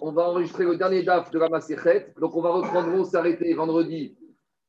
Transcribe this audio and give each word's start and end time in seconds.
on 0.00 0.12
va 0.12 0.28
enregistrer 0.28 0.64
le 0.64 0.76
dernier 0.76 1.02
DAF 1.02 1.30
de 1.30 1.38
la 1.38 1.48
Maserhet. 1.48 2.12
Donc, 2.20 2.34
on 2.36 2.42
va 2.42 2.50
reprendre, 2.50 2.88
on 2.92 3.04
s'arrêter 3.04 3.52
vendredi 3.54 4.16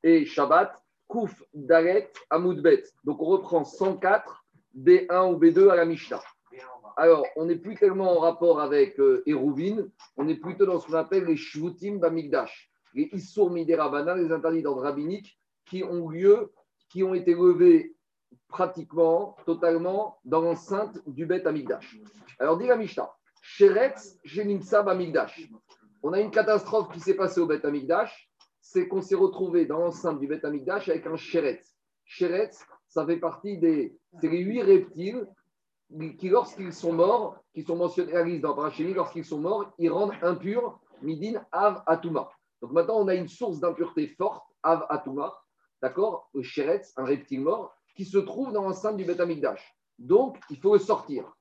et 0.04 0.26
Shabbat. 0.26 0.82
Kouf, 1.08 1.44
Daret, 1.54 2.12
Amoudbet. 2.30 2.84
Donc, 3.04 3.22
on 3.22 3.26
reprend 3.26 3.64
104, 3.64 4.46
B1 4.76 5.34
ou 5.34 5.40
B2 5.40 5.70
à 5.70 5.76
la 5.76 5.86
Mishnah. 5.86 6.22
Alors, 6.98 7.26
on 7.36 7.46
n'est 7.46 7.58
plus 7.58 7.76
tellement 7.76 8.18
en 8.18 8.20
rapport 8.20 8.62
avec 8.62 9.00
euh, 9.00 9.24
on 10.18 10.28
est 10.28 10.36
plutôt 10.36 10.66
dans 10.66 10.80
ce 10.80 10.88
qu'on 10.88 10.94
appelle 10.94 11.26
les 11.26 11.36
Shvutim 11.36 11.98
Bamigdash, 11.98 12.72
les 12.94 13.10
Issour 13.12 13.52
Miderabana, 13.52 14.16
les 14.16 14.32
interdits 14.32 14.62
d'ordre 14.62 14.84
rabbinique 14.84 15.38
qui 15.66 15.84
ont 15.84 16.08
lieu, 16.08 16.54
qui 16.90 17.04
ont 17.04 17.14
été 17.14 17.34
levés 17.34 17.96
pratiquement, 18.48 19.36
totalement, 19.46 20.20
dans 20.24 20.42
l'enceinte 20.42 20.98
du 21.06 21.26
Bet 21.26 21.46
Amigdash. 21.46 22.00
Alors, 22.40 22.58
dit 22.58 22.68
la 22.68 22.78
Mishnah, 22.78 23.12
Sheretz 23.48 24.18
Bamigdash. 24.84 25.50
On 26.02 26.14
a 26.14 26.20
une 26.20 26.32
catastrophe 26.32 26.92
qui 26.92 27.00
s'est 27.00 27.14
passée 27.14 27.40
au 27.40 27.46
Bet 27.46 27.64
Amigdash, 27.64 28.30
c'est 28.60 28.88
qu'on 28.88 29.02
s'est 29.02 29.16
retrouvé 29.16 29.66
dans 29.68 29.78
l'enceinte 29.78 30.20
du 30.20 30.28
Bet 30.28 30.44
Amigdash 30.44 30.90
avec 30.90 31.06
un 31.06 31.16
Sheretz. 31.16 31.76
Sheretz, 32.06 32.66
ça 32.88 33.06
fait 33.06 33.18
partie 33.18 33.60
des. 33.60 33.96
C'est 34.20 34.28
huit 34.30 34.64
reptiles 34.64 35.28
qui, 36.18 36.28
lorsqu'ils 36.28 36.74
sont 36.74 36.92
morts, 36.92 37.38
qui 37.54 37.62
sont 37.62 37.76
mentionnés 37.76 38.16
à 38.16 38.24
liste 38.24 38.42
dans 38.42 38.56
Parachini, 38.56 38.96
lorsqu'ils 38.96 39.24
sont 39.24 39.40
morts, 39.40 39.72
ils 39.78 39.92
rendent 39.92 40.16
impurs 40.24 40.80
Midin 41.04 41.46
Av 41.52 41.84
Atuma. 41.86 42.30
Donc 42.64 42.72
maintenant, 42.72 42.98
on 42.98 43.08
a 43.08 43.14
une 43.14 43.28
source 43.28 43.60
d'impureté 43.60 44.08
forte, 44.08 44.44
Av 44.64 44.88
Atuma, 44.90 45.38
d'accord 45.84 46.32
Sheretz, 46.42 46.94
un 46.98 47.06
reptile 47.06 47.42
mort, 47.42 47.76
qui 47.96 48.06
se 48.06 48.18
trouve 48.18 48.52
dans 48.52 48.64
l'enceinte 48.64 48.98
du 48.98 49.06
Beth 49.06 49.22
Donc, 50.00 50.40
il 50.50 50.58
faut 50.58 50.74
le 50.74 50.80
sortir. 50.80 51.32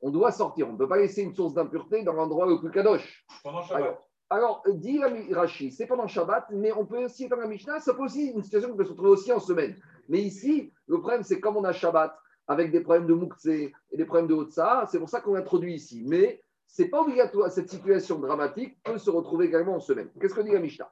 On 0.00 0.10
doit 0.10 0.32
sortir. 0.32 0.68
On 0.68 0.72
ne 0.72 0.78
peut 0.78 0.88
pas 0.88 0.98
laisser 0.98 1.22
une 1.22 1.34
source 1.34 1.54
d'impureté 1.54 2.02
dans 2.02 2.12
l'endroit 2.12 2.46
le 2.46 2.58
plus 2.58 2.70
kadosh. 2.70 3.24
Pendant 3.42 3.62
Shabbat. 3.62 4.00
Alors, 4.30 4.62
dit 4.68 5.00
Rashi, 5.32 5.72
c'est 5.72 5.86
pendant 5.86 6.06
Shabbat, 6.06 6.48
mais 6.50 6.70
on 6.72 6.84
peut 6.84 7.04
aussi, 7.04 7.28
dans 7.28 7.36
la 7.36 7.46
Mishnah, 7.46 7.80
ça 7.80 7.94
peut 7.94 8.02
aussi 8.02 8.26
une 8.26 8.42
situation 8.42 8.70
qui 8.70 8.76
peut 8.76 8.84
se 8.84 8.90
retrouver 8.90 9.10
aussi 9.10 9.32
en 9.32 9.40
semaine. 9.40 9.74
Mais 10.08 10.20
ici, 10.20 10.70
le 10.86 10.98
problème, 10.98 11.22
c'est 11.22 11.40
comme 11.40 11.56
on 11.56 11.64
a 11.64 11.72
Shabbat, 11.72 12.14
avec 12.46 12.70
des 12.70 12.80
problèmes 12.80 13.06
de 13.06 13.14
Moukse 13.14 13.46
et 13.46 13.72
des 13.94 14.04
problèmes 14.04 14.26
de 14.26 14.34
Hotsa, 14.34 14.86
c'est 14.90 14.98
pour 14.98 15.08
ça 15.08 15.20
qu'on 15.20 15.34
introduit 15.34 15.74
ici. 15.74 16.02
Mais 16.06 16.42
ce 16.66 16.82
n'est 16.82 16.88
pas 16.88 17.00
obligatoire, 17.02 17.50
cette 17.50 17.70
situation 17.70 18.18
dramatique 18.18 18.82
peut 18.82 18.98
se 18.98 19.10
retrouver 19.10 19.46
également 19.46 19.76
en 19.76 19.80
semaine. 19.80 20.10
Qu'est-ce 20.20 20.34
que 20.34 20.40
dit 20.40 20.52
la 20.52 20.60
Mishnah? 20.60 20.90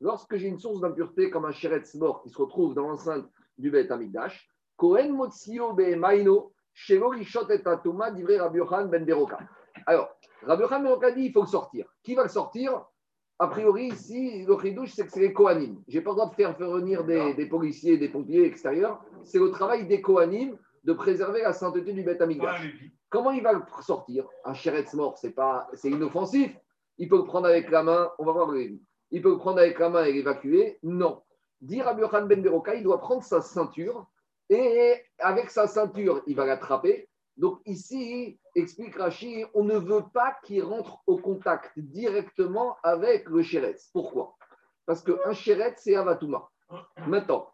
Lorsque 0.00 0.36
j'ai 0.36 0.48
une 0.48 0.58
source 0.58 0.80
d'impureté 0.80 1.30
comme 1.30 1.46
un 1.46 1.52
Shiretz 1.52 1.94
mort 1.94 2.22
qui 2.22 2.28
se 2.28 2.36
retrouve 2.36 2.74
dans 2.74 2.88
l'enceinte 2.88 3.26
du 3.56 3.70
Bet 3.70 3.90
Amigdash, 3.90 4.48
Kohen 4.76 5.12
Motsio 5.12 5.74
Maino, 5.74 6.52
Ben 8.86 9.04
Beroka. 9.04 9.38
Alors, 9.86 10.10
Rabbi 10.42 10.62
Yohan 10.62 10.98
Ben 10.98 11.14
dit 11.14 11.24
il 11.24 11.32
faut 11.32 11.42
le 11.42 11.46
sortir. 11.46 11.86
Qui 12.02 12.14
va 12.14 12.22
le 12.24 12.28
sortir? 12.28 12.84
A 13.38 13.48
priori, 13.48 13.86
ici, 13.86 14.44
le 14.44 14.58
chidouche, 14.58 14.92
c'est 14.92 15.06
que 15.06 15.12
c'est 15.12 15.20
les 15.20 15.32
Kohanim. 15.32 15.82
Je 15.88 15.96
n'ai 15.96 16.04
pas 16.04 16.10
le 16.10 16.16
droit 16.16 16.28
de 16.28 16.34
faire, 16.34 16.56
venir 16.58 17.04
des, 17.04 17.46
policiers, 17.46 17.96
des 17.96 18.10
pompiers 18.10 18.44
extérieurs. 18.44 19.02
C'est 19.24 19.38
le 19.38 19.50
travail 19.50 19.86
des 19.86 20.02
Kohanim 20.02 20.58
de 20.84 20.92
préserver 20.92 21.40
la 21.42 21.54
sainteté 21.54 21.92
du 21.92 22.02
Beth. 22.02 22.22
Comment 23.08 23.30
il 23.30 23.42
va 23.42 23.54
le 23.54 23.62
sortir? 23.80 24.26
Un 24.44 24.52
chéretz 24.52 24.92
mort, 24.94 25.16
c'est 25.16 25.30
pas, 25.30 25.68
c'est 25.72 25.90
inoffensif. 25.90 26.54
Il 26.98 27.08
peut 27.08 27.16
le 27.16 27.24
prendre 27.24 27.46
avec 27.46 27.70
la 27.70 27.82
main, 27.82 28.10
on 28.18 28.24
va 28.24 28.32
voir 28.32 28.54
Il 28.54 29.22
peut 29.22 29.30
le 29.30 29.38
prendre 29.38 29.58
avec 29.58 29.78
la 29.78 29.88
main 29.88 30.04
et 30.04 30.12
l'évacuer? 30.12 30.78
Non. 30.82 31.22
Dire 31.62 31.86
Rabbi 31.86 32.02
Yohan 32.02 32.26
Ben 32.26 32.42
Beroka, 32.42 32.74
il 32.74 32.82
doit 32.82 33.00
prendre 33.00 33.22
sa 33.22 33.40
ceinture 33.40 34.06
et 34.50 35.02
avec 35.18 35.50
sa 35.50 35.66
ceinture, 35.66 36.22
il 36.26 36.36
va 36.36 36.44
l'attraper 36.44 37.08
donc 37.40 37.62
ici, 37.64 38.38
explique 38.54 38.96
Rachi, 38.96 39.46
on 39.54 39.64
ne 39.64 39.78
veut 39.78 40.04
pas 40.12 40.36
qu'il 40.44 40.62
rentre 40.62 40.98
au 41.06 41.16
contact 41.16 41.72
directement 41.78 42.76
avec 42.82 43.26
le 43.30 43.42
chéretz. 43.42 43.88
Pourquoi? 43.94 44.36
Parce 44.84 45.02
qu'un 45.02 45.32
chéretz, 45.32 45.80
c'est 45.82 45.96
avatuma. 45.96 46.50
Maintenant, 47.06 47.50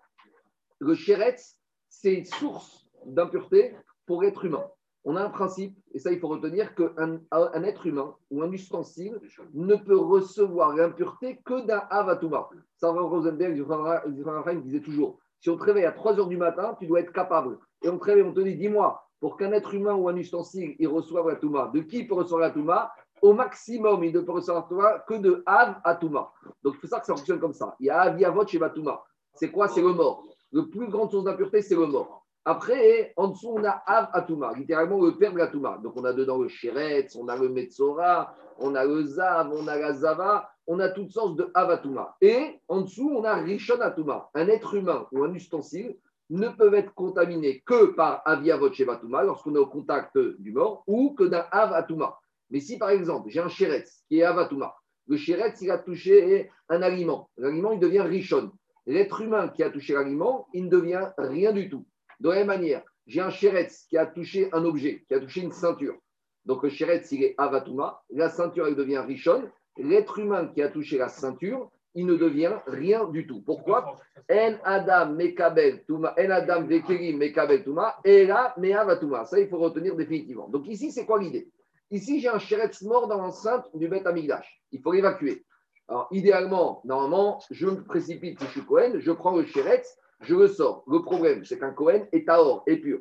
le 0.81 0.97
chéretz, 0.97 1.61
c'est 1.89 2.15
une 2.15 2.25
source 2.25 2.89
d'impureté 3.05 3.77
pour 4.07 4.23
l'être 4.23 4.45
humain. 4.45 4.69
On 5.05 5.15
a 5.15 5.23
un 5.23 5.31
principe, 5.31 5.79
et 5.95 6.01
ça 6.01 6.11
il 6.11 6.19
faut 6.19 6.27
retenir, 6.27 6.75
qu'un 6.75 7.21
un 7.31 7.63
être 7.63 7.87
humain 7.87 8.17
ou 8.33 8.43
un 8.43 8.51
ustensile 8.51 9.21
ne 9.55 9.77
peut 9.77 9.97
recevoir 9.97 10.75
l'impureté 10.75 11.41
que 11.45 11.65
d'un 11.65 11.87
avatuma. 11.91 12.49
Ça, 12.75 12.91
Rosenberg, 12.91 13.57
il 13.57 14.63
disait 14.63 14.81
toujours, 14.81 15.21
si 15.47 15.51
on 15.51 15.57
te 15.57 15.63
réveille 15.63 15.85
à 15.85 15.93
3 15.93 16.19
heures 16.19 16.27
du 16.27 16.37
matin, 16.37 16.75
tu 16.77 16.89
dois 16.89 16.99
être 16.99 17.13
capable. 17.13 17.57
Et 17.81 17.89
on 17.89 17.99
te 17.99 18.05
réveille, 18.05 18.25
on 18.25 18.33
te 18.33 18.41
dit, 18.41 18.57
dis-moi, 18.57 19.01
pour 19.21 19.37
qu'un 19.37 19.53
être 19.53 19.73
humain 19.75 19.95
ou 19.95 20.09
un 20.09 20.17
ustensile 20.17 20.75
il 20.81 20.89
reçoive 20.89 21.29
la 21.29 21.37
Touma. 21.37 21.71
De 21.73 21.83
qui 21.83 21.99
il 21.99 22.09
peut 22.09 22.17
recevoir 22.17 22.41
la 22.41 22.51
Touma? 22.51 22.91
Au 23.23 23.33
maximum, 23.33 24.03
il 24.03 24.13
ne 24.13 24.23
peut 24.23 24.33
recevoir 24.33 24.67
que 25.07 25.15
de 25.15 25.45
Av 25.47 25.77
à 25.85 25.95
Touma. 25.95 26.33
Donc 26.65 26.75
c'est 26.81 26.89
ça 26.89 26.99
que 26.99 27.07
ça 27.07 27.15
fonctionne 27.15 27.39
comme 27.39 27.53
ça. 27.53 27.77
Il 27.79 27.87
y 27.87 27.91
a 27.91 28.01
Av 28.01 28.21
Yavot 28.21 28.45
chez 28.45 28.59
Touma. 28.75 29.05
C'est 29.35 29.53
quoi? 29.53 29.69
C'est 29.69 29.83
le 29.83 29.93
mort. 29.93 30.25
Le 30.51 30.69
plus 30.69 30.89
grande 30.89 31.13
source 31.13 31.23
d'impureté, 31.23 31.63
c'est 31.63 31.77
le 31.77 31.87
mort. 31.87 32.27
Après, 32.45 33.13
en 33.17 33.29
dessous, 33.29 33.55
on 33.57 33.63
a 33.63 33.83
Av 33.87 34.09
Atuma, 34.15 34.53
littéralement 34.53 35.01
le 35.01 35.17
père 35.17 35.33
de 35.33 35.39
la 35.39 35.47
Touma. 35.47 35.79
Donc 35.81 35.93
on 35.95 36.05
a 36.05 36.13
dedans 36.13 36.39
le 36.39 36.49
Sheretz, 36.49 37.15
on 37.15 37.29
a 37.29 37.37
le 37.37 37.51
Metzora, 37.51 38.35
on 38.59 38.75
a 38.75 38.85
le 38.85 39.05
Zav, 39.05 39.53
on 39.53 39.69
a 39.69 39.77
la 39.77 39.93
Zava, 39.93 40.51
on 40.67 40.81
a 40.81 40.89
toutes 40.89 41.13
sortes 41.13 41.37
de 41.37 41.51
Av 41.55 41.71
Atuma. 41.71 42.17
Et 42.21 42.61
en 42.69 42.83
dessous, 42.83 43.11
on 43.15 43.25
a 43.25 43.35
Rishon 43.37 43.81
Atuma, 43.81 44.31
un 44.35 44.49
être 44.49 44.75
humain 44.75 45.07
ou 45.13 45.25
un 45.25 45.33
ustensile 45.33 45.97
ne 46.31 46.49
peuvent 46.49 46.75
être 46.75 46.95
contaminés 46.95 47.63
que 47.65 47.87
par 47.87 48.23
aviavot 48.25 48.73
shevatuma 48.73 49.23
lorsqu'on 49.23 49.55
est 49.55 49.59
au 49.59 49.67
contact 49.67 50.19
du 50.19 50.53
mort 50.53 50.83
ou 50.87 51.15
que 51.15 51.25
d'un 51.25 51.47
avatuma. 51.51 52.19
Mais 52.51 52.61
si 52.61 52.79
par 52.79 52.91
exemple 52.91 53.29
j'ai 53.31 53.41
un 53.41 53.49
chéretz 53.49 54.03
qui 54.09 54.19
est 54.19 54.25
avatuma, 54.25 54.75
le 55.07 55.17
chéretz 55.17 55.61
il 55.61 55.71
a 55.71 55.79
touché 55.79 56.51
un 56.69 56.83
aliment, 56.83 57.31
l'aliment 57.37 57.73
il 57.73 57.81
devient 57.81 58.01
richon. 58.01 58.51
L'être 58.87 59.21
humain 59.21 59.49
qui 59.49 59.63
a 59.63 59.71
touché 59.71 59.95
l'aliment, 59.95 60.47
il 60.53 60.65
ne 60.65 60.71
devient 60.71 61.11
rien 61.19 61.53
du 61.53 61.69
tout. 61.69 61.87
De 62.21 62.29
la 62.29 62.37
même 62.37 62.47
manière, 62.47 62.83
j'ai 63.07 63.21
un 63.21 63.31
chéretz 63.31 63.87
qui 63.89 63.99
a 63.99 64.07
touché 64.07 64.49
un 64.53 64.65
objet, 64.65 65.05
qui 65.07 65.15
a 65.15 65.21
touché 65.21 65.43
une 65.43 65.53
ceinture. 65.53 65.97
Donc 66.45 66.63
le 66.63 66.71
chéretz 66.71 67.11
il 67.13 67.23
est 67.23 67.35
avatuma, 67.39 68.03
la 68.11 68.31
ceinture 68.31 68.67
elle 68.67 68.77
devient 68.77 68.99
richon. 68.99 69.49
L'être 69.79 70.19
humain 70.19 70.49
qui 70.49 70.63
a 70.63 70.69
touché 70.69 70.99
la 70.99 71.09
ceinture, 71.09 71.71
il 71.95 72.07
ne 72.07 72.17
devient 72.17 72.59
rien 72.67 73.05
du 73.05 73.27
tout. 73.27 73.43
Pourquoi? 73.43 73.97
En 74.31 74.55
Adam 74.65 75.13
mekabel 75.15 75.85
tuma, 75.85 76.15
en 76.19 76.31
Adam 76.31 76.67
vekerim 76.67 77.17
mekabel 77.19 77.65
tuma, 77.65 77.97
et 78.05 78.27
là 78.27 78.55
meavatuma. 78.59 79.25
Ça, 79.25 79.41
il 79.41 79.49
faut 79.49 79.59
retenir 79.59 79.97
définitivement. 79.97 80.49
Donc 80.49 80.67
ici, 80.69 80.93
c'est 80.93 81.07
quoi 81.07 81.19
l'idée? 81.19 81.49
Ici, 81.91 82.21
j'ai 82.21 82.29
un 82.29 82.39
chéretz 82.39 82.83
mort 82.83 83.07
dans 83.09 83.19
l'enceinte 83.19 83.69
du 83.75 83.89
Beth 83.89 84.07
Amigdash. 84.07 84.61
Il 84.73 84.83
faut 84.83 84.93
l'évacuer. 84.93 85.45
Alors, 85.89 86.09
idéalement, 86.11 86.81
normalement, 86.85 87.41
je 87.51 87.67
me 87.67 87.85
précipite 87.85 88.41
si 88.41 88.47
je 88.47 88.51
suis 88.51 88.65
Cohen, 88.65 88.95
je 88.99 89.13
prends 89.13 89.37
le 89.37 89.47
chéretz, 89.47 89.97
je 90.21 90.35
le 90.35 90.49
sors. 90.49 90.83
Le 90.89 91.01
problème, 91.01 91.45
c'est 91.45 91.59
qu'un 91.59 91.71
Cohen 91.71 92.07
est 92.13 92.29
à 92.29 92.43
or, 92.43 92.65
est 92.67 92.79
pur. 92.79 92.99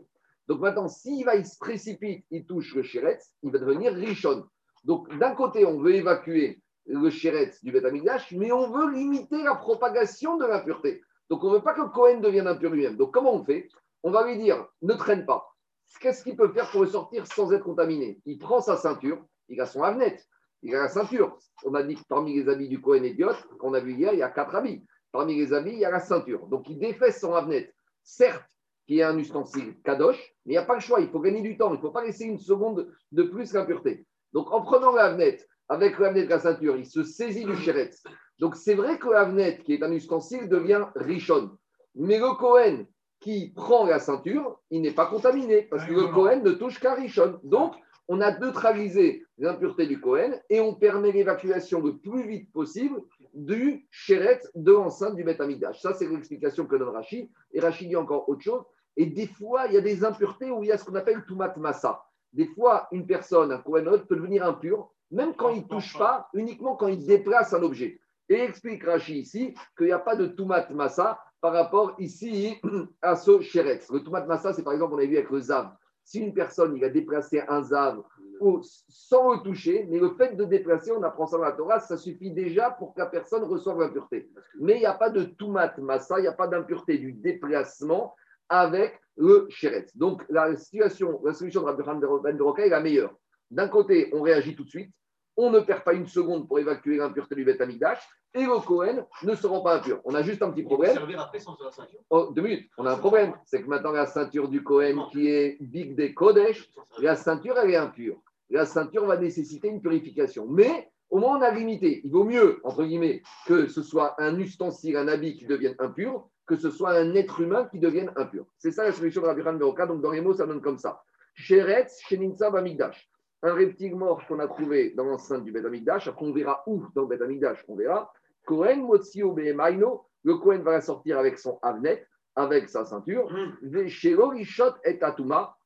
Donc 0.47 0.59
maintenant, 0.59 0.87
s'il 0.87 1.25
va, 1.25 1.35
il 1.35 1.45
se 1.45 1.57
précipite, 1.57 2.25
il 2.29 2.45
touche 2.45 2.75
le 2.75 2.83
chéretz, 2.83 3.33
il 3.41 3.51
va 3.51 3.57
devenir 3.57 3.91
richon. 3.93 4.45
Donc 4.83 5.09
d'un 5.17 5.33
côté, 5.33 5.65
on 5.65 5.79
veut 5.79 5.95
évacuer 5.95 6.61
le 6.85 7.09
chéretz 7.09 7.63
du 7.63 7.71
Beth 7.71 7.85
mais 8.31 8.51
on 8.51 8.69
veut 8.69 8.91
limiter 8.93 9.41
la 9.43 9.55
propagation 9.55 10.37
de 10.37 10.45
l'impureté. 10.45 11.01
Donc 11.29 11.43
on 11.43 11.49
ne 11.49 11.55
veut 11.55 11.63
pas 11.63 11.73
que 11.73 11.87
Cohen 11.93 12.19
devienne 12.19 12.47
impur 12.47 12.69
lui-même. 12.69 12.97
Donc 12.97 13.13
comment 13.13 13.33
on 13.33 13.43
fait? 13.43 13.67
On 14.03 14.11
va 14.11 14.27
lui 14.27 14.37
dire, 14.37 14.67
ne 14.81 14.93
traîne 14.93 15.25
pas. 15.25 15.51
Qu'est-ce 15.99 16.23
qu'il 16.23 16.35
peut 16.35 16.51
faire 16.51 16.69
pour 16.69 16.81
le 16.81 16.87
sortir 16.87 17.25
sans 17.25 17.51
être 17.53 17.63
contaminé? 17.63 18.19
Il 18.25 18.37
prend 18.37 18.61
sa 18.61 18.77
ceinture, 18.77 19.23
il 19.49 19.59
a 19.61 19.65
son 19.65 19.81
avenette, 19.81 20.27
il 20.61 20.75
a 20.75 20.79
la 20.79 20.89
ceinture. 20.89 21.37
On 21.63 21.73
a 21.73 21.83
dit 21.83 21.95
que 21.95 22.03
parmi 22.07 22.35
les 22.35 22.49
habits 22.49 22.69
du 22.69 22.81
Cohen 22.81 23.03
idiote, 23.03 23.47
qu'on 23.59 23.73
a 23.73 23.79
vu 23.79 23.93
hier, 23.93 24.13
il 24.13 24.19
y 24.19 24.23
a 24.23 24.29
quatre 24.29 24.55
habits. 24.55 24.85
Parmi 25.11 25.35
les 25.35 25.53
habits, 25.53 25.71
il 25.71 25.79
y 25.79 25.85
a 25.85 25.91
la 25.91 25.99
ceinture. 25.99 26.47
Donc 26.47 26.69
il 26.69 26.77
défait 26.77 27.11
son 27.11 27.33
avenette. 27.33 27.73
Certes, 28.03 28.45
qui 28.85 28.99
est 28.99 29.03
un 29.03 29.17
ustensile 29.17 29.75
kadosh, 29.83 30.35
mais 30.45 30.53
il 30.53 30.57
n'y 30.57 30.57
a 30.57 30.65
pas 30.65 30.75
le 30.75 30.79
choix, 30.79 30.99
il 30.99 31.09
faut 31.09 31.19
gagner 31.19 31.41
du 31.41 31.57
temps, 31.57 31.69
il 31.69 31.77
ne 31.77 31.81
faut 31.81 31.91
pas 31.91 32.03
laisser 32.03 32.25
une 32.25 32.37
seconde 32.37 32.91
de 33.11 33.23
plus 33.23 33.53
l'impureté. 33.53 34.05
Donc 34.33 34.51
en 34.51 34.61
prenant 34.61 34.91
l'avenette, 34.91 35.47
avec 35.69 35.97
le 35.97 36.13
de 36.13 36.29
la 36.29 36.39
ceinture, 36.39 36.77
il 36.77 36.85
se 36.85 37.03
saisit 37.03 37.45
du 37.45 37.55
chéretz. 37.57 38.03
Donc 38.39 38.55
c'est 38.55 38.75
vrai 38.75 38.99
que 38.99 39.09
l'avnet, 39.09 39.59
qui 39.63 39.73
est 39.73 39.83
un 39.83 39.91
ustensile, 39.91 40.49
devient 40.49 40.85
richon. 40.95 41.57
Mais 41.95 42.19
le 42.19 42.37
Cohen 42.37 42.85
qui 43.19 43.51
prend 43.55 43.85
la 43.85 43.99
ceinture, 43.99 44.59
il 44.69 44.81
n'est 44.81 44.93
pas 44.93 45.07
contaminé, 45.07 45.63
parce 45.63 45.85
que 45.85 45.93
le 45.93 46.07
Cohen 46.07 46.41
ne 46.43 46.51
touche 46.51 46.79
qu'à 46.79 46.93
richon. 46.93 47.39
Donc 47.43 47.73
on 48.07 48.21
a 48.21 48.37
neutralisé 48.37 49.25
l'impureté 49.37 49.87
du 49.87 49.99
Cohen 49.99 50.39
et 50.49 50.59
on 50.59 50.75
permet 50.75 51.11
l'évacuation 51.11 51.81
le 51.81 51.97
plus 51.97 52.27
vite 52.27 52.51
possible 52.51 53.01
du 53.33 53.87
chéretz 53.89 54.49
de 54.53 54.71
l'enceinte 54.71 55.15
du 55.15 55.23
Beth 55.23 55.41
Ça, 55.73 55.93
c'est 55.93 56.07
l'explication 56.07 56.65
que 56.65 56.75
donne 56.75 56.89
Rachid. 56.89 57.29
Et 57.51 57.59
Rachid 57.59 57.89
dit 57.89 57.95
encore 57.95 58.29
autre 58.29 58.41
chose. 58.41 58.63
Et 58.95 59.07
des 59.07 59.27
fois, 59.27 59.65
il 59.67 59.73
y 59.73 59.77
a 59.77 59.81
des 59.81 60.05
impuretés 60.05 60.51
où 60.51 60.63
il 60.63 60.69
y 60.69 60.71
a 60.71 60.77
ce 60.77 60.85
qu'on 60.85 60.95
appelle 60.95 61.25
tumat 61.25 61.53
massa. 61.57 62.01
Des 62.31 62.47
fois, 62.47 62.87
une 62.91 63.07
personne, 63.07 63.51
un 63.51 63.57
Cohen 63.57 63.83
peut 64.07 64.15
devenir 64.15 64.45
impur 64.45 64.93
même 65.11 65.33
quand 65.35 65.49
il 65.49 65.63
ne 65.63 65.67
touche 65.67 65.97
pas, 65.97 66.27
uniquement 66.33 66.75
quand 66.75 66.87
il 66.87 67.05
déplace 67.05 67.53
un 67.53 67.63
objet. 67.63 67.99
Et 68.29 68.41
explique 68.41 68.83
Rashi 68.83 69.19
ici 69.19 69.53
qu'il 69.77 69.87
n'y 69.87 69.91
a 69.91 69.99
pas 69.99 70.15
de 70.15 70.27
tumat 70.27 70.67
massa 70.71 71.19
par 71.41 71.53
rapport 71.53 71.95
ici 71.99 72.55
à 73.01 73.15
ce 73.15 73.39
sheretz. 73.41 73.91
Le 73.91 74.03
tumat 74.03 74.25
massa, 74.25 74.53
c'est 74.53 74.63
par 74.63 74.73
exemple, 74.73 74.95
on 74.95 74.99
a 74.99 75.05
vu 75.05 75.17
avec 75.17 75.29
le 75.29 75.39
zav. 75.39 75.71
Si 76.03 76.19
une 76.19 76.33
personne 76.33 76.75
il 76.75 76.83
a 76.83 76.89
déplacé 76.89 77.43
un 77.47 77.61
zav 77.61 78.01
ou 78.41 78.61
sans 78.63 79.35
le 79.35 79.43
toucher, 79.43 79.87
mais 79.89 79.99
le 79.99 80.09
fait 80.15 80.35
de 80.35 80.43
déplacer, 80.43 80.91
on 80.91 81.01
apprend 81.03 81.25
ça 81.25 81.37
dans 81.37 81.43
la 81.43 81.53
Torah, 81.53 81.79
ça 81.79 81.97
suffit 81.97 82.31
déjà 82.31 82.71
pour 82.71 82.93
que 82.93 82.99
la 82.99 83.05
personne 83.05 83.43
reçoive 83.43 83.79
l'impureté. 83.79 84.29
Mais 84.59 84.73
il 84.73 84.79
n'y 84.79 84.85
a 84.85 84.93
pas 84.93 85.09
de 85.09 85.23
tumat 85.23 85.77
massa, 85.77 86.19
il 86.19 86.23
n'y 86.23 86.27
a 86.27 86.33
pas 86.33 86.47
d'impureté 86.47 86.97
du 86.97 87.13
déplacement 87.13 88.13
avec 88.49 88.99
le 89.17 89.45
chéretz. 89.49 89.95
Donc 89.95 90.23
la 90.29 90.55
situation, 90.57 91.21
la 91.23 91.33
solution 91.33 91.61
de 91.61 91.81
Rabbi 91.81 92.05
Ben 92.23 92.37
est 92.57 92.69
la 92.69 92.79
meilleure. 92.81 93.13
D'un 93.51 93.67
côté, 93.67 94.09
on 94.13 94.21
réagit 94.21 94.55
tout 94.55 94.63
de 94.63 94.69
suite, 94.69 94.91
on 95.37 95.49
ne 95.49 95.59
perd 95.59 95.83
pas 95.83 95.93
une 95.93 96.07
seconde 96.07 96.47
pour 96.47 96.59
évacuer 96.59 96.97
l'impureté 96.97 97.35
du 97.35 97.43
Beth 97.43 97.61
et 97.61 98.43
le 98.43 98.65
Cohen 98.65 99.05
ne 99.23 99.35
se 99.35 99.47
rend 99.47 99.61
pas 99.61 99.77
impur. 99.77 100.01
On 100.03 100.13
a 100.13 100.21
juste 100.21 100.41
un 100.41 100.51
petit 100.51 100.63
problème. 100.63 100.97
Après 101.17 101.39
sans 101.39 101.57
la 101.63 101.71
ceinture 101.71 101.99
oh, 102.09 102.31
deux 102.33 102.41
minutes. 102.41 102.69
On 102.77 102.85
a 102.85 102.93
un 102.93 102.97
problème. 102.97 103.33
C'est 103.45 103.61
que 103.61 103.67
maintenant, 103.67 103.91
la 103.91 104.05
ceinture 104.05 104.49
du 104.49 104.63
Cohen 104.63 105.07
qui 105.11 105.29
est 105.29 105.57
Big 105.61 105.95
des 105.95 106.13
Kodesh, 106.13 106.69
la 106.99 107.15
ceinture, 107.15 107.57
elle 107.57 107.71
est 107.71 107.77
impure. 107.77 108.21
La 108.49 108.65
ceinture 108.65 109.05
va 109.05 109.17
nécessiter 109.17 109.69
une 109.69 109.81
purification. 109.81 110.47
Mais 110.47 110.91
au 111.09 111.19
moins, 111.19 111.37
on 111.37 111.41
a 111.41 111.51
limité. 111.51 112.01
Il 112.03 112.11
vaut 112.11 112.25
mieux, 112.25 112.59
entre 112.63 112.83
guillemets, 112.83 113.21
que 113.45 113.67
ce 113.67 113.81
soit 113.81 114.21
un 114.21 114.37
ustensile, 114.37 114.97
un 114.97 115.07
habit 115.07 115.37
qui 115.37 115.45
devienne 115.45 115.75
impur, 115.79 116.29
que 116.45 116.55
ce 116.55 116.69
soit 116.69 116.91
un 116.91 117.15
être 117.15 117.39
humain 117.39 117.67
qui 117.71 117.79
devienne 117.79 118.11
impur. 118.17 118.45
C'est 118.57 118.71
ça 118.71 118.83
la 118.83 118.91
solution 118.91 119.21
de 119.21 119.27
Rabbi 119.27 119.41
Beroka. 119.41 119.85
Donc, 119.85 120.01
dans 120.01 120.11
les 120.11 120.21
mots, 120.21 120.33
ça 120.33 120.45
donne 120.45 120.61
comme 120.61 120.77
ça. 120.77 121.03
Sheretz, 121.35 122.01
Sheninsa, 122.07 122.49
Bamigdash 122.49 123.09
un 123.43 123.53
reptile 123.53 123.95
mort 123.95 124.25
qu'on 124.27 124.39
a 124.39 124.47
trouvé 124.47 124.91
dans 124.91 125.05
l'enceinte 125.05 125.43
du 125.43 125.51
Beth 125.51 125.65
Amikdash. 125.65 126.07
Après, 126.07 126.25
on 126.25 126.33
verra 126.33 126.63
où 126.67 126.83
dans 126.95 127.03
le 127.03 127.07
Beth 127.07 127.21
Amikdash, 127.21 127.63
on 127.67 127.75
verra. 127.75 128.11
Kohen 128.45 128.81
Motsio 128.81 129.33
Behemaino, 129.33 130.05
le 130.23 130.35
Kohen 130.35 130.61
va 130.61 130.71
la 130.71 130.81
sortir 130.81 131.19
avec 131.19 131.37
son 131.37 131.59
avnet, 131.61 132.05
avec 132.35 132.69
sa 132.69 132.85
ceinture. 132.85 133.31
Mm. 133.31 133.57
Veshelo 133.63 134.29
Rishot 134.29 134.73
et 134.83 135.01
Atuma, 135.01 135.57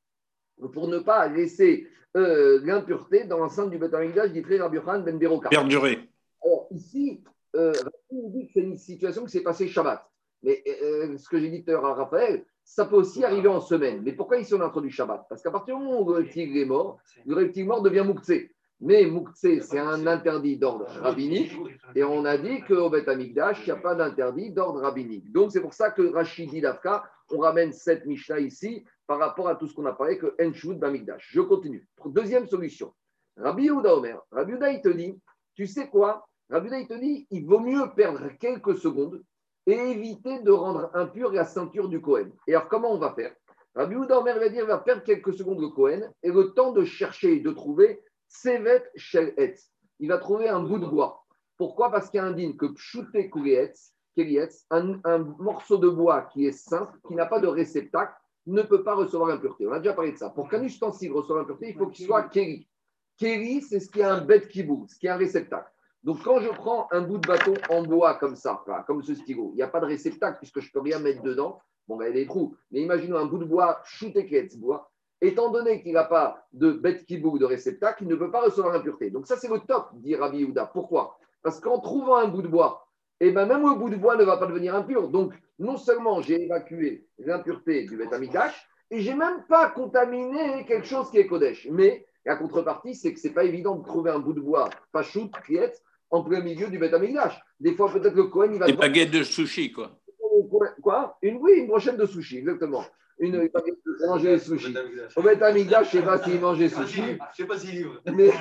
pour 0.73 0.87
ne 0.87 0.99
pas 0.99 1.27
laisser 1.27 1.87
euh, 2.17 2.59
l'impureté 2.63 3.25
dans 3.25 3.37
l'enceinte 3.37 3.69
du 3.69 3.77
Beth 3.77 3.93
Amikdash, 3.93 4.31
dit 4.31 4.41
Rabbi 4.41 4.79
Ben 5.05 5.17
Beroka. 5.17 5.49
Perdurer. 5.49 6.09
Alors, 6.43 6.67
ici, 6.71 7.23
euh, 7.55 7.73
on 8.09 8.29
dit 8.29 8.47
que 8.47 8.53
c'est 8.53 8.61
une 8.61 8.77
situation 8.77 9.25
qui 9.25 9.31
s'est 9.31 9.43
passée 9.43 9.67
Shabbat. 9.67 10.05
Mais 10.43 10.63
euh, 10.83 11.17
ce 11.17 11.27
que 11.27 11.39
j'ai 11.39 11.49
dit 11.49 11.63
tout 11.63 11.71
à 11.71 11.73
l'heure 11.73 11.85
à 11.85 11.93
Raphaël, 11.95 12.45
ça 12.69 12.85
peut 12.85 12.97
aussi 12.97 13.25
arriver 13.25 13.47
en 13.47 13.61
semaine. 13.61 14.03
Mais 14.03 14.13
pourquoi 14.13 14.37
ici 14.37 14.53
on 14.53 14.61
a 14.61 14.65
introduit 14.65 14.91
Shabbat? 14.91 15.25
Parce 15.27 15.41
qu'à 15.41 15.49
partir 15.49 15.75
du 15.75 15.83
moment 15.83 16.01
où 16.01 16.09
le 16.11 16.17
reptile 16.17 16.55
est 16.55 16.65
mort, 16.65 16.99
le 17.25 17.33
reptile 17.33 17.65
mort 17.65 17.81
devient 17.81 18.03
Mouktsé. 18.05 18.51
Mais 18.79 19.07
Mouktsé, 19.07 19.59
c'est 19.61 19.79
un 19.79 20.05
interdit 20.05 20.55
d'ordre 20.55 20.85
rabbinique. 20.85 21.51
Et 21.95 22.03
on 22.03 22.25
a 22.25 22.37
dit 22.37 22.61
qu'au 22.61 22.91
Beth 22.91 23.07
Amikdash, 23.07 23.61
il 23.61 23.65
n'y 23.65 23.71
a 23.71 23.81
pas 23.81 23.95
d'interdit 23.95 24.51
d'ordre 24.51 24.81
rabbinique. 24.81 25.31
Donc 25.31 25.51
c'est 25.51 25.61
pour 25.61 25.73
ça 25.73 25.89
que 25.89 26.13
Rachid 26.13 26.51
dit 26.51 26.61
on 27.31 27.39
ramène 27.39 27.73
cette 27.73 28.05
Mishnah 28.05 28.39
ici 28.39 28.85
par 29.07 29.17
rapport 29.17 29.47
à 29.47 29.55
tout 29.55 29.65
ce 29.65 29.73
qu'on 29.73 29.87
a 29.87 29.93
parlé 29.93 30.19
que 30.19 30.35
Enshud 30.39 30.77
Bamikdash. 30.77 31.27
Je 31.31 31.41
continue. 31.41 31.87
Deuxième 32.05 32.45
solution. 32.45 32.93
Rabbi 33.35 33.63
Yehuda 33.63 33.95
Omer. 33.95 34.21
Rabbi 34.31 34.51
Yehuda, 34.51 34.71
il 34.73 34.81
te 34.81 34.89
dit, 34.89 35.19
tu 35.55 35.65
sais 35.65 35.87
quoi? 35.87 36.27
Rabbi 36.51 36.67
Yehuda, 36.67 36.79
il 36.81 36.87
te 36.87 36.99
dit, 36.99 37.27
il 37.31 37.47
vaut 37.47 37.61
mieux 37.61 37.83
perdre 37.95 38.29
quelques 38.39 38.77
secondes 38.77 39.23
et 39.65 39.73
éviter 39.73 40.39
de 40.39 40.51
rendre 40.51 40.89
impure 40.93 41.31
la 41.31 41.45
ceinture 41.45 41.89
du 41.89 42.01
Cohen. 42.01 42.29
Et 42.47 42.55
alors, 42.55 42.67
comment 42.67 42.91
on 42.91 42.97
va 42.97 43.13
faire? 43.13 43.33
Rabbi 43.75 43.95
Houda 43.95 44.19
va 44.21 44.49
dire, 44.49 44.65
va 44.65 44.79
perdre 44.79 45.03
quelques 45.03 45.33
secondes 45.33 45.61
le 45.61 45.69
Cohen 45.69 46.11
et 46.23 46.31
le 46.31 46.53
temps 46.53 46.71
de 46.71 46.83
chercher 46.83 47.35
et 47.35 47.39
de 47.39 47.51
trouver 47.51 48.01
Sevet 48.27 48.83
Shel 48.95 49.33
Il 49.99 50.09
va 50.09 50.17
trouver 50.17 50.49
un 50.49 50.61
bout 50.61 50.79
de 50.79 50.85
bois. 50.85 51.25
Pourquoi? 51.57 51.91
Parce 51.91 52.09
qu'il 52.09 52.19
indique 52.19 52.57
que 52.57 52.67
Pshute 52.67 53.07
un, 54.69 54.99
un 55.03 55.17
morceau 55.39 55.77
de 55.77 55.89
bois 55.89 56.23
qui 56.23 56.45
est 56.45 56.51
simple, 56.51 56.97
qui 57.07 57.15
n'a 57.15 57.25
pas 57.25 57.39
de 57.39 57.47
réceptacle, 57.47 58.13
ne 58.47 58.61
peut 58.61 58.83
pas 58.83 58.95
recevoir 58.95 59.29
l'impureté. 59.29 59.67
On 59.67 59.71
a 59.71 59.79
déjà 59.79 59.93
parlé 59.93 60.11
de 60.11 60.17
ça. 60.17 60.29
Pour 60.29 60.49
qu'un 60.49 60.63
ustensile 60.63 61.11
reçoive 61.11 61.39
l'impureté, 61.39 61.69
il 61.69 61.75
faut 61.75 61.87
qu'il 61.87 62.05
soit 62.05 62.23
Keri. 62.23 62.67
Keri, 63.17 63.61
c'est 63.61 63.79
ce 63.79 63.89
qui 63.89 64.01
a 64.01 64.13
un 64.13 64.21
bête 64.21 64.47
qui 64.47 64.63
bouge, 64.63 64.89
ce 64.89 64.99
qui 64.99 65.07
a 65.07 65.15
un 65.15 65.17
réceptacle. 65.17 65.71
Donc, 66.03 66.23
quand 66.23 66.39
je 66.39 66.49
prends 66.49 66.87
un 66.91 67.01
bout 67.01 67.17
de 67.17 67.27
bâton 67.27 67.53
en 67.69 67.83
bois 67.83 68.15
comme 68.15 68.35
ça, 68.35 68.63
comme 68.87 69.03
ce 69.03 69.15
stylo, 69.15 69.51
il 69.53 69.57
n'y 69.57 69.61
a 69.61 69.67
pas 69.67 69.81
de 69.81 69.85
réceptacle 69.85 70.37
puisque 70.37 70.59
je 70.61 70.67
ne 70.67 70.71
peux 70.71 70.79
rien 70.79 70.99
mettre 70.99 71.21
dedans. 71.21 71.59
Bon, 71.87 71.97
ben, 71.97 72.05
il 72.05 72.07
y 72.07 72.11
a 72.11 72.13
des 72.21 72.27
trous. 72.27 72.55
Mais 72.71 72.81
imaginons 72.81 73.17
un 73.17 73.25
bout 73.25 73.39
de 73.39 73.45
bois, 73.45 73.81
shooté 73.83 74.47
bois. 74.57 74.91
Étant 75.21 75.51
donné 75.51 75.81
qu'il 75.81 75.93
n'a 75.93 76.05
pas 76.05 76.45
de 76.53 76.71
bête 76.71 77.05
kibou, 77.05 77.37
de 77.37 77.45
réceptacle, 77.45 78.03
il 78.03 78.07
ne 78.07 78.15
peut 78.15 78.31
pas 78.31 78.41
recevoir 78.41 78.73
l'impureté. 78.73 79.09
Donc, 79.09 79.27
ça, 79.27 79.35
c'est 79.35 79.49
le 79.49 79.59
top, 79.59 79.89
dit 79.95 80.15
Rabbi 80.15 80.37
Yehuda. 80.37 80.67
Pourquoi? 80.67 81.17
Parce 81.41 81.59
qu'en 81.59 81.79
trouvant 81.79 82.15
un 82.15 82.29
bout 82.29 82.41
de 82.41 82.47
bois, 82.47 82.87
eh 83.19 83.31
ben, 83.31 83.45
même 83.45 83.63
le 83.63 83.75
bout 83.75 83.89
de 83.89 83.97
bois 83.97 84.15
ne 84.15 84.23
va 84.23 84.37
pas 84.37 84.47
devenir 84.47 84.75
impur. 84.75 85.09
Donc, 85.09 85.33
non 85.57 85.75
seulement 85.75 86.21
j'ai 86.21 86.43
évacué 86.43 87.05
l'impureté 87.17 87.83
du 87.83 87.97
bête 87.97 88.13
et 88.91 89.01
j'ai 89.01 89.13
même 89.13 89.43
pas 89.47 89.69
contaminé 89.69 90.65
quelque 90.65 90.87
chose 90.87 91.11
qui 91.11 91.17
est 91.17 91.27
Kodesh. 91.27 91.67
Mais 91.69 92.05
la 92.25 92.35
contrepartie, 92.35 92.95
c'est 92.95 93.13
que 93.13 93.19
ce 93.19 93.27
n'est 93.27 93.33
pas 93.33 93.43
évident 93.43 93.75
de 93.75 93.83
trouver 93.83 94.11
un 94.11 94.19
bout 94.19 94.33
de 94.33 94.41
bois, 94.41 94.69
pas 94.91 95.03
shoot, 95.03 95.31
en 96.11 96.23
plein 96.23 96.41
milieu 96.41 96.67
du 96.67 96.77
Beth 96.77 96.95
Des 97.59 97.73
fois, 97.73 97.91
peut-être 97.91 98.15
le 98.15 98.25
Cohen, 98.25 98.51
il 98.53 98.59
va. 98.59 98.65
Des 98.65 98.73
baguettes 98.73 99.11
de 99.11 99.23
sushi, 99.23 99.71
quoi. 99.71 99.91
Quoi 100.81 101.17
une, 101.21 101.37
Oui, 101.37 101.53
une 101.57 101.67
brochette 101.67 101.97
de 101.97 102.05
sushi, 102.05 102.37
exactement. 102.37 102.83
Une 103.19 103.49
baguette 103.49 103.79
de 103.85 104.07
manger 104.07 104.31
des 104.31 104.39
sushis. 104.39 104.73
Au 105.15 105.21
Beth 105.21 105.39
je 105.39 105.77
ne 105.77 105.83
sais 105.83 106.01
pas 106.01 106.17
s'il 106.23 106.39
mangeait 106.39 106.69
sushi. 106.69 107.01
Je 107.01 107.11
ne 107.11 107.17
sais 107.35 107.45
pas 107.45 107.57
s'il 107.57 107.71
livre. 107.71 108.01
Mais, 108.13 108.31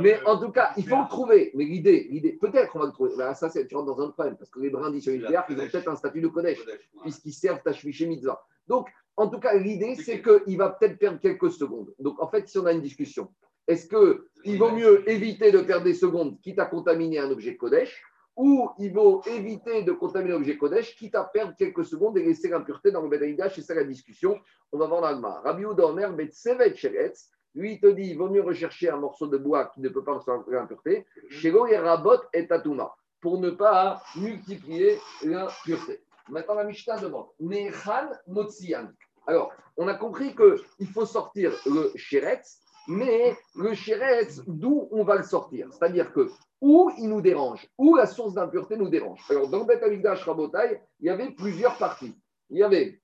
mais 0.00 0.20
en 0.24 0.38
tout 0.38 0.50
cas, 0.50 0.72
il 0.78 0.88
faut 0.88 0.96
le 0.96 1.08
trouver. 1.08 1.52
Mais 1.54 1.64
l'idée, 1.64 2.08
l'idée 2.10 2.32
peut-être 2.32 2.74
on 2.74 2.78
va 2.80 2.86
le 2.86 2.92
trouver. 2.92 3.14
Là, 3.16 3.34
ça, 3.34 3.50
c'est, 3.50 3.66
tu 3.66 3.76
rentres 3.76 3.94
dans 3.94 4.02
un 4.02 4.10
problème, 4.10 4.36
parce 4.36 4.50
que 4.50 4.60
les 4.60 4.70
brindis 4.70 5.02
sur 5.02 5.12
une 5.12 5.26
ils 5.28 5.36
ont 5.36 5.42
peut-être 5.46 5.88
un 5.88 5.96
statut 5.96 6.22
de 6.22 6.28
Kodesh, 6.28 6.58
puisqu'ils 7.02 7.34
servent 7.34 7.62
ta 7.62 7.72
chez 7.72 8.06
Mitzvah. 8.06 8.42
Donc, 8.66 8.88
en 9.16 9.28
tout 9.28 9.38
cas, 9.38 9.54
l'idée, 9.54 9.94
c'est 9.94 10.22
qu'il 10.22 10.56
va 10.56 10.70
peut-être 10.70 10.98
perdre 10.98 11.20
quelques 11.20 11.50
secondes. 11.50 11.92
Donc, 11.98 12.20
en 12.22 12.28
fait, 12.28 12.48
si 12.48 12.58
on 12.58 12.64
a 12.64 12.72
une 12.72 12.80
discussion, 12.80 13.28
est-ce 13.68 13.86
qu'il 13.88 14.58
vaut 14.58 14.72
mieux 14.72 15.08
éviter 15.08 15.52
de 15.52 15.60
perdre 15.60 15.84
des 15.84 15.94
secondes, 15.94 16.40
quitte 16.40 16.58
à 16.58 16.66
contaminer 16.66 17.18
un 17.18 17.30
objet 17.30 17.56
Kodesh, 17.56 18.02
ou 18.36 18.70
il 18.78 18.92
vaut 18.92 19.22
éviter 19.26 19.82
de 19.82 19.92
contaminer 19.92 20.34
un 20.34 20.38
objet 20.38 20.56
Kodesh, 20.56 20.96
quitte 20.96 21.14
à 21.14 21.24
perdre 21.24 21.54
quelques 21.56 21.84
secondes 21.84 22.16
et 22.18 22.24
laisser 22.24 22.48
l'impureté 22.48 22.90
dans 22.90 23.02
le 23.02 23.08
Bedaïda 23.08 23.50
C'est 23.50 23.62
ça 23.62 23.74
la 23.74 23.84
discussion. 23.84 24.40
On 24.72 24.78
va 24.78 24.86
voir 24.86 25.02
l'Alma. 25.02 25.40
Rabbi 25.44 25.64
Omer, 25.64 26.12
Betsevet 26.14 26.74
Sheretz, 26.74 27.30
lui, 27.54 27.74
il 27.74 27.80
te 27.80 27.86
dit 27.86 28.04
il 28.04 28.16
vaut 28.16 28.30
mieux 28.30 28.42
rechercher 28.42 28.88
un 28.88 28.96
morceau 28.96 29.26
de 29.26 29.36
bois 29.36 29.66
qui 29.66 29.80
ne 29.80 29.90
peut 29.90 30.02
pas 30.02 30.14
recevoir 30.14 30.42
l'impureté, 30.48 31.06
Shego 31.28 31.66
et 31.66 31.76
Rabot 31.76 32.20
et 32.32 32.46
Tatuma, 32.46 32.94
pour 33.20 33.38
ne 33.38 33.50
pas 33.50 34.02
multiplier 34.16 34.98
l'impureté. 35.22 36.02
Maintenant, 36.30 36.54
la 36.54 36.64
Mishnah 36.64 36.98
demande 36.98 37.26
Nechan 37.40 38.08
Motsian. 38.26 38.88
Alors, 39.26 39.52
on 39.76 39.86
a 39.88 39.94
compris 39.94 40.34
qu'il 40.34 40.88
faut 40.88 41.04
sortir 41.04 41.52
le 41.66 41.92
Sheretz 41.94 42.61
mais 42.88 43.36
le 43.56 43.74
chéretz, 43.74 44.42
d'où 44.46 44.88
on 44.90 45.04
va 45.04 45.16
le 45.16 45.22
sortir? 45.22 45.68
C'est-à-dire 45.72 46.12
que 46.12 46.28
où 46.60 46.90
il 46.98 47.08
nous 47.08 47.20
dérange, 47.20 47.66
où 47.76 47.96
la 47.96 48.06
source 48.06 48.34
d'impureté 48.34 48.76
nous 48.76 48.88
dérange? 48.88 49.20
Alors, 49.28 49.48
dans 49.48 49.64
Beth 49.64 49.82
Amikdash 49.82 50.24
Rabotai, 50.24 50.80
il 51.00 51.06
y 51.06 51.10
avait 51.10 51.30
plusieurs 51.30 51.76
parties. 51.76 52.16
Il 52.50 52.58
y 52.58 52.62
avait 52.62 53.00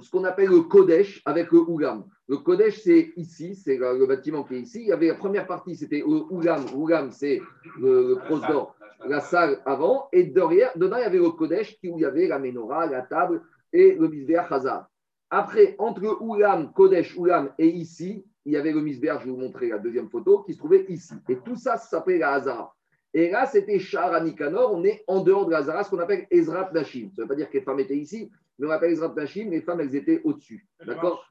ce 0.00 0.10
qu'on 0.10 0.24
appelle 0.24 0.50
le 0.50 0.60
Kodesh 0.62 1.22
avec 1.24 1.50
le 1.50 1.60
Ougam. 1.60 2.04
Le 2.28 2.38
Kodesh, 2.38 2.82
c'est 2.82 3.12
ici, 3.16 3.54
c'est 3.54 3.76
le 3.76 4.06
bâtiment 4.06 4.44
qui 4.44 4.54
est 4.54 4.60
ici. 4.60 4.80
Il 4.82 4.88
y 4.88 4.92
avait 4.92 5.08
la 5.08 5.14
première 5.14 5.46
partie, 5.46 5.74
c'était 5.74 5.98
le 5.98 6.22
Ougam. 6.30 6.64
Ougam, 6.74 7.10
c'est 7.10 7.40
le, 7.80 8.14
le 8.14 9.08
la 9.08 9.20
salle 9.20 9.62
avant. 9.64 10.08
Et 10.12 10.24
derrière, 10.24 10.70
dedans, 10.76 10.96
il 10.96 11.02
y 11.02 11.04
avait 11.04 11.18
le 11.18 11.30
Kodesh 11.30 11.78
où 11.84 11.96
il 11.96 12.02
y 12.02 12.04
avait 12.04 12.26
la 12.26 12.38
menorah, 12.38 12.86
la 12.86 13.02
table 13.02 13.42
et 13.72 13.94
le 13.94 14.08
Bisbéa 14.08 14.46
Chazar. 14.48 14.88
Après, 15.30 15.74
entre 15.78 16.02
Ougam, 16.20 16.72
Kodesh, 16.72 17.16
Ougam 17.16 17.52
et 17.58 17.68
ici, 17.68 18.24
il 18.46 18.52
y 18.52 18.56
avait 18.56 18.72
le 18.72 18.80
misber, 18.80 19.12
je 19.20 19.24
vais 19.24 19.30
vous 19.30 19.36
montrer 19.36 19.68
la 19.68 19.78
deuxième 19.78 20.08
photo, 20.08 20.42
qui 20.44 20.54
se 20.54 20.58
trouvait 20.58 20.86
ici. 20.88 21.14
Et 21.28 21.36
tout 21.36 21.56
ça, 21.56 21.76
ça 21.76 21.88
s'appelait 21.88 22.18
la 22.18 22.32
Hazara. 22.32 22.74
Et 23.12 23.30
là, 23.30 23.44
c'était 23.44 23.80
Shahar 23.80 24.22
Nikanor, 24.22 24.72
on 24.72 24.84
est 24.84 25.02
en 25.08 25.20
dehors 25.20 25.46
de 25.46 25.50
la 25.50 25.58
Hazara, 25.58 25.82
ce 25.82 25.90
qu'on 25.90 25.98
appelle 25.98 26.26
Ezrat 26.30 26.70
Nashim. 26.72 27.10
Ça 27.10 27.22
ne 27.22 27.22
veut 27.22 27.28
pas 27.28 27.34
dire 27.34 27.50
que 27.50 27.58
les 27.58 27.64
femmes 27.64 27.80
étaient 27.80 27.96
ici, 27.96 28.30
mais 28.58 28.68
on 28.68 28.70
appelle 28.70 28.92
Ezrat 28.92 29.12
Nashim, 29.16 29.50
les 29.50 29.62
femmes, 29.62 29.80
elles 29.80 29.96
étaient 29.96 30.20
au-dessus. 30.22 30.64
D'accord 30.86 31.28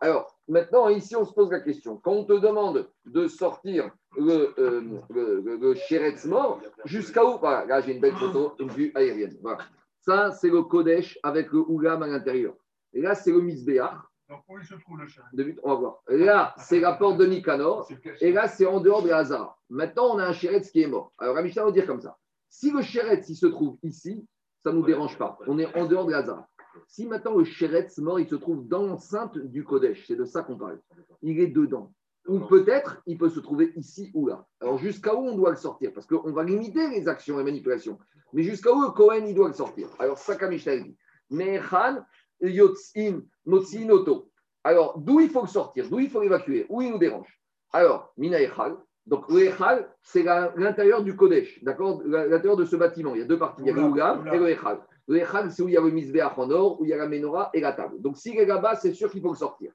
Alors, 0.00 0.38
maintenant, 0.46 0.88
ici, 0.88 1.16
on 1.16 1.24
se 1.24 1.32
pose 1.32 1.50
la 1.50 1.60
question. 1.60 1.96
Quand 1.96 2.12
on 2.12 2.24
te 2.24 2.34
demande 2.34 2.88
de 3.06 3.26
sortir 3.26 3.90
le, 4.16 4.54
euh, 4.58 4.82
le, 5.10 6.28
mort, 6.28 6.60
jusqu'à 6.84 7.24
où? 7.24 7.38
Voilà, 7.38 7.64
là, 7.66 7.80
j'ai 7.80 7.92
une 7.92 8.00
belle 8.00 8.16
photo, 8.16 8.52
une 8.60 8.68
vue 8.76 8.92
aérienne. 8.94 9.36
Voilà. 9.42 9.58
Ça, 10.00 10.30
c'est 10.30 10.48
le 10.48 10.62
Kodesh 10.62 11.18
avec 11.24 11.50
le 11.50 11.58
Ougam 11.58 12.04
à 12.04 12.06
l'intérieur. 12.06 12.54
Et 12.92 13.00
là, 13.00 13.16
c'est 13.16 13.32
le 13.32 13.40
Misbéach. 13.40 14.09
Donc, 14.30 14.44
où 14.48 14.58
il 14.58 14.64
se 14.64 14.74
trouve 14.76 14.98
le 15.00 15.56
On 15.64 15.68
va 15.70 15.74
voir. 15.74 16.02
Là, 16.08 16.54
c'est 16.56 16.78
la 16.78 16.92
porte 16.92 17.18
de 17.18 17.26
Nicanor. 17.26 17.88
Et 18.20 18.30
là, 18.30 18.46
c'est 18.46 18.64
en 18.64 18.78
dehors 18.78 19.02
de 19.02 19.10
Hazara. 19.10 19.58
Maintenant, 19.68 20.14
on 20.14 20.18
a 20.18 20.28
un 20.28 20.32
chéretz 20.32 20.70
qui 20.70 20.82
est 20.82 20.86
mort. 20.86 21.12
Alors, 21.18 21.34
la 21.34 21.42
Mishnah 21.42 21.64
va 21.64 21.72
dire 21.72 21.84
comme 21.84 22.00
ça. 22.00 22.16
Si 22.48 22.70
le 22.70 22.80
chéretz, 22.80 23.28
il 23.28 23.34
se 23.34 23.46
trouve 23.46 23.76
ici, 23.82 24.24
ça 24.62 24.70
ne 24.70 24.76
nous 24.76 24.86
dérange 24.86 25.18
pas. 25.18 25.36
On 25.48 25.58
est 25.58 25.76
en 25.76 25.86
dehors 25.86 26.06
de 26.06 26.14
Hazara. 26.14 26.48
Si 26.86 27.06
maintenant 27.06 27.36
le 27.36 27.44
chéretz 27.44 27.98
mort, 27.98 28.20
il 28.20 28.28
se 28.28 28.36
trouve 28.36 28.68
dans 28.68 28.86
l'enceinte 28.86 29.36
du 29.36 29.64
Kodesh, 29.64 30.06
c'est 30.06 30.14
de 30.14 30.24
ça 30.24 30.42
qu'on 30.42 30.56
parle. 30.56 30.80
Il 31.22 31.40
est 31.40 31.48
dedans. 31.48 31.92
Ou 32.28 32.38
peut-être, 32.38 33.02
il 33.06 33.18
peut 33.18 33.30
se 33.30 33.40
trouver 33.40 33.72
ici 33.74 34.12
ou 34.14 34.28
là. 34.28 34.46
Alors, 34.60 34.78
jusqu'à 34.78 35.12
où 35.12 35.26
on 35.26 35.34
doit 35.34 35.50
le 35.50 35.56
sortir? 35.56 35.92
Parce 35.92 36.06
qu'on 36.06 36.30
va 36.30 36.44
limiter 36.44 36.88
les 36.90 37.08
actions 37.08 37.40
et 37.40 37.42
manipulations. 37.42 37.98
Mais 38.32 38.44
jusqu'à 38.44 38.72
où 38.72 38.82
le 38.82 38.90
Cohen, 38.90 39.24
il 39.26 39.34
doit 39.34 39.48
le 39.48 39.54
sortir? 39.54 39.88
Alors, 39.98 40.18
ça, 40.18 40.36
Mishnah 40.48 40.76
dit. 40.76 40.96
Mais 41.30 41.60
Khan, 41.60 42.04
Yotzin, 42.40 43.22
Motsinoto. 43.46 44.30
Alors, 44.62 44.98
d'où 44.98 45.20
il 45.20 45.30
faut 45.30 45.42
le 45.42 45.48
sortir? 45.48 45.88
D'où 45.88 46.00
il 46.00 46.10
faut 46.10 46.20
l'évacuer? 46.20 46.66
Où 46.68 46.82
il 46.82 46.90
nous 46.90 46.98
dérange? 46.98 47.40
Alors, 47.72 48.12
Mina 48.16 48.40
Echal. 48.40 48.76
Donc, 49.06 49.28
le 49.28 49.46
Echal, 49.46 49.90
c'est 50.02 50.22
l'intérieur 50.22 51.02
du 51.02 51.16
Kodesh, 51.16 51.62
d'accord? 51.64 52.02
L'intérieur 52.04 52.56
de 52.56 52.64
ce 52.64 52.76
bâtiment. 52.76 53.14
Il 53.14 53.20
y 53.20 53.22
a 53.22 53.26
deux 53.26 53.38
parties. 53.38 53.62
Il 53.62 53.68
y 53.68 53.70
a 53.70 53.74
le 53.74 53.82
Ougam 53.82 54.26
et 54.32 54.38
le 54.38 54.50
Echal. 54.50 54.80
Le 55.08 55.16
Echal, 55.16 55.50
c'est 55.50 55.62
où 55.62 55.68
il 55.68 55.74
y 55.74 55.76
a 55.76 55.80
le 55.80 55.90
Misbeach 55.90 56.36
en 56.36 56.50
or, 56.50 56.80
où 56.80 56.84
il 56.84 56.90
y 56.90 56.92
a 56.92 56.96
la 56.96 57.08
Menorah 57.08 57.50
et 57.54 57.60
la 57.60 57.72
table. 57.72 58.00
Donc, 58.00 58.18
s'il 58.18 58.38
est 58.38 58.46
là-bas, 58.46 58.76
c'est 58.76 58.92
sûr 58.92 59.10
qu'il 59.10 59.22
faut 59.22 59.30
le 59.30 59.36
sortir. 59.36 59.72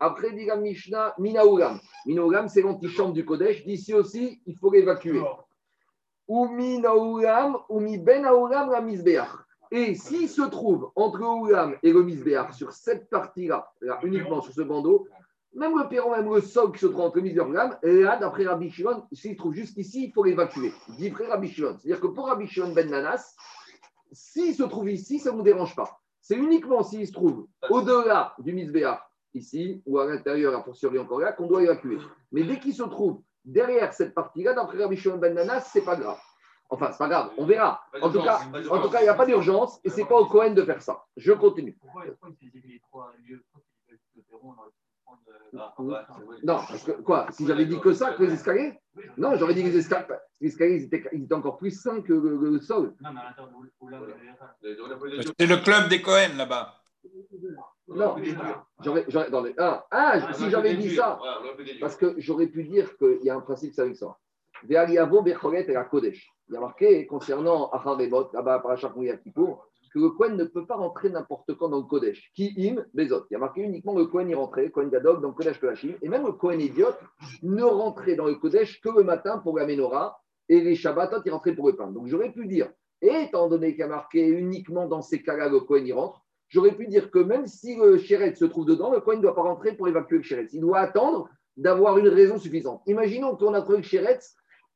Après, 0.00 0.32
dit 0.32 0.46
la 0.46 0.56
Mishnah, 0.56 1.14
Mina 1.18 1.44
Ougam. 1.44 1.80
Mina 2.06 2.24
Ougam, 2.24 2.48
c'est 2.48 2.62
l'antichambre 2.62 3.12
du 3.12 3.24
Kodesh. 3.24 3.64
D'ici 3.66 3.92
aussi, 3.92 4.40
il 4.46 4.56
faut 4.56 4.70
l'évacuer. 4.70 5.20
Ou 6.28 6.48
Mina 6.48 6.94
Ougam, 6.94 7.58
ou 7.68 7.80
Mi 7.80 7.98
Ben 7.98 8.24
Ougam, 8.26 8.70
la 8.70 8.80
Misbeach. 8.80 9.28
Et 9.70 9.94
s'il 9.94 10.28
se 10.28 10.42
trouve 10.42 10.90
entre 10.96 11.18
le 11.18 11.78
et 11.82 11.92
le 11.92 12.02
Misbeach, 12.02 12.52
sur 12.52 12.72
cette 12.72 13.10
partie-là, 13.10 13.70
uniquement 14.02 14.40
sur 14.40 14.52
ce 14.52 14.62
bandeau, 14.62 15.06
même 15.54 15.76
le 15.78 15.88
perron, 15.88 16.12
même 16.12 16.32
le 16.32 16.40
sol 16.40 16.72
qui 16.72 16.78
se 16.78 16.86
trouve 16.86 17.06
entre 17.06 17.16
le 17.16 17.22
Misbeach 17.22 17.46
et 17.82 17.92
le 17.92 18.02
là, 18.02 18.16
d'après 18.16 18.46
Rabbi 18.46 18.70
s'il 18.70 19.32
se 19.32 19.36
trouve 19.36 19.54
juste 19.54 19.76
ici, 19.76 20.06
il 20.06 20.12
faut 20.12 20.24
l'évacuer. 20.24 20.72
Dit 20.98 21.12
Shimon. 21.48 21.76
C'est-à-dire 21.78 22.00
que 22.00 22.06
pour 22.06 22.26
Rabbi 22.26 22.46
Shimon 22.46 22.72
Ben 22.72 22.90
Nanas, 22.90 23.34
s'il 24.12 24.54
se 24.54 24.62
trouve 24.62 24.90
ici, 24.90 25.18
ça 25.18 25.32
ne 25.32 25.36
nous 25.36 25.42
dérange 25.42 25.74
pas. 25.74 26.00
C'est 26.20 26.36
uniquement 26.36 26.82
s'il 26.82 27.06
se 27.06 27.12
trouve 27.12 27.46
au-delà 27.68 28.34
du 28.38 28.52
Misbéach, 28.52 29.00
ici, 29.34 29.82
ou 29.86 29.98
à 29.98 30.06
l'intérieur, 30.06 30.58
à 30.58 30.62
fortiori 30.62 30.98
encore 30.98 31.20
là, 31.20 31.32
qu'on 31.32 31.46
doit 31.46 31.62
évacuer. 31.62 31.98
Mais 32.32 32.44
dès 32.44 32.58
qu'il 32.58 32.74
se 32.74 32.82
trouve 32.82 33.20
derrière 33.44 33.92
cette 33.92 34.14
partie-là, 34.14 34.54
d'après 34.54 34.82
Rabbi 34.82 34.96
Shimon 34.96 35.18
Ben 35.18 35.34
Nanas, 35.34 35.70
ce 35.72 35.78
n'est 35.78 35.84
pas 35.84 35.96
grave. 35.96 36.18
Enfin, 36.70 36.92
c'est 36.92 36.98
pas 36.98 37.08
grave, 37.08 37.30
on 37.38 37.46
verra. 37.46 37.80
En 38.02 38.10
tout 38.10 38.22
cas, 38.22 38.40
en 38.70 38.82
tout 38.82 38.90
cas, 38.90 39.00
il 39.00 39.04
n'y 39.04 39.08
a 39.08 39.14
pas 39.14 39.26
d'urgence 39.26 39.80
et 39.84 39.90
c'est 39.90 40.04
pas 40.04 40.16
au 40.16 40.26
Cohen 40.26 40.52
de 40.52 40.62
faire 40.62 40.82
ça. 40.82 41.04
Je 41.16 41.32
continue. 41.32 41.76
Pourquoi 41.80 42.04
les 42.04 42.80
trois 42.80 43.12
lieux 43.26 43.42
non, 46.42 46.60
parce 46.68 46.84
que 46.84 46.92
quoi 46.92 47.26
Si 47.30 47.46
j'avais 47.46 47.64
dit 47.64 47.80
que 47.80 47.92
ça, 47.92 48.12
que 48.12 48.24
les 48.24 48.34
escaliers? 48.34 48.78
Non, 49.16 49.36
j'aurais 49.36 49.54
dit 49.54 49.62
que 49.62 49.68
les 49.68 49.78
escaliers, 49.78 50.06
les 50.40 50.48
escaliers 50.48 50.76
ils 50.76 50.84
étaient, 50.84 51.08
ils 51.12 51.24
étaient, 51.24 51.34
encore 51.34 51.56
plus 51.56 51.70
sains 51.70 52.02
que 52.02 52.12
le, 52.12 52.60
sol. 52.60 52.94
C'est 55.38 55.46
le 55.46 55.56
club 55.62 55.88
des 55.88 56.02
Cohen 56.02 56.36
là-bas. 56.36 56.74
Non, 57.88 58.16
j'aurais, 58.80 59.04
j'aurais, 59.08 59.54
ah, 59.58 59.86
ah, 59.90 60.32
si 60.34 60.50
j'avais 60.50 60.74
dit 60.74 60.94
ça, 60.94 61.18
parce 61.80 61.96
que 61.96 62.14
j'aurais 62.18 62.48
pu 62.48 62.64
dire 62.64 62.96
qu'il 62.98 63.22
y 63.22 63.30
a 63.30 63.36
un 63.36 63.40
principe, 63.40 63.72
c'est 63.72 63.82
avec 63.82 63.96
ça. 63.96 64.18
Ve'aliavo 64.64 65.22
becholet 65.22 65.64
et 65.68 65.72
la 65.72 65.84
Kodesh. 65.84 66.28
Il 66.48 66.54
y 66.54 66.56
a 66.56 66.60
marqué 66.60 67.06
concernant 67.06 67.68
Acharemot, 67.70 68.30
là-bas, 68.32 68.60
par 68.60 68.72
Achakouya 68.72 69.18
Kippour, 69.18 69.66
que 69.92 69.98
le 69.98 70.10
Kohen 70.10 70.36
ne 70.36 70.44
peut 70.44 70.66
pas 70.66 70.76
rentrer 70.76 71.10
n'importe 71.10 71.54
quand 71.54 71.68
dans 71.68 71.78
le 71.78 71.84
Kodesh. 71.84 72.30
Qui 72.34 72.54
im, 72.58 72.84
Bezot. 72.94 73.26
Il 73.30 73.34
y 73.34 73.36
a 73.36 73.38
marqué 73.38 73.60
uniquement 73.60 73.96
le 73.96 74.06
Kohen 74.06 74.28
y 74.28 74.34
rentrait, 74.34 74.70
Kohen 74.70 74.90
Gadog, 74.90 75.20
dans 75.20 75.28
le 75.28 75.34
Kodesh 75.34 75.60
Pelachim. 75.60 75.94
Et 76.02 76.08
même 76.08 76.24
le 76.24 76.32
Kohen 76.32 76.60
idiot 76.60 76.92
ne 77.42 77.62
rentrait 77.62 78.14
dans 78.14 78.26
le 78.26 78.34
Kodesh 78.34 78.80
que 78.80 78.88
le 78.88 79.02
matin 79.02 79.38
pour 79.38 79.58
la 79.58 79.66
Menorah 79.66 80.20
et 80.48 80.60
les 80.60 80.74
Shabbatot, 80.74 81.22
il 81.24 81.32
rentrait 81.32 81.54
pour 81.54 81.68
le 81.68 81.76
pain. 81.76 81.90
Donc 81.90 82.06
j'aurais 82.06 82.32
pu 82.32 82.46
dire, 82.46 82.70
étant 83.02 83.48
donné 83.48 83.72
qu'il 83.72 83.80
y 83.80 83.82
a 83.82 83.88
marqué 83.88 84.26
uniquement 84.26 84.86
dans 84.86 85.02
ces 85.02 85.22
cas-là, 85.22 85.48
le 85.48 85.60
Kohen 85.60 85.86
y 85.86 85.92
rentre, 85.92 86.22
j'aurais 86.48 86.72
pu 86.72 86.86
dire 86.86 87.10
que 87.10 87.18
même 87.18 87.46
si 87.46 87.76
le 87.76 87.98
Shéret 87.98 88.34
se 88.34 88.46
trouve 88.46 88.64
dedans, 88.64 88.90
le 88.90 89.00
Kohen 89.00 89.18
ne 89.18 89.22
doit 89.22 89.34
pas 89.34 89.42
rentrer 89.42 89.76
pour 89.76 89.88
évacuer 89.88 90.18
le 90.18 90.22
Shéret. 90.22 90.46
Il 90.52 90.60
doit 90.60 90.78
attendre 90.78 91.28
d'avoir 91.56 91.98
une 91.98 92.08
raison 92.08 92.38
suffisante. 92.38 92.82
Imaginons 92.86 93.36
qu'on 93.36 93.54
a 93.54 93.60
trouvé 93.60 93.78
le 93.78 93.84
Shéret 93.84 94.18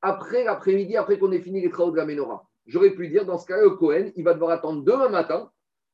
après 0.03 0.45
l'après-midi, 0.45 0.97
après 0.97 1.19
qu'on 1.19 1.33
ait 1.33 1.41
fini 1.41 1.61
les 1.61 1.71
travaux 1.71 1.93
de 1.93 1.97
la 1.97 2.05
Menorah 2.05 2.45
j'aurais 2.67 2.91
pu 2.91 3.09
dire 3.09 3.25
dans 3.25 3.39
ce 3.39 3.47
cas-là, 3.47 3.71
Cohen, 3.79 4.11
il 4.17 4.25
va 4.25 4.35
devoir 4.35 4.51
attendre 4.51 4.83
demain 4.83 5.09
matin 5.09 5.51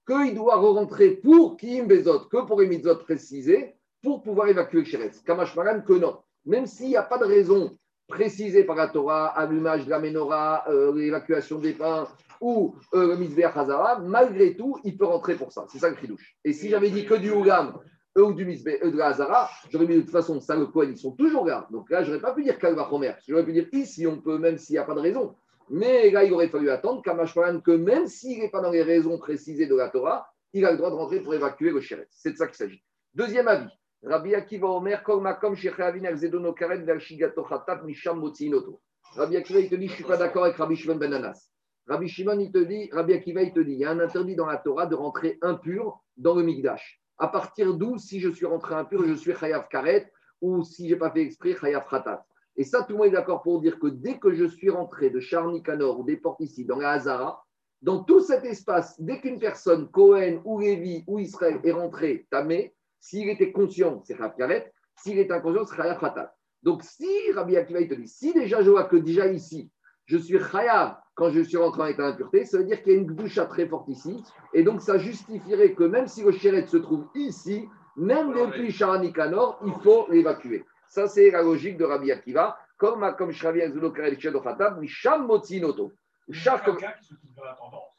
qu'il 0.07 0.35
doit 0.35 0.57
rentrer 0.57 1.11
pour 1.11 1.57
Kim 1.57 1.87
Bezot, 1.87 2.21
que 2.31 2.45
pour 2.47 2.61
les 2.61 2.67
mitzvot 2.67 2.97
précisés, 2.97 3.75
pour 4.03 4.23
pouvoir 4.23 4.49
évacuer 4.49 4.85
Sheretz. 4.85 5.21
Kamash 5.21 5.55
Maran, 5.57 5.83
que 5.83 5.93
non. 5.93 6.19
Même 6.47 6.67
s'il 6.67 6.89
n'y 6.89 6.97
a 6.97 7.03
pas 7.03 7.19
de 7.19 7.25
raison 7.25 7.77
précisée 8.07 8.65
par 8.65 8.77
la 8.77 8.89
Torah, 8.89 9.27
allumage 9.27 9.85
de 9.85 9.91
la 9.91 9.99
menorah, 9.99 10.65
euh, 10.69 10.95
l'évacuation 10.95 11.59
des 11.59 11.75
pains 11.75 12.09
ou 12.41 12.75
euh, 12.95 13.09
le 13.09 13.17
mitzvah 13.17 13.51
Hazara, 13.51 13.99
malgré 13.99 14.57
tout, 14.57 14.79
il 14.85 14.97
peut 14.97 15.05
rentrer 15.05 15.35
pour 15.35 15.53
ça. 15.53 15.67
C'est 15.69 15.79
ça 15.79 15.91
le 15.91 15.97
chidouche. 15.97 16.37
Et 16.45 16.53
si 16.53 16.71
j'avais 16.71 16.89
dit 16.89 17.05
que 17.05 17.15
du 17.15 17.31
Ougam 17.31 17.79
eux 18.19 18.25
ou 18.25 18.33
du 18.35 18.45
mitzvah, 18.45 18.79
de 18.79 18.97
la 18.97 19.07
Hazara, 19.09 19.49
j'aurais 19.71 19.87
dit 19.87 19.95
de 19.95 20.01
toute 20.01 20.11
façon, 20.11 20.41
ça, 20.41 20.57
le 20.57 20.67
Cohen, 20.67 20.89
ils 20.91 20.99
sont 20.99 21.13
toujours 21.13 21.47
là. 21.47 21.67
Donc 21.71 21.89
là, 21.91 22.03
je 22.03 22.11
n'aurais 22.11 22.21
pas 22.21 22.35
pu 22.35 22.43
dire 22.43 22.59
Kalva 22.59 22.93
Homer. 22.93 23.13
J'aurais 23.27 23.45
pu 23.45 23.53
dire 23.53 23.69
ici, 23.73 24.07
on 24.07 24.21
peut, 24.21 24.39
même 24.39 24.59
s'il 24.59 24.75
n'y 24.75 24.79
a 24.79 24.85
pas 24.85 24.95
de 24.95 25.01
raison. 25.01 25.35
Mais 25.71 26.11
là, 26.11 26.25
il 26.25 26.33
aurait 26.33 26.49
fallu 26.49 26.71
attendre 26.71 27.03
que 27.03 27.71
même 27.71 28.07
s'il 28.07 28.41
n'est 28.41 28.51
pas 28.51 28.61
dans 28.61 28.71
les 28.71 28.83
raisons 28.83 29.19
précisées 29.19 29.67
de 29.67 29.77
la 29.77 29.89
Torah, 29.89 30.27
il 30.53 30.65
a 30.65 30.73
le 30.73 30.79
droit 30.79 30.91
de 30.91 30.97
rentrer 30.97 31.21
pour 31.21 31.35
évacuer 31.35 31.71
le 31.71 31.81
chéret. 31.81 32.07
C'est 32.11 32.33
de 32.33 32.37
ça 32.37 32.47
qu'il 32.47 32.57
s'agit. 32.57 32.83
Deuxième 33.15 33.49
avis. 33.49 33.69
Rabbi 34.03 34.35
Akiva 34.35 34.69
Omer, 34.69 35.03
Kol 35.03 35.21
Makom, 35.21 35.57
Shechavin, 35.57 36.17
Zedono 36.17 36.53
Karen, 36.53 36.85
Vershigato 36.85 37.43
Khatat, 37.43 37.83
Misham 37.85 38.21
Motzinoto. 38.21 38.81
Rabbi 39.17 39.37
Akiva, 39.37 39.61
il 39.61 39.69
te 39.69 39.75
dit, 39.75 39.87
je 39.87 39.93
ne 39.93 39.97
suis 39.97 40.05
pas 40.05 40.17
d'accord 40.17 40.45
avec 40.45 40.57
Rabbi 40.57 40.77
Shimon 40.77 40.97
Ben 40.97 41.13
Anas. 41.13 41.51
Rabbi 41.87 42.09
Shimon, 42.09 42.39
il 42.39 42.53
te 42.53 42.59
dit, 42.59 42.89
Rabbi 42.93 43.13
Akiva, 43.13 43.43
il 43.43 43.53
te 43.53 43.61
dit, 43.61 43.73
il 43.73 43.79
y 43.79 43.85
a 43.85 43.91
un 43.91 44.01
interdit 44.01 44.37
dans 44.37 44.47
la 44.47 44.59
Torah 44.59 44.87
de 44.87 44.95
rentrer 44.95 45.39
impur 45.43 46.01
dans 46.17 46.35
le 46.35 46.45
Migdash. 46.45 47.03
À 47.19 47.29
partir 47.29 47.75
d'où, 47.75 47.99
si 47.99 48.21
je 48.21 48.31
suis 48.31 48.47
rentré 48.47 48.75
impur, 48.75 49.05
je 49.07 49.15
suis 49.15 49.35
Chayav 49.35 49.69
Karet, 49.69 50.13
ou 50.41 50.63
si 50.63 50.89
je 50.89 50.95
n'ai 50.95 50.99
pas 50.99 51.11
fait 51.11 51.23
exprès, 51.23 51.57
Chayav 51.57 51.89
Khatat. 51.89 52.25
Et 52.57 52.65
ça, 52.65 52.83
tout 52.83 52.93
le 52.93 52.99
monde 52.99 53.07
est 53.09 53.13
d'accord 53.13 53.43
pour 53.43 53.61
dire 53.61 53.79
que 53.79 53.89
dès 53.89 54.19
que 54.19 54.33
je 54.33 54.45
suis 54.45 54.71
rentré 54.71 55.11
de 55.11 55.21
Charny 55.21 55.63
Canor 55.63 56.01
ou 56.01 56.05
des 56.05 56.17
portes 56.17 56.41
ici, 56.41 56.65
dans 56.65 56.79
la 56.79 56.93
Hazara, 56.93 57.45
dans 57.83 58.03
tout 58.03 58.21
cet 58.21 58.45
espace, 58.45 59.01
dès 59.01 59.21
qu'une 59.21 59.39
personne, 59.39 59.89
Cohen 59.91 60.41
ou 60.45 60.61
Lévi 60.61 61.05
ou 61.07 61.19
Israël, 61.19 61.61
est 61.63 61.73
rentré 61.73 62.27
tamé, 62.31 62.75
s'il 63.01 63.29
était 63.29 63.53
conscient, 63.53 64.03
c'est 64.05 64.15
Rav 64.15 64.35
Karet, 64.37 64.73
s'il 64.97 65.19
est 65.19 65.31
inconscient, 65.31 65.65
c'est 65.67 65.77
Chayav 65.77 66.01
Khatat. 66.01 66.35
Donc, 66.63 66.83
si 66.83 67.09
Rabbi 67.33 67.57
Akiva 67.57 67.81
te 67.85 67.95
dit, 67.95 68.09
si 68.09 68.33
déjà 68.33 68.63
je 68.63 68.71
vois 68.71 68.85
que 68.85 68.97
déjà 68.97 69.27
ici, 69.29 69.71
je 70.07 70.19
suis 70.19 70.39
Chayav 70.39 70.99
quand 71.19 71.31
je 71.31 71.41
suis 71.41 71.57
rentré 71.57 71.83
en 71.83 71.87
état 71.87 72.09
d'impureté, 72.09 72.45
ça 72.45 72.59
veut 72.59 72.65
dire 72.65 72.81
qu'il 72.81 72.93
y 72.93 72.95
a 72.95 72.99
une 73.01 73.07
bouche 73.07 73.41
très 73.49 73.67
forte 73.67 73.89
ici. 73.89 74.23
Et 74.55 74.63
donc, 74.63 74.81
ça 74.81 74.99
justifierait 74.99 75.73
que 75.73 75.83
même 75.83 76.07
si 76.07 76.23
le 76.23 76.31
chéret 76.31 76.65
se 76.69 76.77
trouve 76.77 77.07
ici, 77.17 77.69
même 77.97 78.33
depuis 78.33 78.71
Charny 78.71 79.13
Canor, 79.13 79.61
il 79.67 79.73
faut 79.83 80.07
l'évacuer. 80.11 80.65
Ça, 80.89 81.09
c'est 81.09 81.33
la 81.33 81.43
logique 81.43 81.77
de 81.77 81.85
Rabbi 81.85 82.13
Akiva. 82.13 82.57
Comme 82.77 83.13
comme 83.19 83.33
Shravi 83.33 83.63
Azulo 83.63 83.91
Karel 83.91 84.17
Chedochatab, 84.21 84.79
Misham 84.79 85.27
Motzinoto. 85.27 85.91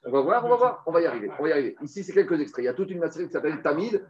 On 0.05 0.11
va 0.11 0.21
voir, 0.21 0.45
on 0.45 0.49
va 0.49 0.55
voir, 0.55 0.83
on 0.85 0.91
va 0.93 1.01
y 1.01 1.05
arriver. 1.05 1.29
On 1.37 1.43
va 1.43 1.49
y 1.49 1.51
arriver. 1.51 1.75
Ici, 1.81 2.05
c'est 2.05 2.13
quelques 2.13 2.39
extraits. 2.39 2.63
Il 2.63 2.67
y 2.67 2.69
a 2.69 2.73
toute 2.73 2.89
une 2.89 2.99
matière 2.99 3.25
qui 3.27 3.33
s'appelle 3.33 3.61
Tamid. 3.61 4.07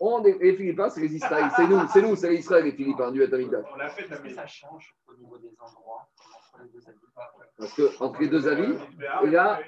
On, 0.00 0.22
est, 0.24 0.36
les 0.38 0.54
Philippins, 0.54 0.90
c'est 0.90 1.00
les 1.00 1.14
Israéliens. 1.14 1.50
C'est 1.56 1.66
nous, 1.66 1.80
c'est 1.88 2.02
nous, 2.02 2.14
c'est 2.14 2.28
les 2.28 2.40
Israéliens, 2.40 2.66
les 2.66 2.76
Philippins, 2.76 3.10
du 3.10 3.26
Tamid. 3.30 3.64
On 3.74 3.80
a 3.80 3.88
fait 3.88 4.06
ça 4.06 4.46
change 4.46 4.94
au 5.08 5.14
niveau 5.14 5.38
des 5.38 5.56
endroits? 5.58 6.06
Parce 7.56 7.74
que 7.74 8.02
entre 8.02 8.20
les 8.20 8.28
deux 8.28 8.48
avis, 8.48 8.74
là, 9.24 9.60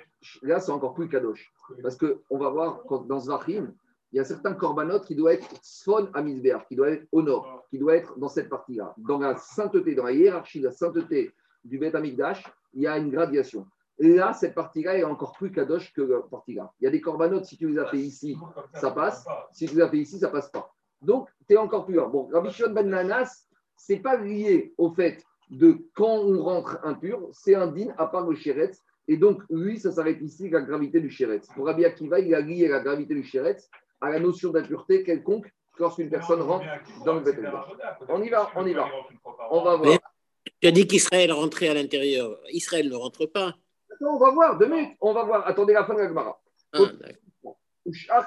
là 0.43 0.61
c'est 0.61 0.73
encore 0.73 0.95
plus 0.95 1.09
kadosh. 1.09 1.53
Parce 1.83 1.97
qu'on 1.97 2.39
va 2.39 2.51
voir 2.51 2.83
dans 3.07 3.21
Zvachim, 3.21 3.73
il 4.13 4.19
y 4.19 4.21
a 4.21 4.25
certains 4.25 4.55
corbanotes 4.55 5.07
qui 5.07 5.17
doivent 5.17 5.35
être 5.35 5.49
sfon 5.63 6.09
à 6.15 6.23
qui 6.23 6.77
doivent 6.77 6.93
être 6.93 7.07
au 7.11 7.23
nord, 7.23 7.67
qui 7.71 7.79
doivent 7.79 7.97
être 7.97 8.19
dans 8.19 8.29
cette 8.29 8.49
partie-là. 8.49 8.95
Dans 8.97 9.19
la 9.19 9.37
sainteté, 9.37 9.95
dans 9.95 10.05
la 10.05 10.13
hiérarchie 10.13 10.61
de 10.61 10.67
la 10.67 10.73
sainteté 10.73 11.33
du 11.65 11.79
Beth 11.79 11.95
Amikdash, 11.95 12.45
il 12.75 12.83
y 12.83 12.87
a 12.87 12.97
une 12.97 13.11
gradation. 13.11 13.67
Et 13.99 14.15
là, 14.15 14.33
cette 14.33 14.55
partie-là 14.55 14.99
est 14.99 15.05
encore 15.05 15.33
plus 15.33 15.51
kadosh 15.53 15.93
que 15.93 16.03
la 16.03 16.21
partie-là. 16.21 16.73
Il 16.81 16.85
y 16.85 16.87
a 16.87 16.91
des 16.91 17.01
corbanotes, 17.01 17.45
si 17.45 17.57
tu 17.57 17.69
les 17.69 17.79
as 17.79 17.87
fait 17.87 17.99
ici, 17.99 18.37
ça 18.75 18.91
passe. 18.91 19.25
Si 19.53 19.67
tu 19.67 19.77
les 19.77 19.83
as 19.83 19.89
fait 19.89 19.99
ici, 19.99 20.19
ça 20.19 20.29
passe 20.29 20.51
pas. 20.51 20.73
Donc, 21.01 21.29
tu 21.49 21.55
es 21.55 21.57
encore 21.57 21.85
plus 21.85 21.95
loin. 21.95 22.09
Bon, 22.09 22.29
Rabbi 22.33 22.51
Shimon 22.51 22.73
Ben 22.73 22.89
Nanas, 22.89 23.47
ce 23.77 23.93
n'est 23.93 24.01
pas 24.01 24.17
lié 24.17 24.75
au 24.79 24.91
fait 24.91 25.25
de 25.55 25.79
quand 25.95 26.19
on 26.19 26.43
rentre 26.43 26.79
impur, 26.83 27.29
c'est 27.33 27.55
un 27.55 27.67
din 27.67 27.89
à 27.99 28.07
part 28.07 28.27
le 28.27 28.37
chéretz. 28.37 28.83
Et 29.07 29.17
donc, 29.17 29.43
lui, 29.51 29.79
ça 29.79 29.93
s'arrête 29.93 30.21
ici, 30.23 30.49
la 30.49 30.63
gravité 30.63 31.01
du 31.01 31.11
chéretz. 31.11 31.47
Pour 31.55 31.67
Rabbi 31.67 31.85
Akiva, 31.85 32.21
il 32.21 32.35
a 32.35 32.41
lié 32.41 32.69
la 32.69 32.81
gravité 32.81 33.15
du 33.15 33.23
chéretz 33.23 33.69
à 34.01 34.11
la 34.11 34.19
notion 34.19 34.51
d'impureté 34.51 35.03
quelconque 35.03 35.53
lorsqu'une 35.79 36.09
personne 36.09 36.41
rentre 36.41 36.67
dans 37.05 37.15
le 37.15 37.21
Beth 37.21 37.39
On 38.09 38.23
y 38.23 38.29
va, 38.29 38.51
on 38.57 38.67
y 38.67 38.73
va. 38.73 38.89
On 39.51 39.63
va 39.63 39.77
voir. 39.77 39.99
tu 40.61 40.69
as 40.69 40.71
dit 40.71 40.87
qu'Israël 40.87 41.33
rentrait 41.33 41.69
à 41.69 41.75
l'intérieur. 41.75 42.39
Israël 42.51 42.89
ne 42.89 42.95
rentre 42.95 43.27
pas. 43.27 43.55
on 44.01 44.19
va 44.19 44.31
voir, 44.31 44.59
deux 44.59 44.69
minutes. 44.69 44.97
On 45.01 45.13
va 45.13 45.25
voir. 45.25 45.47
Attendez 45.47 45.75
la 45.75 45.85
fin 45.85 45.95
de 45.95 46.01
la 46.01 46.09
Gemara. 46.09 46.41
Ah, 46.73 48.27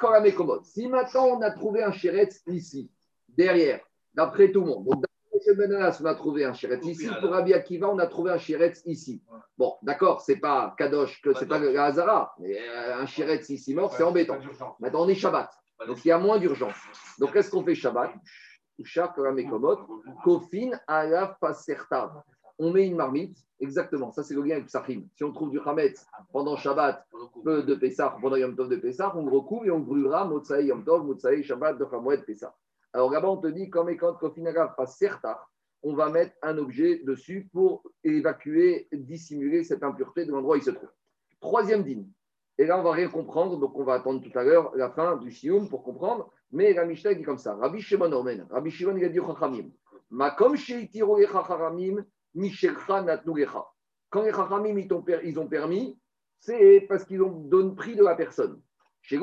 si 0.63 0.87
maintenant 0.87 1.25
on 1.25 1.41
a 1.41 1.51
trouvé 1.51 1.83
un 1.83 1.91
chéretz 1.91 2.41
ici, 2.47 2.91
derrière, 3.27 3.79
d'après 4.13 4.51
tout 4.51 4.61
le 4.61 4.67
monde, 4.67 4.85
donc 4.85 5.01
d'après 5.01 5.06
Benanas, 5.55 5.99
on 6.01 6.05
a 6.05 6.15
trouvé 6.15 6.45
un 6.45 6.53
chéretz 6.53 6.85
ici, 6.85 7.07
pour 7.21 7.31
Rabbi 7.31 7.53
Akiva, 7.53 7.89
on 7.89 7.99
a 7.99 8.07
trouvé 8.07 8.31
un 8.31 8.37
chéretz 8.37 8.81
ici. 8.85 9.21
Bon, 9.57 9.75
d'accord, 9.81 10.21
c'est 10.21 10.37
pas 10.37 10.75
Kadosh, 10.77 11.21
que 11.21 11.33
c'est 11.33 11.47
pas 11.47 11.59
le 11.59 11.77
Hazara, 11.79 12.33
mais 12.39 12.57
euh, 12.59 12.97
un 12.97 13.05
chéretz 13.05 13.49
ici 13.49 13.73
mort, 13.73 13.93
c'est 13.93 14.03
embêtant. 14.03 14.37
Maintenant, 14.79 15.05
on 15.05 15.07
est 15.07 15.15
Shabbat. 15.15 15.49
Donc 15.87 16.03
il 16.03 16.07
y 16.07 16.11
a 16.11 16.17
moins 16.17 16.39
d'urgence. 16.39 16.75
Donc 17.19 17.33
qu'est-ce 17.33 17.51
qu'on 17.51 17.63
fait 17.63 17.75
Shabbat? 17.75 18.11
On 22.59 22.71
met 22.71 22.87
une 22.87 22.95
marmite, 22.95 23.37
exactement, 23.59 24.11
ça 24.11 24.23
c'est 24.23 24.33
le 24.33 24.41
lien 24.41 24.55
avec 24.55 24.65
Psachim. 24.65 25.03
Si 25.15 25.23
on 25.23 25.31
trouve 25.31 25.51
du 25.51 25.59
Hametz 25.59 26.05
pendant 26.31 26.55
Shabbat, 26.55 27.05
peu 27.43 27.63
de 27.63 27.75
Pessah, 27.75 28.17
pendant 28.21 28.35
Yom 28.35 28.55
Tov 28.55 28.69
de 28.69 28.75
Pessah, 28.77 29.13
on 29.15 29.25
le 29.25 29.31
recouvre 29.31 29.65
et 29.65 29.71
on 29.71 29.79
brûlera 29.79 30.25
Motsaï 30.25 30.67
Yom 30.67 30.83
Tov, 30.83 31.05
Motsaï 31.05 31.43
Shabbat, 31.43 31.77
de 31.77 31.85
Hamoued 31.85 32.23
Pessah. 32.25 32.55
Alors 32.97 33.11
là-bas, 33.11 33.29
on 33.29 33.37
te 33.37 33.45
dit, 33.45 33.69
comme 33.69 33.95
quand 33.95 34.15
Kofinagav 34.15 34.73
passe 34.75 34.97
certain, 34.97 35.37
on 35.83 35.93
va 35.93 36.09
mettre 36.09 36.33
un 36.41 36.57
objet 36.57 37.03
dessus 37.05 37.47
pour 37.53 37.83
évacuer, 38.03 38.87
dissimuler 38.91 39.63
cette 39.63 39.83
impureté 39.83 40.25
de 40.25 40.31
l'endroit 40.31 40.55
où 40.55 40.57
il 40.57 40.63
se 40.63 40.71
trouve. 40.71 40.89
Troisième 41.39 41.83
dîme. 41.83 42.07
Et 42.57 42.65
là, 42.65 42.79
on 42.79 42.81
va 42.81 42.93
rien 42.93 43.07
comprendre, 43.07 43.59
donc 43.59 43.77
on 43.77 43.83
va 43.83 43.93
attendre 43.93 44.27
tout 44.27 44.35
à 44.35 44.43
l'heure 44.43 44.75
la 44.75 44.89
fin 44.89 45.15
du 45.17 45.31
Sioum 45.31 45.69
pour 45.69 45.83
comprendre. 45.83 46.31
Mais 46.51 46.73
la 46.73 46.85
Mishnah 46.85 47.13
dit 47.13 47.21
comme 47.21 47.37
ça 47.37 47.53
Rabbi 47.53 47.81
Shimon 47.81 48.11
Ormen, 48.11 48.47
Rabbi 48.49 48.71
Shimon 48.71 48.97
il 48.97 49.05
a 49.05 49.09
dit 49.09 49.19
Chachamim. 49.19 49.69
Makom 50.09 50.55
sheitiro 50.55 51.21
Chachamim, 51.21 52.03
Mishelcha. 52.33 53.05
Quand 54.09 54.23
les 54.23 54.31
Chachamim 54.31 54.75
ils 54.75 55.37
ont 55.37 55.47
permis, 55.47 55.99
c'est 56.39 56.87
parce 56.89 57.05
qu'ils 57.05 57.21
ont 57.21 57.29
donné 57.29 57.75
prix 57.75 57.95
de 57.95 58.03
la 58.03 58.15
personne. 58.15 58.59
Chez 59.07 59.15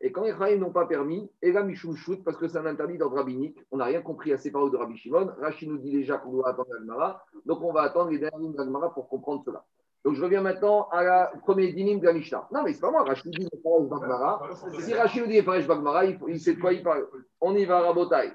et 0.00 0.10
quand 0.10 0.24
les 0.24 0.56
n'ont 0.58 0.70
pas 0.70 0.86
permis, 0.86 1.30
et 1.42 1.52
Mishum 1.52 1.94
Shut, 1.96 2.24
parce 2.24 2.38
que 2.38 2.48
c'est 2.48 2.56
un 2.56 2.64
interdit 2.64 2.96
d'ordre 2.96 3.16
rabbinique, 3.16 3.58
on 3.70 3.76
n'a 3.76 3.84
rien 3.84 4.00
compris 4.00 4.32
à 4.32 4.38
ces 4.38 4.50
paroles 4.50 4.70
de 4.70 4.78
Rabbi 4.78 4.96
Shimon. 4.96 5.32
Rachid 5.38 5.68
nous 5.68 5.76
dit 5.76 5.92
déjà 5.92 6.16
qu'on 6.16 6.32
doit 6.32 6.48
attendre 6.48 6.70
l'Agmara, 6.72 7.22
donc 7.44 7.60
on 7.60 7.74
va 7.74 7.82
attendre 7.82 8.10
les 8.10 8.16
lignes 8.16 8.52
de 8.52 8.56
l'Agmara 8.56 8.94
pour 8.94 9.10
comprendre 9.10 9.42
cela. 9.44 9.62
Donc 10.02 10.14
je 10.14 10.24
reviens 10.24 10.40
maintenant 10.40 10.88
à 10.88 11.04
la 11.04 11.32
première 11.42 11.74
dinim 11.74 11.98
de 11.98 12.06
la 12.06 12.14
Mishnah. 12.14 12.48
Non, 12.50 12.62
mais 12.62 12.72
c'est 12.72 12.80
pas 12.80 12.90
moi, 12.90 13.02
Rachid 13.02 13.30
dit 13.32 13.46
Faresh 13.62 13.86
Bagmara. 13.86 14.48
Si 14.80 14.94
Rachid 14.94 15.24
nous 15.24 15.28
dit 15.28 15.42
Faresh 15.42 15.66
Bagmara, 15.66 16.06
il, 16.06 16.40
sait 16.40 16.54
de 16.54 16.60
quoi 16.62 16.72
il 16.72 16.82
parle. 16.82 17.06
On 17.42 17.54
y 17.54 17.66
va, 17.66 17.80
Rabotai. 17.80 18.32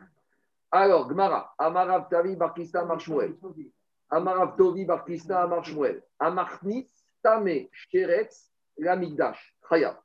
Alors, 0.70 1.08
Gmara, 1.08 1.56
Amarav 1.58 2.08
Tavi 2.08 2.36
Barkista 2.36 2.86
Marshmuel. 2.86 3.36
Amarav 4.12 4.56
Tovi 4.58 4.86
Barkista 4.86 5.48
Marshmuel. 5.48 6.03
Amarnis 6.20 6.88
Tame 7.24 7.68
Sheretz 7.72 8.51
Lamigdash. 8.77 9.56
Chaya. 9.68 9.98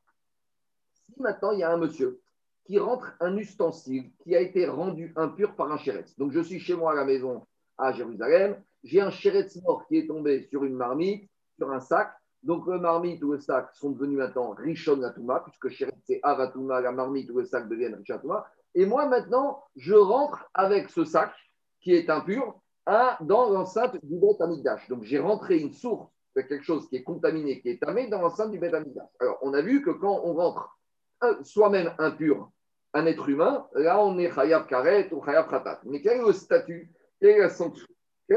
Si 1.12 1.20
maintenant 1.20 1.52
il 1.52 1.60
y 1.60 1.62
a 1.62 1.72
un 1.72 1.76
monsieur 1.76 2.20
qui 2.64 2.78
rentre 2.78 3.14
un 3.20 3.36
ustensile 3.36 4.10
qui 4.22 4.34
a 4.34 4.40
été 4.40 4.66
rendu 4.66 5.12
impur 5.16 5.54
par 5.54 5.70
un 5.70 5.78
chéretz. 5.78 6.16
Donc 6.18 6.32
je 6.32 6.40
suis 6.40 6.58
chez 6.58 6.75
moi 6.75 6.92
à 6.92 6.94
la 6.94 7.04
maison 7.04 7.46
à 7.78 7.92
Jérusalem, 7.92 8.60
j'ai 8.82 9.00
un 9.00 9.10
chéretz 9.10 9.56
mort 9.62 9.86
qui 9.86 9.98
est 9.98 10.06
tombé 10.06 10.46
sur 10.50 10.64
une 10.64 10.75
marmite 10.75 11.28
sur 11.56 11.70
un 11.70 11.80
sac. 11.80 12.12
Donc 12.42 12.66
le 12.66 12.78
marmite 12.78 13.22
ou 13.22 13.32
le 13.32 13.38
sac 13.38 13.70
sont 13.75 13.90
devenus 13.90 14.18
maintenant 14.18 14.50
Rishon 14.50 14.96
Latuma, 14.96 15.40
puisque 15.40 15.88
c'est 16.04 16.20
Avatuma, 16.22 16.80
la 16.80 16.92
marmite 16.92 17.30
ou 17.30 17.38
le 17.38 17.44
sac 17.44 17.68
deviennent 17.68 17.96
Rishon 17.96 18.20
Et 18.75 18.86
moi 18.86 19.06
maintenant, 19.06 19.64
je 19.75 19.94
rentre 19.94 20.48
avec 20.54 20.90
ce 20.90 21.04
sac 21.04 21.32
qui 21.80 21.92
est 21.94 22.08
impur 22.10 22.60
dans 22.86 23.50
l'enceinte 23.50 23.96
du 24.04 24.18
Beth 24.18 24.40
Amigdash. 24.40 24.88
Donc 24.88 25.02
j'ai 25.02 25.18
rentré 25.18 25.58
une 25.58 25.72
source 25.72 26.08
de 26.36 26.42
quelque 26.42 26.64
chose 26.64 26.88
qui 26.88 26.96
est 26.96 27.02
contaminé, 27.02 27.60
qui 27.60 27.70
est 27.70 27.82
tamé 27.82 28.08
dans 28.08 28.20
l'enceinte 28.20 28.52
du 28.52 28.58
Beth 28.58 28.75
Amigdash. 28.75 29.08
Alors 29.20 29.38
on 29.42 29.52
a 29.54 29.62
vu 29.62 29.82
que 29.82 29.90
quand 29.90 30.20
on 30.25 30.34
rentre 30.34 30.75
soi-même 31.42 31.92
impur, 31.99 32.50
un 32.94 33.06
être 33.06 33.28
humain, 33.28 33.66
là 33.75 34.02
on 34.02 34.18
est 34.18 34.30
Khayab 34.30 34.66
Karet 34.66 35.12
ou 35.12 35.20
Khayab 35.20 35.49
Khatat. 35.49 35.80
Mais 35.85 36.00
quel 36.00 36.20
est 36.20 36.26
le 36.26 36.32
statut 36.32 36.90
Quelle 37.20 37.30
est 37.30 37.40
la 37.40 37.49
sanction, 37.49 37.87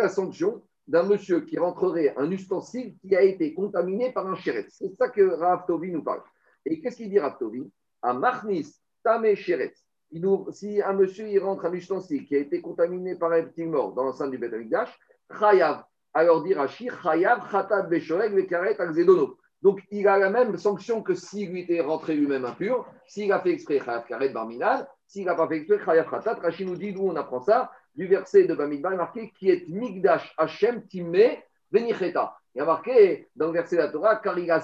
sanction 0.09 0.63
d'un 0.88 1.03
monsieur 1.03 1.41
qui 1.41 1.57
rentrerait 1.57 2.15
un 2.17 2.29
ustensile 2.31 2.95
qui 3.00 3.15
a 3.15 3.21
été 3.21 3.53
contaminé 3.53 4.12
par 4.12 4.27
un 4.27 4.36
chéret. 4.36 4.65
C'est 4.69 4.91
ça 4.98 5.09
que 5.09 5.21
Rav 5.21 5.65
Tovi 5.67 5.91
nous 5.91 6.03
parle. 6.03 6.24
Et 6.65 6.81
qu'est-ce 6.81 6.98
qu'il 6.98 7.09
dit 7.09 7.19
Rav 7.19 7.38
Tovi? 7.38 7.71
À 8.01 8.13
Marnis 8.13 8.75
Tame 9.03 9.36
Chéret. 9.36 9.74
Si 10.51 10.81
un 10.81 10.93
monsieur 10.93 11.27
il 11.27 11.39
rentre 11.39 11.65
un 11.65 11.74
ustensile 11.74 12.25
qui 12.25 12.36
a 12.36 12.39
été 12.39 12.62
contaminé 12.62 13.15
par 13.15 13.31
un 13.31 13.43
petit 13.43 13.65
mort 13.65 13.93
dans 13.93 14.03
l'enceinte 14.03 14.31
du 14.31 14.39
Beth 14.39 14.55
Chayav. 15.39 15.83
Alors 16.12 16.43
dit 16.43 16.55
Rashi, 16.55 16.89
Chayav 17.03 17.48
Khatat 17.51 17.83
Beshoeg 17.83 18.33
Vekaret 18.33 18.79
Akzedono. 18.81 19.38
Donc 19.61 19.81
il 19.91 20.07
a 20.07 20.17
la 20.17 20.29
même 20.29 20.57
sanction 20.57 21.01
que 21.01 21.13
s'il 21.13 21.51
lui 21.51 21.61
était 21.61 21.81
rentré 21.81 22.15
lui-même 22.15 22.45
impur, 22.45 22.85
s'il 23.07 23.31
a 23.31 23.39
fait 23.41 23.51
exprès 23.51 23.79
Chayav 23.79 24.05
Karet 24.07 24.29
Barminal, 24.29 24.87
s'il 25.05 25.25
n'a 25.25 25.35
pas 25.35 25.47
fait 25.47 25.57
exprès 25.57 25.83
Chayav 25.83 26.09
Khatat. 26.09 26.35
Rashi 26.35 26.65
nous 26.65 26.77
dit 26.77 26.93
d'où 26.93 27.09
on 27.09 27.15
apprend 27.15 27.41
ça 27.41 27.71
du 27.95 28.07
verset 28.07 28.45
de 28.45 28.53
Bamidbar, 28.53 28.95
marqué 28.95 29.31
qui 29.37 29.49
est 29.49 29.67
Migdash 29.67 30.33
Hashem 30.37 30.87
Timme 30.87 31.37
Venicheta. 31.71 32.37
Il 32.55 32.59
y 32.59 32.61
a 32.61 32.65
marqué 32.65 33.27
dans 33.36 33.47
le 33.47 33.53
verset 33.53 33.75
de 33.75 33.81
la 33.81 33.89
Torah, 33.89 34.15
car 34.15 34.39
il 34.39 34.49
a, 34.49 34.63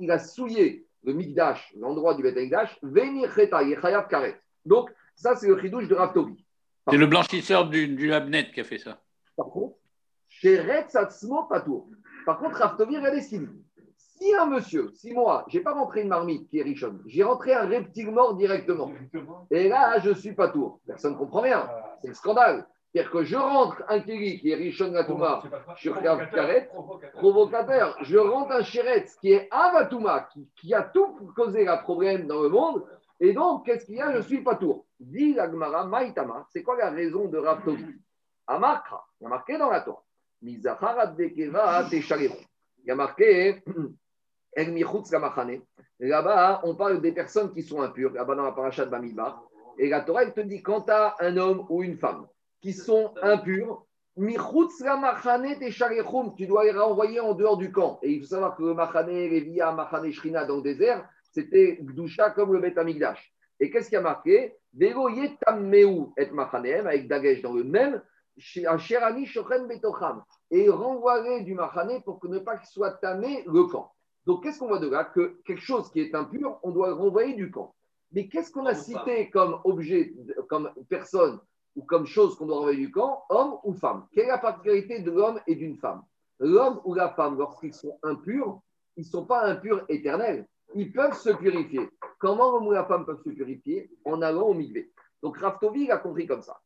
il 0.00 0.10
a 0.10 0.18
souillé 0.18 0.86
le 1.02 1.12
Migdash, 1.12 1.74
l'endroit 1.76 2.14
du 2.14 2.22
Beth 2.22 2.36
Migdash, 2.36 2.78
Venicheta, 2.82 3.62
Yechayav 3.64 4.06
Karet. 4.08 4.40
Donc, 4.64 4.90
ça, 5.16 5.34
c'est 5.34 5.48
le 5.48 5.58
chidouche 5.60 5.88
de 5.88 5.94
Raftobi. 5.94 6.44
C'est 6.88 6.96
le 6.96 7.06
blanchisseur 7.06 7.68
du, 7.68 7.88
du 7.88 8.06
Labnet 8.06 8.50
qui 8.52 8.60
a 8.60 8.64
fait 8.64 8.78
ça. 8.78 9.00
Par 9.36 9.46
contre, 9.46 9.76
Sheret 10.28 10.86
Satsmo 10.88 11.44
Patour. 11.44 11.88
Par 12.24 12.38
contre, 12.38 12.58
Raftobi, 12.58 12.96
regardez 12.96 13.22
ce 13.22 13.30
qu'il 13.30 13.46
dit. 13.46 13.65
Si 14.18 14.34
un 14.34 14.46
monsieur, 14.46 14.90
si 14.94 15.12
moi, 15.12 15.44
je 15.48 15.58
n'ai 15.58 15.64
pas 15.64 15.74
rentré 15.74 16.02
une 16.02 16.08
marmite 16.08 16.48
qui 16.48 16.58
est 16.58 16.62
richonne, 16.62 17.02
j'ai 17.06 17.22
rentré 17.22 17.52
un 17.52 17.66
reptile 17.66 18.10
mort 18.10 18.34
directement. 18.34 18.90
Et 19.50 19.68
là, 19.68 19.98
je 19.98 20.12
suis 20.12 20.32
pas 20.32 20.48
tour. 20.48 20.80
Personne 20.86 21.12
ne 21.12 21.18
comprend 21.18 21.42
rien. 21.42 21.68
C'est 22.00 22.08
le 22.08 22.14
scandale. 22.14 22.66
C'est-à-dire 22.92 23.10
que 23.10 23.24
je 23.24 23.36
rentre 23.36 23.82
un 23.88 24.00
kiri 24.00 24.40
qui 24.40 24.50
est 24.50 24.54
richonne 24.54 24.92
Gatuma 24.94 25.42
sur 25.76 26.00
Karet, 26.00 26.70
provocateur. 27.12 27.94
Je 28.00 28.16
rentre 28.16 28.52
un 28.52 28.62
chéret 28.62 29.04
qui 29.20 29.32
est 29.32 29.48
Avatouma, 29.50 30.28
qui, 30.32 30.48
qui, 30.56 30.72
a 30.72 30.82
tout 30.82 31.14
causé 31.36 31.64
la 31.64 31.76
problème 31.76 32.26
dans 32.26 32.40
le 32.42 32.48
monde. 32.48 32.86
Et 33.20 33.34
donc, 33.34 33.66
qu'est-ce 33.66 33.84
qu'il 33.84 33.96
y 33.96 34.00
a? 34.00 34.16
Je 34.16 34.22
suis 34.22 34.42
pas 34.42 34.54
tour. 34.54 34.86
Dit 34.98 35.34
l'Agmara, 35.34 35.84
Maïtama, 35.84 36.46
c'est 36.50 36.62
quoi 36.62 36.78
la 36.78 36.88
raison 36.90 37.26
de 37.26 37.36
Raptovi? 37.36 37.84
Amakra, 38.46 39.04
il 39.20 39.24
y 39.24 39.26
a 39.26 39.30
marqué 39.30 39.58
dans 39.58 39.68
la 39.68 39.80
Torah. 39.82 40.02
Il 40.42 40.60
y 42.86 42.90
a 42.90 42.94
marqué 42.94 43.62
Là-bas, 45.98 46.60
on 46.64 46.74
parle 46.74 47.00
des 47.00 47.12
personnes 47.12 47.52
qui 47.52 47.62
sont 47.62 47.82
impures, 47.82 48.12
là-bas 48.12 48.34
dans 48.34 48.44
la 48.44 48.52
paracha 48.52 48.84
de 48.84 48.90
Bamidbar. 48.90 49.42
Et 49.78 49.88
la 49.88 50.00
Torah, 50.00 50.22
elle 50.22 50.32
te 50.32 50.40
dit 50.40 50.62
quand 50.62 50.82
tu 50.82 50.92
as 50.92 51.14
un 51.20 51.36
homme 51.36 51.66
ou 51.68 51.82
une 51.82 51.98
femme 51.98 52.26
qui 52.60 52.72
sont 52.72 53.12
impurs, 53.22 53.84
tu 54.16 54.34
dois 56.46 56.64
les 56.64 56.72
renvoyer 56.72 57.20
en 57.20 57.34
dehors 57.34 57.58
du 57.58 57.70
camp. 57.70 57.98
Et 58.02 58.12
il 58.12 58.20
faut 58.20 58.28
savoir 58.28 58.56
que 58.56 58.62
le 58.62 58.72
Machane, 58.72 59.10
les 59.10 59.40
Via, 59.40 59.72
Machane 59.72 60.10
Shrina 60.10 60.46
dans 60.46 60.56
le 60.56 60.62
désert, 60.62 61.06
c'était 61.30 61.78
Gdusha 61.82 62.30
comme 62.30 62.54
le 62.54 62.60
Bet 62.60 62.78
Amigdash. 62.78 63.30
Et 63.60 63.70
qu'est-ce 63.70 63.90
qui 63.90 63.96
a 63.96 64.00
marqué? 64.00 64.56
Vego 64.72 65.10
et 65.10 65.36
Machaneem, 66.30 66.86
avec 66.86 67.08
Dagesh 67.08 67.42
dans 67.42 67.52
le 67.52 67.64
même, 67.64 68.00
Sherani 68.38 69.26
Shochen 69.26 69.66
Betocham. 69.66 70.22
Et 70.50 70.70
renvoyer 70.70 71.42
du 71.42 71.54
Machane 71.54 72.02
pour 72.02 72.18
que 72.18 72.28
ne 72.28 72.38
pas 72.38 72.56
qu'il 72.56 72.68
soit 72.68 72.92
tamé 72.92 73.44
le 73.46 73.64
camp. 73.64 73.92
Donc, 74.26 74.42
qu'est-ce 74.42 74.58
qu'on 74.58 74.68
voit 74.68 74.80
de 74.80 74.88
là 74.88 75.04
Que 75.04 75.40
quelque 75.44 75.62
chose 75.62 75.90
qui 75.90 76.00
est 76.00 76.14
impur, 76.14 76.58
on 76.62 76.72
doit 76.72 76.88
le 76.88 76.94
renvoyer 76.94 77.34
du 77.34 77.50
camp. 77.50 77.74
Mais 78.12 78.28
qu'est-ce 78.28 78.50
qu'on 78.50 78.66
a 78.66 78.74
cité 78.74 79.30
comme 79.30 79.60
objet, 79.64 80.14
comme 80.48 80.70
personne 80.88 81.38
ou 81.76 81.82
comme 81.82 82.06
chose 82.06 82.36
qu'on 82.36 82.46
doit 82.46 82.56
renvoyer 82.56 82.78
du 82.78 82.90
camp 82.90 83.24
Homme 83.28 83.58
ou 83.62 83.72
femme? 83.72 84.06
Quelle 84.12 84.24
est 84.24 84.28
la 84.28 84.38
particularité 84.38 85.00
de 85.00 85.10
l'homme 85.10 85.40
et 85.46 85.54
d'une 85.54 85.76
femme? 85.76 86.02
L'homme 86.40 86.80
ou 86.84 86.94
la 86.94 87.10
femme, 87.10 87.38
lorsqu'ils 87.38 87.74
sont 87.74 87.98
impurs, 88.02 88.60
ils 88.96 89.04
ne 89.04 89.10
sont 89.10 89.26
pas 89.26 89.44
impurs 89.44 89.84
éternels. 89.88 90.46
Ils 90.74 90.92
peuvent 90.92 91.16
se 91.16 91.30
purifier. 91.30 91.88
Comment 92.18 92.50
l'homme 92.52 92.66
ou 92.66 92.72
la 92.72 92.84
femme 92.84 93.06
peuvent 93.06 93.22
se 93.22 93.30
purifier? 93.30 93.90
En 94.04 94.22
allant 94.22 94.48
au 94.48 94.54
migvé. 94.54 94.90
Donc, 95.22 95.38
Raftovi 95.38 95.90
a 95.90 95.98
compris 95.98 96.26
comme 96.26 96.42
ça. 96.42 96.60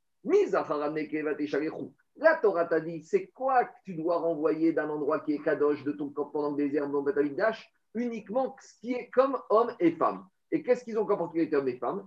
La 2.20 2.36
Torah 2.36 2.66
t'a 2.66 2.80
dit, 2.80 3.02
c'est 3.02 3.28
quoi 3.28 3.64
que 3.64 3.72
tu 3.82 3.94
dois 3.94 4.18
renvoyer 4.18 4.74
d'un 4.74 4.90
endroit 4.90 5.20
qui 5.20 5.32
est 5.32 5.42
kadosh 5.42 5.82
de 5.84 5.92
ton 5.92 6.10
corps 6.10 6.30
pendant 6.30 6.50
le 6.50 6.56
désert, 6.56 6.86
non 6.86 7.02
Dash 7.02 7.72
Uniquement 7.94 8.54
ce 8.60 8.78
qui 8.78 8.92
est 8.92 9.08
comme 9.08 9.38
homme 9.48 9.72
et 9.80 9.92
femme. 9.92 10.26
Et 10.52 10.62
qu'est-ce 10.62 10.84
qu'ils 10.84 10.98
ont 10.98 11.06
comme 11.06 11.18
particularité 11.18 11.56
hommes 11.56 11.68
et 11.68 11.78
femmes 11.78 12.06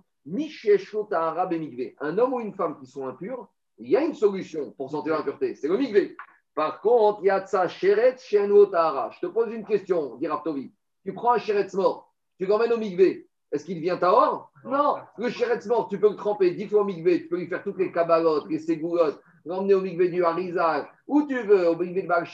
Un 2.00 2.18
homme 2.18 2.32
ou 2.32 2.40
une 2.40 2.54
femme 2.54 2.78
qui 2.78 2.86
sont 2.86 3.08
impurs, 3.08 3.48
il 3.78 3.90
y 3.90 3.96
a 3.96 4.04
une 4.04 4.14
solution 4.14 4.70
pour 4.76 4.88
sentir 4.88 5.14
l'impureté, 5.14 5.56
c'est 5.56 5.66
le 5.66 5.76
migvé. 5.76 6.16
Par 6.54 6.80
contre, 6.80 7.18
il 7.22 7.26
y 7.26 7.30
a 7.30 7.44
ça, 7.44 7.66
sheret, 7.66 8.16
Je 8.16 9.20
te 9.20 9.26
pose 9.26 9.52
une 9.52 9.66
question, 9.66 10.14
dit 10.14 10.28
Raptovi. 10.28 10.72
Tu 11.04 11.12
prends 11.12 11.32
un 11.32 11.38
sheret 11.38 11.66
mort, 11.74 12.14
tu 12.38 12.46
l'emmènes 12.46 12.72
au 12.72 12.78
migvé. 12.78 13.28
Est-ce 13.50 13.64
qu'il 13.64 13.76
devient 13.76 13.98
tahor? 13.98 14.52
Non. 14.64 14.96
Le 15.18 15.28
sheret 15.28 15.66
mort, 15.66 15.88
tu 15.88 15.98
peux 15.98 16.08
le 16.08 16.16
tremper 16.16 16.52
dix 16.52 16.68
fois 16.68 16.82
au 16.82 16.84
migvé, 16.84 17.22
tu 17.22 17.28
peux 17.28 17.38
lui 17.38 17.48
faire 17.48 17.64
toutes 17.64 17.78
les 17.78 17.90
kabalotes, 17.90 18.46
les 18.48 18.60
ségoulottes, 18.60 19.20
l'emmener 19.44 19.74
au 19.74 19.80
mikvé 19.80 20.08
du 20.08 20.24
Harizal, 20.24 20.86
où 21.06 21.26
tu 21.26 21.40
veux, 21.42 21.68
au 21.68 21.76
mikvé 21.76 22.02
de 22.02 22.08
Baal 22.08 22.26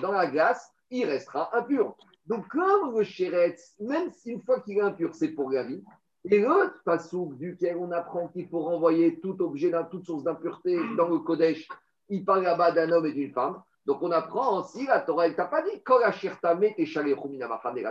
dans 0.00 0.12
la 0.12 0.26
glace, 0.26 0.72
il 0.90 1.06
restera 1.06 1.56
impur. 1.56 1.96
Donc, 2.26 2.46
comme 2.48 2.96
le 2.96 3.04
chéretz, 3.04 3.74
même 3.80 4.10
si 4.12 4.32
une 4.32 4.42
fois 4.42 4.60
qu'il 4.60 4.78
est 4.78 4.82
impur, 4.82 5.14
c'est 5.14 5.28
pour 5.28 5.50
la 5.50 5.64
vie, 5.64 5.82
et 6.30 6.40
l'autre 6.40 6.74
pasouk 6.84 7.38
duquel 7.38 7.78
on 7.78 7.90
apprend 7.90 8.28
qu'il 8.28 8.46
faut 8.48 8.60
renvoyer 8.60 9.18
tout 9.20 9.40
objet, 9.40 9.72
toute 9.90 10.04
source 10.04 10.24
d'impureté 10.24 10.78
dans 10.96 11.08
le 11.08 11.20
Kodesh, 11.20 11.66
il 12.10 12.22
parle 12.24 12.42
là-bas 12.42 12.72
d'un 12.72 12.90
homme 12.90 13.06
et 13.06 13.12
d'une 13.12 13.32
femme. 13.32 13.62
Donc 13.86 14.02
on 14.02 14.10
apprend 14.10 14.60
aussi, 14.60 14.84
la 14.86 15.00
Torah, 15.00 15.26
elle 15.26 15.36
t'a 15.36 15.46
pas 15.46 15.62
dit, 15.62 15.82
La 15.86 16.12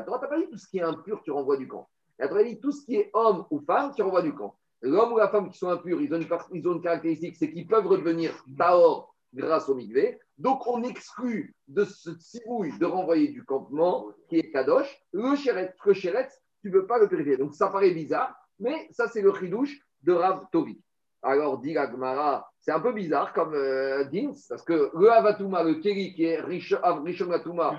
Torah 0.03 0.19
t'a 0.19 0.27
pas 0.27 0.37
dit 0.37 0.49
tout 0.49 0.57
ce 0.57 0.67
qui 0.67 0.77
est 0.77 0.83
impur, 0.83 1.21
tu 1.23 1.31
renvoies 1.31 1.57
du 1.57 1.67
camp. 1.67 1.89
La 2.19 2.27
Torah 2.27 2.43
dit 2.43 2.59
tout 2.59 2.71
ce 2.71 2.85
qui 2.85 2.97
est 2.97 3.09
homme 3.13 3.45
ou 3.49 3.59
femme, 3.61 3.91
tu 3.95 4.03
renvoies 4.03 4.21
du 4.21 4.35
camp. 4.35 4.53
L'homme 4.81 5.13
ou 5.13 5.17
la 5.17 5.29
femme 5.29 5.49
qui 5.49 5.57
sont 5.57 5.69
impurs, 5.69 6.01
ils 6.01 6.13
ont 6.13 6.21
une, 6.21 6.27
ils 6.53 6.67
ont 6.67 6.73
une 6.73 6.81
caractéristique, 6.81 7.35
c'est 7.35 7.51
qu'ils 7.51 7.67
peuvent 7.67 7.87
redevenir 7.87 8.31
taor 8.57 9.15
grâce 9.33 9.69
au 9.69 9.75
migvé. 9.75 10.19
Donc, 10.37 10.67
on 10.67 10.83
exclut 10.83 11.55
de 11.67 11.83
ce 11.83 12.11
tsibouille 12.11 12.77
de 12.77 12.85
renvoyer 12.85 13.29
du 13.29 13.43
campement, 13.43 14.07
qui 14.29 14.37
est 14.37 14.51
kadosh, 14.51 15.01
le 15.11 15.35
chéret, 15.35 15.73
le 15.83 15.93
chéret, 15.93 16.29
tu 16.61 16.67
ne 16.67 16.73
peux 16.73 16.85
pas 16.85 16.99
le 16.99 17.07
purifier. 17.07 17.37
Donc, 17.37 17.55
ça 17.55 17.67
paraît 17.67 17.91
bizarre, 17.91 18.35
mais 18.59 18.87
ça, 18.91 19.07
c'est 19.07 19.21
le 19.21 19.33
chidouche 19.33 19.79
de 20.03 20.13
Rav 20.13 20.45
Tovi. 20.51 20.79
Alors, 21.23 21.57
dit 21.57 21.75
Agmara, 21.75 22.49
c'est 22.59 22.71
un 22.71 22.79
peu 22.79 22.93
bizarre 22.93 23.33
comme 23.33 23.53
euh, 23.55 24.03
Dins, 24.05 24.33
parce 24.49 24.61
que 24.61 24.91
le 24.93 25.11
Avatouma, 25.11 25.63
le 25.63 25.75
Keri 25.75 26.13
qui 26.13 26.25
est 26.25 26.39
Rishon 26.39 27.31
Atouma, 27.31 27.75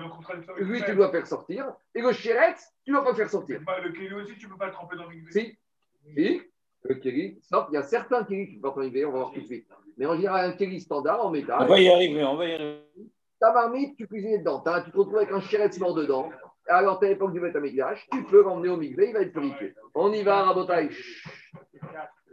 lui, 0.57 0.83
tu 0.83 0.95
dois 0.95 1.09
faire 1.09 1.25
sortir, 1.25 1.71
et 1.95 2.01
le 2.01 2.11
Chéret, 2.11 2.55
tu 2.83 2.91
ne 2.91 2.97
dois 2.97 3.05
pas 3.05 3.13
faire 3.15 3.29
sortir. 3.29 3.61
le 3.61 3.91
Keri 3.91 4.13
aussi, 4.13 4.35
tu 4.37 4.47
ne 4.47 4.51
peux 4.51 4.57
pas 4.57 4.67
le 4.67 4.73
tremper 4.73 4.97
dans 4.97 5.07
le 5.07 5.31
Si, 5.31 5.57
si, 6.15 6.41
le 6.83 6.95
Keri, 6.95 7.39
il 7.51 7.73
y 7.73 7.77
a 7.77 7.83
certains 7.83 8.23
Keri 8.23 8.47
qui 8.47 8.57
peuvent 8.57 8.77
arriver, 8.77 9.05
on 9.05 9.11
va 9.11 9.19
voir 9.19 9.31
tout 9.31 9.41
de 9.41 9.45
suite. 9.45 9.67
Mais 9.97 10.05
en 10.05 10.15
général, 10.15 10.49
un 10.49 10.53
Keri 10.53 10.79
standard 10.79 11.25
en 11.25 11.29
métal. 11.29 11.57
On 11.61 11.65
va 11.65 11.79
y 11.79 11.89
arriver, 11.89 12.23
on 12.23 12.35
va 12.35 12.45
y 12.47 12.53
arriver. 12.53 12.83
Ta 13.39 13.53
marmite, 13.53 13.95
tu 13.97 14.07
cuisines 14.07 14.39
dedans, 14.39 14.61
tu 14.83 14.91
te 14.91 14.97
retrouves 14.97 15.17
avec 15.17 15.31
un 15.31 15.39
Chéret 15.39 15.69
mort 15.79 15.95
dedans. 15.95 16.29
Alors, 16.67 17.01
à 17.01 17.07
l'époque 17.07 17.33
du 17.33 17.39
Betamigdash, 17.39 18.07
tu 18.11 18.23
peux 18.25 18.43
l'emmener 18.43 18.69
au 18.69 18.77
Migvé, 18.77 19.07
il 19.07 19.13
va 19.13 19.21
être 19.21 19.31
purifié. 19.31 19.73
On 19.95 20.11
y 20.11 20.23
va, 20.23 20.43
Rabotaï. 20.43 20.89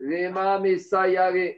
Lema 0.00 0.59
Messayare. 0.59 1.54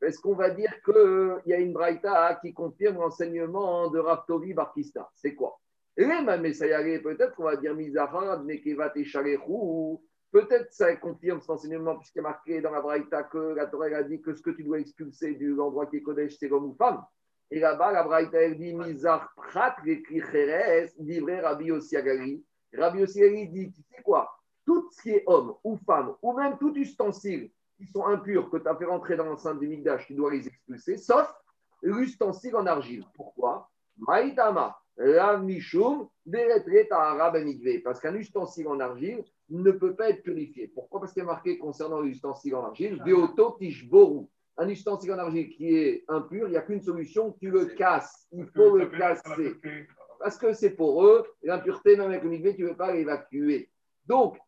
Est-ce 0.00 0.20
qu'on 0.20 0.34
va 0.34 0.50
dire 0.50 0.72
qu'il 0.84 1.42
y 1.46 1.52
a 1.52 1.58
une 1.58 1.72
braïta 1.72 2.38
qui 2.40 2.52
confirme 2.52 2.96
l'enseignement 2.96 3.90
de 3.90 3.98
Raftori 3.98 4.54
Barkista 4.54 5.10
C'est 5.14 5.34
quoi? 5.34 5.58
Lema 5.96 6.36
Messayare, 6.36 7.02
peut-être 7.02 7.34
qu'on 7.34 7.44
va 7.44 7.56
dire 7.56 7.74
Mizahar, 7.74 8.42
Nekevat 8.44 8.92
et 8.96 9.04
Peut-être 10.34 10.72
ça 10.72 10.96
confirme 10.96 11.40
cet 11.40 11.50
enseignement, 11.50 11.96
puisqu'il 11.96 12.18
est 12.18 12.22
marqué 12.22 12.60
dans 12.60 12.72
la 12.72 12.80
braïta 12.80 13.22
que 13.22 13.54
la 13.54 13.66
Torah 13.66 13.86
a 13.86 14.02
dit 14.02 14.20
que 14.20 14.34
ce 14.34 14.42
que 14.42 14.50
tu 14.50 14.64
dois 14.64 14.80
expulser 14.80 15.36
du 15.36 15.56
endroit 15.60 15.86
qui 15.86 15.98
est 15.98 16.02
Kodesh, 16.02 16.36
c'est 16.40 16.48
l'homme 16.48 16.70
ou 16.70 16.74
femme. 16.74 17.04
Et 17.52 17.60
là-bas, 17.60 17.92
la 17.92 18.02
braïta, 18.02 18.38
elle 18.38 18.58
dit 18.58 18.74
Mizar 18.74 19.32
Prat, 19.36 19.76
livré 19.84 21.40
Rabbi 21.40 21.70
Osiagari. 21.70 22.44
Rabbi 22.76 23.04
Osiagari 23.04 23.48
dit 23.48 23.70
Tu 23.70 23.82
sais 23.82 24.02
quoi? 24.02 24.28
Tout 24.66 24.90
ce 24.90 25.02
qui 25.02 25.10
est 25.10 25.22
homme 25.28 25.54
ou 25.62 25.76
femme, 25.86 26.16
ou 26.20 26.32
même 26.32 26.58
tout 26.58 26.74
ustensile 26.74 27.52
qui 27.76 27.86
sont 27.86 28.04
impurs, 28.04 28.50
que 28.50 28.56
tu 28.56 28.66
as 28.66 28.74
fait 28.74 28.86
rentrer 28.86 29.16
dans 29.16 29.26
l'enceinte 29.26 29.60
du 29.60 29.68
Migdash, 29.68 30.08
tu 30.08 30.14
dois 30.14 30.32
les 30.32 30.48
expulser, 30.48 30.96
sauf 30.96 31.32
l'ustensile 31.80 32.56
en 32.56 32.66
argile. 32.66 33.04
Pourquoi? 33.14 33.70
Maïtama, 33.98 34.76
la 34.96 35.38
Mishum, 35.38 36.08
parce 37.84 38.00
qu'un 38.00 38.14
ustensile 38.14 38.68
en 38.68 38.80
argile 38.80 39.24
ne 39.50 39.70
peut 39.70 39.94
pas 39.94 40.10
être 40.10 40.22
purifié. 40.22 40.68
Pourquoi? 40.68 41.00
Parce 41.00 41.12
qu'il 41.12 41.22
est 41.22 41.26
marqué 41.26 41.58
concernant 41.58 42.00
l'ustensile 42.00 42.54
en 42.54 42.64
argile, 42.64 43.02
Beoto 43.04 43.56
Tishboru. 43.58 44.26
Un 44.56 44.68
ustensile 44.68 45.12
en 45.12 45.18
argile 45.18 45.48
qui 45.50 45.76
est 45.76 46.04
impur, 46.08 46.46
il 46.46 46.52
n'y 46.52 46.56
a 46.56 46.62
qu'une 46.62 46.80
solution, 46.80 47.32
tu 47.40 47.50
le 47.50 47.66
casses. 47.66 48.28
Il 48.32 48.46
faut 48.46 48.76
le 48.76 48.86
casser. 48.86 49.54
Parce 50.20 50.38
que 50.38 50.52
c'est 50.52 50.70
pour 50.70 51.04
eux, 51.04 51.26
l'impureté, 51.42 51.96
même 51.96 52.10
avec 52.10 52.22
le 52.22 52.30
migvé, 52.30 52.54
tu 52.54 52.62
ne 52.62 52.68
veux 52.68 52.76
pas 52.76 52.92
l'évacuer. 52.92 53.68
Donc, 54.06 54.38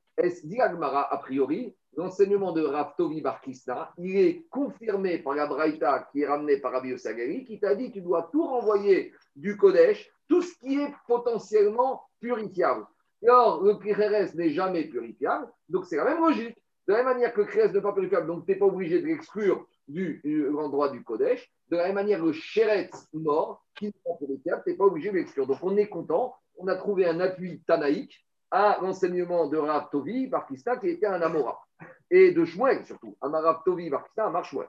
dit 0.45 0.61
Agmara, 0.61 1.13
a 1.13 1.19
priori, 1.19 1.75
l'enseignement 1.97 2.53
de 2.53 2.63
Rav 2.63 2.95
Tovi 2.97 3.21
Barkista, 3.21 3.93
il 3.99 4.17
est 4.17 4.47
confirmé 4.49 5.19
par 5.19 5.35
la 5.35 5.47
Braïta 5.47 6.09
qui 6.13 6.23
est 6.23 6.27
ramenée 6.27 6.59
par 6.59 6.73
Rabbi 6.73 6.93
Osagari, 6.93 7.45
qui 7.45 7.59
t'a 7.59 7.75
dit 7.75 7.91
tu 7.91 8.01
dois 8.01 8.29
tout 8.33 8.47
renvoyer 8.47 9.13
du 9.35 9.57
Kodesh, 9.57 10.11
tout 10.29 10.43
ce 10.43 10.59
qui 10.59 10.81
est 10.81 10.93
potentiellement 11.07 12.03
purifiable. 12.21 12.87
Alors, 13.23 13.63
le 13.63 13.75
Kriheres 13.75 14.35
n'est 14.35 14.51
jamais 14.51 14.85
purifiable, 14.85 15.49
donc 15.69 15.87
c'est 15.87 15.97
la 15.97 16.05
même 16.05 16.21
logique. 16.21 16.57
De 16.87 16.93
la 16.93 16.99
même 16.99 17.15
manière 17.15 17.33
que 17.33 17.41
le 17.41 17.47
Kriheres 17.47 17.73
n'est 17.73 17.81
pas 17.81 17.93
purifiable, 17.93 18.27
donc 18.27 18.45
tu 18.47 18.53
n'es 18.53 18.59
pas 18.59 18.67
obligé 18.67 19.01
de 19.01 19.07
l'exclure 19.07 19.67
du, 19.89 20.23
endroit 20.57 20.91
du 20.91 21.03
Kodesh. 21.03 21.51
De 21.69 21.77
la 21.77 21.87
même 21.87 21.97
manière, 21.97 22.25
le 22.25 22.33
Sheret 22.33 22.91
mort, 23.13 23.65
qui 23.75 23.87
n'est 23.87 23.93
pas 24.05 24.15
purifiable, 24.19 24.63
tu 24.65 24.71
n'es 24.71 24.77
pas 24.77 24.85
obligé 24.85 25.11
de 25.11 25.17
l'exclure. 25.17 25.47
Donc 25.47 25.59
on 25.63 25.77
est 25.77 25.89
content, 25.89 26.37
on 26.59 26.69
a 26.69 26.77
trouvé 26.77 27.07
un 27.07 27.19
appui 27.21 27.61
tanaïque 27.67 28.25
à 28.51 28.79
l'enseignement 28.81 29.49
de 29.49 29.57
Rav 29.57 29.89
Tovi 29.91 30.29
Barkista, 30.29 30.77
qui 30.77 30.89
était 30.89 31.07
un 31.07 31.21
Amora 31.21 31.67
et 32.11 32.33
de 32.33 32.45
Shmuel 32.45 32.85
surtout. 32.85 33.17
Amarav 33.21 33.63
Tovi 33.65 33.91
Barkista, 33.91 34.27
Amar 34.27 34.45
Shmuel. 34.45 34.69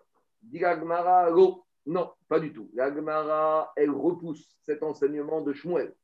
Non, 1.88 2.12
pas 2.28 2.40
du 2.42 2.52
tout. 2.52 2.70
L'Agmara, 2.74 3.72
elle 3.78 3.92
repousse 3.92 4.58
cet 4.66 4.84
enseignement 4.84 5.42
de 5.42 5.54
Shmuel. 5.54 5.96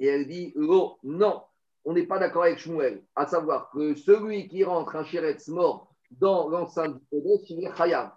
Et 0.00 0.08
elle 0.08 0.26
dit, 0.26 0.52
lo, 0.56 0.98
non, 1.04 1.42
on 1.84 1.92
n'est 1.92 2.06
pas 2.06 2.18
d'accord 2.18 2.42
avec 2.42 2.58
Shmuel. 2.58 3.04
À 3.14 3.26
savoir 3.26 3.70
que 3.70 3.94
celui 3.94 4.48
qui 4.48 4.64
rentre 4.64 4.96
un 4.96 5.04
chéretz 5.04 5.46
mort 5.48 5.94
dans 6.10 6.48
l'enceinte 6.48 6.98
du 6.98 7.06
Kodesh, 7.10 7.48
il 7.50 7.64
est 7.64 7.76
Chayam. 7.76 8.10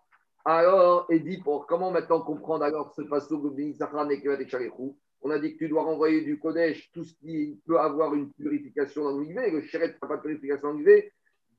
Alors, 0.44 1.06
elle 1.10 1.24
dit, 1.24 1.38
pour 1.38 1.68
comment 1.68 1.92
maintenant 1.92 2.22
comprendre 2.22 2.64
alors 2.64 2.92
ce 2.96 3.04
passage 3.04 3.30
de 3.30 4.96
on 5.22 5.30
a 5.32 5.40
dit 5.40 5.54
que 5.54 5.58
tu 5.58 5.70
dois 5.70 5.84
renvoyer 5.84 6.22
du 6.22 6.40
Kodesh 6.40 6.92
tout 6.92 7.04
ce 7.04 7.14
qui 7.16 7.60
peut 7.66 7.80
avoir 7.80 8.14
une 8.14 8.32
purification 8.34 9.04
dans 9.04 9.18
le 9.18 9.26
Le 9.26 9.62
chéret 9.62 9.96
n'a 10.02 10.08
pas 10.08 10.18
de 10.18 10.22
purification 10.22 10.74
dans 10.74 10.80
le 10.80 11.04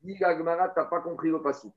Dit 0.02 0.14
Gagmara, 0.14 0.68
tu 0.68 0.78
n'as 0.78 0.86
pas 0.86 1.00
compris 1.00 1.28
le 1.28 1.42
passage. 1.42 1.72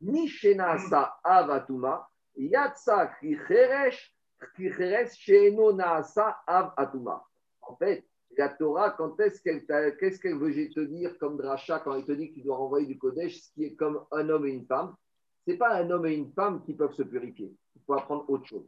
Nishena 0.00 0.78
sa 0.78 1.16
avatuma, 1.24 2.08
yatsa 2.36 3.06
kricheresh, 3.06 4.14
kricheresh 4.38 5.28
naasa 5.74 6.36
avatuma. 6.46 7.24
En 7.62 7.76
fait, 7.76 8.04
la 8.36 8.48
Torah, 8.48 8.90
quand 8.90 9.16
qu'elle 9.16 9.64
qu'est-ce 9.64 10.18
qu'elle 10.18 10.38
veut 10.38 10.52
te 10.52 10.80
dire 10.80 11.16
comme 11.18 11.36
dracha 11.36 11.78
quand 11.80 11.94
elle 11.94 12.04
te 12.04 12.12
dit 12.12 12.32
que 12.32 12.40
tu 12.40 12.50
renvoyer 12.50 12.86
du 12.86 12.98
Kodesh, 12.98 13.40
ce 13.40 13.52
qui 13.52 13.64
est 13.64 13.74
comme 13.74 14.04
un 14.10 14.28
homme 14.28 14.46
et 14.46 14.50
une 14.50 14.66
femme? 14.66 14.94
Ce 15.46 15.52
n'est 15.52 15.56
pas 15.56 15.74
un 15.74 15.90
homme 15.90 16.06
et 16.06 16.14
une 16.14 16.32
femme 16.32 16.62
qui 16.64 16.74
peuvent 16.74 16.94
se 16.94 17.02
purifier. 17.02 17.54
Il 17.76 17.82
faut 17.86 17.94
apprendre 17.94 18.28
autre 18.28 18.46
chose. 18.46 18.66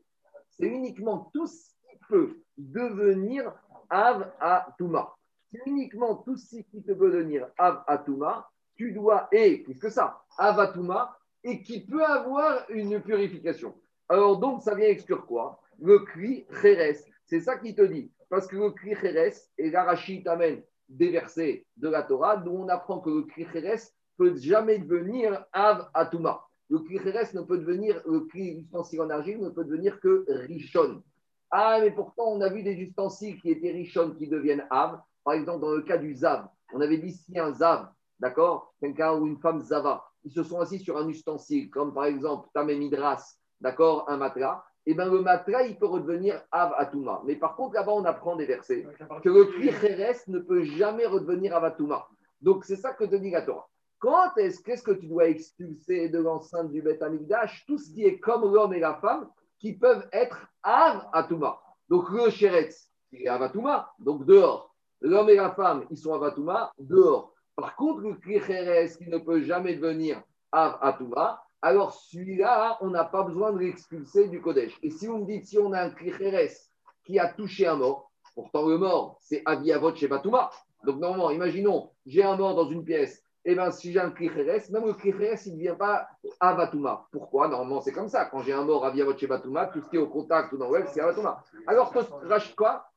C'est 0.51 0.67
uniquement 0.67 1.31
tout 1.33 1.47
ce 1.47 1.71
qui 1.81 1.99
peut 2.09 2.37
devenir 2.57 3.53
Av 3.91 4.33
Atuma. 4.41 5.15
C'est 5.51 5.63
uniquement 5.67 6.17
tout 6.17 6.37
ce 6.37 6.57
qui 6.57 6.81
peut 6.83 6.95
devenir 6.95 7.49
Av 7.59 7.83
Atuma 7.87 8.49
tu 8.77 8.93
dois, 8.93 9.29
et 9.33 9.59
plus 9.59 9.79
que 9.79 9.89
ça, 9.89 10.23
avatuma, 10.37 11.17
et 11.47 11.63
qui 11.63 11.81
peut 11.81 12.05
avoir 12.05 12.69
une 12.71 13.01
purification. 13.01 13.73
Alors 14.09 14.39
donc, 14.39 14.63
ça 14.63 14.75
vient 14.75 14.89
exclure 14.89 15.25
quoi? 15.27 15.61
Le 15.81 16.01
cri 16.01 16.45
cheres. 16.61 16.97
C'est 17.25 17.41
ça 17.41 17.57
qui 17.57 17.73
te 17.75 17.83
dit. 17.83 18.11
Parce 18.29 18.49
que 18.49 18.57
le 18.57 18.71
cri 18.71 18.97
cheres, 18.97 19.33
et 19.57 19.71
l'arachi 19.71 20.25
t'amène 20.25 20.63
des 20.89 21.11
versets 21.11 21.65
de 21.77 21.89
la 21.89 22.03
Torah, 22.03 22.37
d'où 22.37 22.51
on 22.51 22.69
apprend 22.69 22.99
que 22.99 23.11
le 23.11 23.23
cri 23.23 23.47
cheres 23.53 23.93
peut 24.19 24.35
jamais 24.37 24.79
devenir 24.79 25.45
av 25.53 25.89
atuma. 25.95 26.43
Le 26.69 26.81
cheres 26.89 27.33
ne 27.33 27.43
peut 27.43 27.59
devenir, 27.59 28.03
le 28.07 28.21
cri 28.23 28.59
ustensile 28.59 29.03
en 29.03 29.11
argile 29.11 29.41
ne 29.41 29.51
peut 29.51 29.65
devenir 29.65 30.01
que 30.01 30.25
richon. 30.29 31.01
Ah, 31.53 31.79
mais 31.81 31.93
pourtant, 31.93 32.33
on 32.33 32.41
a 32.41 32.49
vu 32.49 32.65
des 32.65 32.75
ustensiles 32.75 33.41
qui 33.41 33.51
étaient 33.51 33.71
richon 33.71 34.17
qui 34.19 34.27
deviennent 34.27 34.67
av. 34.71 35.01
Par 35.23 35.35
exemple, 35.35 35.61
dans 35.61 35.71
le 35.71 35.83
cas 35.83 35.97
du 35.97 36.13
zav, 36.13 36.49
on 36.73 36.81
avait 36.81 36.99
dit 36.99 37.13
si 37.13 37.39
un 37.39 37.53
zav, 37.53 37.89
d'accord 38.19 38.75
Quelqu'un 38.81 39.15
ou 39.15 39.29
une 39.29 39.39
femme 39.39 39.61
zava, 39.61 40.05
ils 40.27 40.33
se 40.33 40.43
sont 40.43 40.59
assis 40.59 40.81
sur 40.81 40.99
un 40.99 41.07
ustensile, 41.09 41.71
comme 41.71 41.95
par 41.95 42.07
exemple 42.07 42.49
Tamemidras, 42.53 43.37
d'accord 43.61 44.11
Un 44.11 44.17
matelas. 44.17 44.65
Et 44.85 44.91
eh 44.91 44.95
bien 44.95 45.07
le 45.07 45.21
matelas, 45.21 45.63
il 45.63 45.79
peut 45.79 45.87
redevenir 45.87 46.43
Av 46.51 46.75
Atuma. 46.77 47.23
Mais 47.25 47.37
par 47.37 47.55
contre, 47.55 47.75
là-bas, 47.75 47.93
on 47.93 48.05
apprend 48.05 48.35
des 48.35 48.47
versets 48.47 48.87
que 49.23 49.29
le 49.29 49.45
cuir 49.47 49.75
ne 50.27 50.39
peut 50.41 50.65
jamais 50.65 51.07
redevenir 51.07 51.57
Atuma. 51.57 52.09
Donc 52.41 52.65
c'est 52.65 52.77
ça 52.77 52.93
que 52.93 53.05
te 53.05 53.15
dit 53.15 53.31
la 53.31 53.43
Torah. 53.43 53.69
Quand 54.01 54.37
est-ce 54.37 54.61
qu'est-ce 54.63 54.83
que 54.83 54.93
tu 54.93 55.07
dois 55.07 55.29
expulser 55.29 56.09
de 56.09 56.19
l'enceinte 56.19 56.73
du 56.73 56.83
Beth 56.83 57.03
Amikdash 57.03 57.65
Tout 57.67 57.79
ce 57.79 57.93
qui 57.93 58.05
est 58.05 58.19
comme 58.19 58.53
l'homme 58.53 58.75
et 58.75 58.81
la 58.81 58.95
femme 58.95 59.29
qui 59.61 59.75
peuvent 59.75 60.09
être 60.13 60.49
Av 60.65 61.09
Atuma. 61.13 61.61
Donc 61.89 62.11
le 62.11 62.31
Chéretz, 62.31 62.91
il 63.13 63.23
est 63.23 63.29
Avatuma, 63.29 63.93
donc 64.01 64.27
dehors. 64.27 64.75
L'homme 65.01 65.29
et 65.29 65.37
la 65.37 65.53
femme, 65.53 65.87
ils 65.91 65.97
sont 65.97 66.15
Avatuma, 66.15 66.73
dehors. 66.79 67.33
Par 67.57 67.75
contre, 67.75 68.01
le 68.01 68.15
Kricheres 68.15 68.99
qui 68.99 69.09
ne 69.09 69.17
peut 69.17 69.43
jamais 69.43 69.75
devenir 69.75 70.23
Av 70.53 70.79
Atuma, 70.83 71.43
alors 71.63 71.95
celui-là, 71.95 72.77
on 72.83 72.91
n'a 72.91 73.05
pas 73.05 73.23
besoin 73.23 73.53
de 73.53 73.59
l'expulser 73.59 74.29
du 74.29 74.43
Kodesh. 74.43 74.79
Et 74.83 74.91
si 74.91 75.07
vous 75.07 75.19
me 75.19 75.27
dites, 75.27 75.47
si 75.47 75.59
on 75.59 75.73
a 75.73 75.81
un 75.81 75.91
Kricheres 75.91 76.51
qui 77.05 77.19
a 77.19 77.29
touché 77.29 77.67
un 77.67 77.77
mort, 77.77 78.13
pourtant 78.35 78.69
le 78.69 78.77
mort, 78.77 79.17
c'est 79.23 79.43
Aviavot 79.47 79.95
chez 79.95 80.07
Batuma. 80.07 80.51
Donc 80.85 80.99
normalement, 80.99 81.31
imaginons, 81.31 81.91
j'ai 82.05 82.23
un 82.23 82.37
mort 82.37 82.55
dans 82.55 82.69
une 82.69 82.85
pièce, 82.85 83.23
et 83.47 83.53
eh 83.53 83.55
bien 83.55 83.71
si 83.71 83.91
j'ai 83.91 84.01
un 84.01 84.11
Kricheres, 84.11 84.71
même 84.71 84.85
le 84.85 84.93
Kricheres, 84.93 85.39
il 85.47 85.55
ne 85.55 85.61
vient 85.61 85.75
pas 85.77 86.09
Avatuma. 86.41 87.07
Pourquoi? 87.11 87.49
Normalement, 87.49 87.81
c'est 87.81 87.93
comme 87.93 88.09
ça. 88.09 88.27
Quand 88.27 88.43
j'ai 88.43 88.53
un 88.53 88.65
mort 88.65 88.85
Aviavot 88.85 89.17
chez 89.17 89.27
Batuma, 89.27 89.67
tout 89.67 89.81
ce 89.81 89.89
qui 89.89 89.97
est 89.97 90.01
au 90.01 90.09
contact 90.09 90.53
ou 90.53 90.59
dans 90.59 90.67
le 90.67 90.73
web, 90.73 90.87
c'est 90.93 91.01
Avatuma. 91.01 91.43
Alors, 91.67 91.91
quoi 92.55 92.91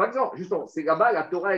par 0.00 0.08
exemple, 0.08 0.38
justement, 0.38 0.66
c'est 0.66 0.82
là-bas, 0.82 1.12
la 1.12 1.24
Torah, 1.24 1.52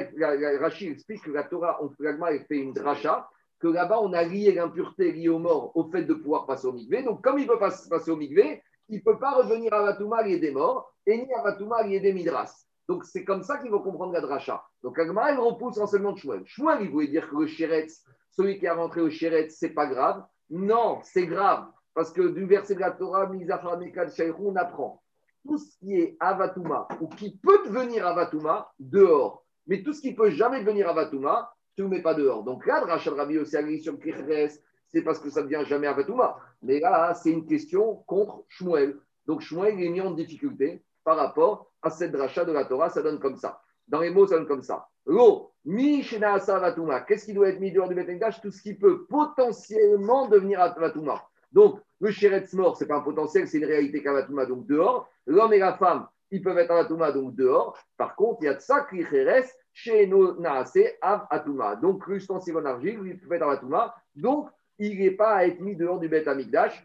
Rachid 0.59 0.91
explique 0.91 1.23
que 1.23 1.31
la 1.31 1.45
Torah, 1.45 1.79
on 1.81 1.91
fait 1.91 2.59
une 2.59 2.73
dracha, 2.73 3.31
que 3.61 3.69
là-bas, 3.69 4.01
on 4.01 4.13
a 4.15 4.25
lié 4.25 4.51
l'impureté 4.51 5.13
liée 5.13 5.29
aux 5.29 5.39
morts 5.39 5.71
au 5.77 5.89
fait 5.93 6.03
de 6.03 6.13
pouvoir 6.13 6.45
passer 6.45 6.67
au 6.67 6.73
migvé. 6.73 7.05
Donc, 7.05 7.23
comme 7.23 7.39
il 7.39 7.47
ne 7.47 7.53
peut 7.53 7.61
pas 7.61 7.71
passer 7.89 8.11
au 8.11 8.17
migvé, 8.17 8.61
il 8.89 8.97
ne 8.97 9.03
peut 9.05 9.21
pas 9.21 9.37
revenir 9.37 9.73
à 9.73 9.83
Vatouma 9.83 10.25
lié 10.25 10.41
des 10.41 10.51
morts 10.51 10.93
et 11.07 11.19
ni 11.19 11.33
à 11.33 11.43
Vatouma 11.43 11.85
lié 11.85 12.01
des 12.01 12.13
midras. 12.13 12.53
Donc, 12.89 13.05
c'est 13.05 13.23
comme 13.23 13.45
ça 13.45 13.59
qu'il 13.59 13.71
faut 13.71 13.79
comprendre 13.79 14.13
la 14.13 14.21
dracha. 14.21 14.61
Donc, 14.83 14.99
Agma, 14.99 15.31
il 15.31 15.39
repousse 15.39 15.79
enseignement 15.79 16.11
de 16.11 16.19
Shmuel. 16.19 16.43
Shmuel, 16.45 16.79
il 16.81 16.91
voulait 16.91 17.07
dire 17.07 17.31
que 17.31 17.37
le 17.37 17.47
chéretz, 17.47 18.05
celui 18.33 18.59
qui 18.59 18.67
a 18.67 18.75
rentré 18.75 19.03
au 19.03 19.11
chéretz, 19.11 19.55
c'est 19.57 19.71
pas 19.71 19.87
grave. 19.87 20.21
Non, 20.51 20.99
c'est 21.05 21.29
grave. 21.29 21.69
Parce 21.95 22.11
que 22.11 22.23
du 22.23 22.45
verset 22.45 22.75
de 22.75 22.81
la 22.81 22.91
Torah, 22.91 23.31
on 23.31 24.57
apprend 24.57 25.02
tout 25.47 25.59
ce 25.59 25.77
qui 25.79 25.95
est 25.95 26.17
Avatuma 26.21 26.89
ou 27.01 27.09
qui 27.09 27.37
peut 27.37 27.63
devenir 27.67 28.07
Avatuma, 28.07 28.73
dehors. 28.79 29.45
Mais 29.67 29.83
tout 29.83 29.93
ce 29.93 30.01
qui 30.01 30.15
peut 30.15 30.31
jamais 30.31 30.61
devenir 30.61 30.89
Avatuma, 30.89 31.55
tu 31.77 31.83
ne 31.83 31.89
mets 31.89 32.03
pas 32.03 32.15
dehors. 32.15 32.45
Donc 32.45 32.67
là, 32.67 32.81
Rachel 32.81 33.15
Rabi 33.15 33.39
aussi 33.39 33.81
sur 33.81 33.99
Kirches, 33.99 34.59
c'est 34.89 35.03
parce 35.03 35.19
que 35.19 35.31
ça 35.31 35.43
ne 35.43 35.49
devient 35.49 35.65
jamais 35.67 35.87
Avatuma. 35.87 36.37
Mais 36.63 36.81
là, 36.81 37.15
c'est 37.15 37.31
une 37.31 37.47
question 37.47 37.97
contre 38.07 38.45
Shmuel. 38.49 38.99
Donc 39.27 39.41
Shmuel 39.41 39.81
est 39.81 39.89
mis 39.89 40.01
en 40.01 40.11
difficulté 40.11 40.85
par 41.05 41.17
rapport 41.17 41.73
à 41.83 41.91
cette 41.91 42.13
dracha 42.13 42.45
de 42.45 42.53
la 42.53 42.65
Torah, 42.65 42.91
ça 42.91 43.03
donne 43.03 43.19
comme 43.19 43.37
ça. 43.37 43.61
Dans 43.89 44.01
les 44.01 44.11
mots, 44.11 44.27
ça 44.27 44.37
donne 44.37 44.47
comme 44.47 44.63
ça. 44.63 44.89
L'eau, 45.07 45.53
mi 45.65 46.05
Avatuma. 46.23 47.01
Qu'est-ce 47.01 47.27
qui 47.27 47.35
doit 47.35 47.49
être 47.49 47.61
mis 47.61 47.73
dehors 47.73 47.89
du 47.89 47.95
Betekdash 47.95 48.41
Tout 48.41 48.51
ce 48.51 48.63
qui 48.63 48.75
peut 48.75 49.05
potentiellement 49.07 50.29
devenir 50.29 50.61
Avatuma. 50.61 51.23
Donc, 51.51 51.81
le 52.03 52.11
Sheretz 52.11 52.53
mort, 52.55 52.77
ce 52.77 52.83
n'est 52.83 52.89
pas 52.89 52.97
un 52.97 53.01
potentiel, 53.01 53.47
c'est 53.47 53.59
une 53.59 53.65
réalité 53.65 54.03
qu'Avatuma, 54.03 54.45
donc 54.45 54.67
dehors. 54.67 55.09
L'homme 55.25 55.53
et 55.53 55.59
la 55.59 55.75
femme, 55.75 56.09
ils 56.33 56.43
peuvent 56.43 56.59
être 56.59 56.73
Avatuma, 56.73 57.13
donc 57.13 57.37
dehors. 57.37 57.79
Par 57.97 58.17
contre, 58.17 58.43
il 58.43 58.47
y 58.47 58.49
a 58.49 58.59
ça 58.59 58.85
qui 58.91 59.05
reste 59.05 59.57
chez 59.73 60.09
nos 60.09 60.39
Naase 60.41 60.83
Av 61.01 61.29
Atuma. 61.31 61.77
Donc, 61.77 62.05
l'ustensile 62.09 62.57
en 62.57 62.65
argile, 62.65 62.99
il 63.05 63.21
peut 63.21 63.37
être 63.37 63.43
Avatuma. 63.43 63.95
Donc, 64.17 64.49
il 64.81 64.99
n'est 64.99 65.13
pas 65.13 65.37
à 65.37 65.47
être 65.47 65.61
mis 65.61 65.77
dehors 65.77 66.01
du 66.01 66.09
Bet 66.09 66.29
Amigdash. 66.29 66.85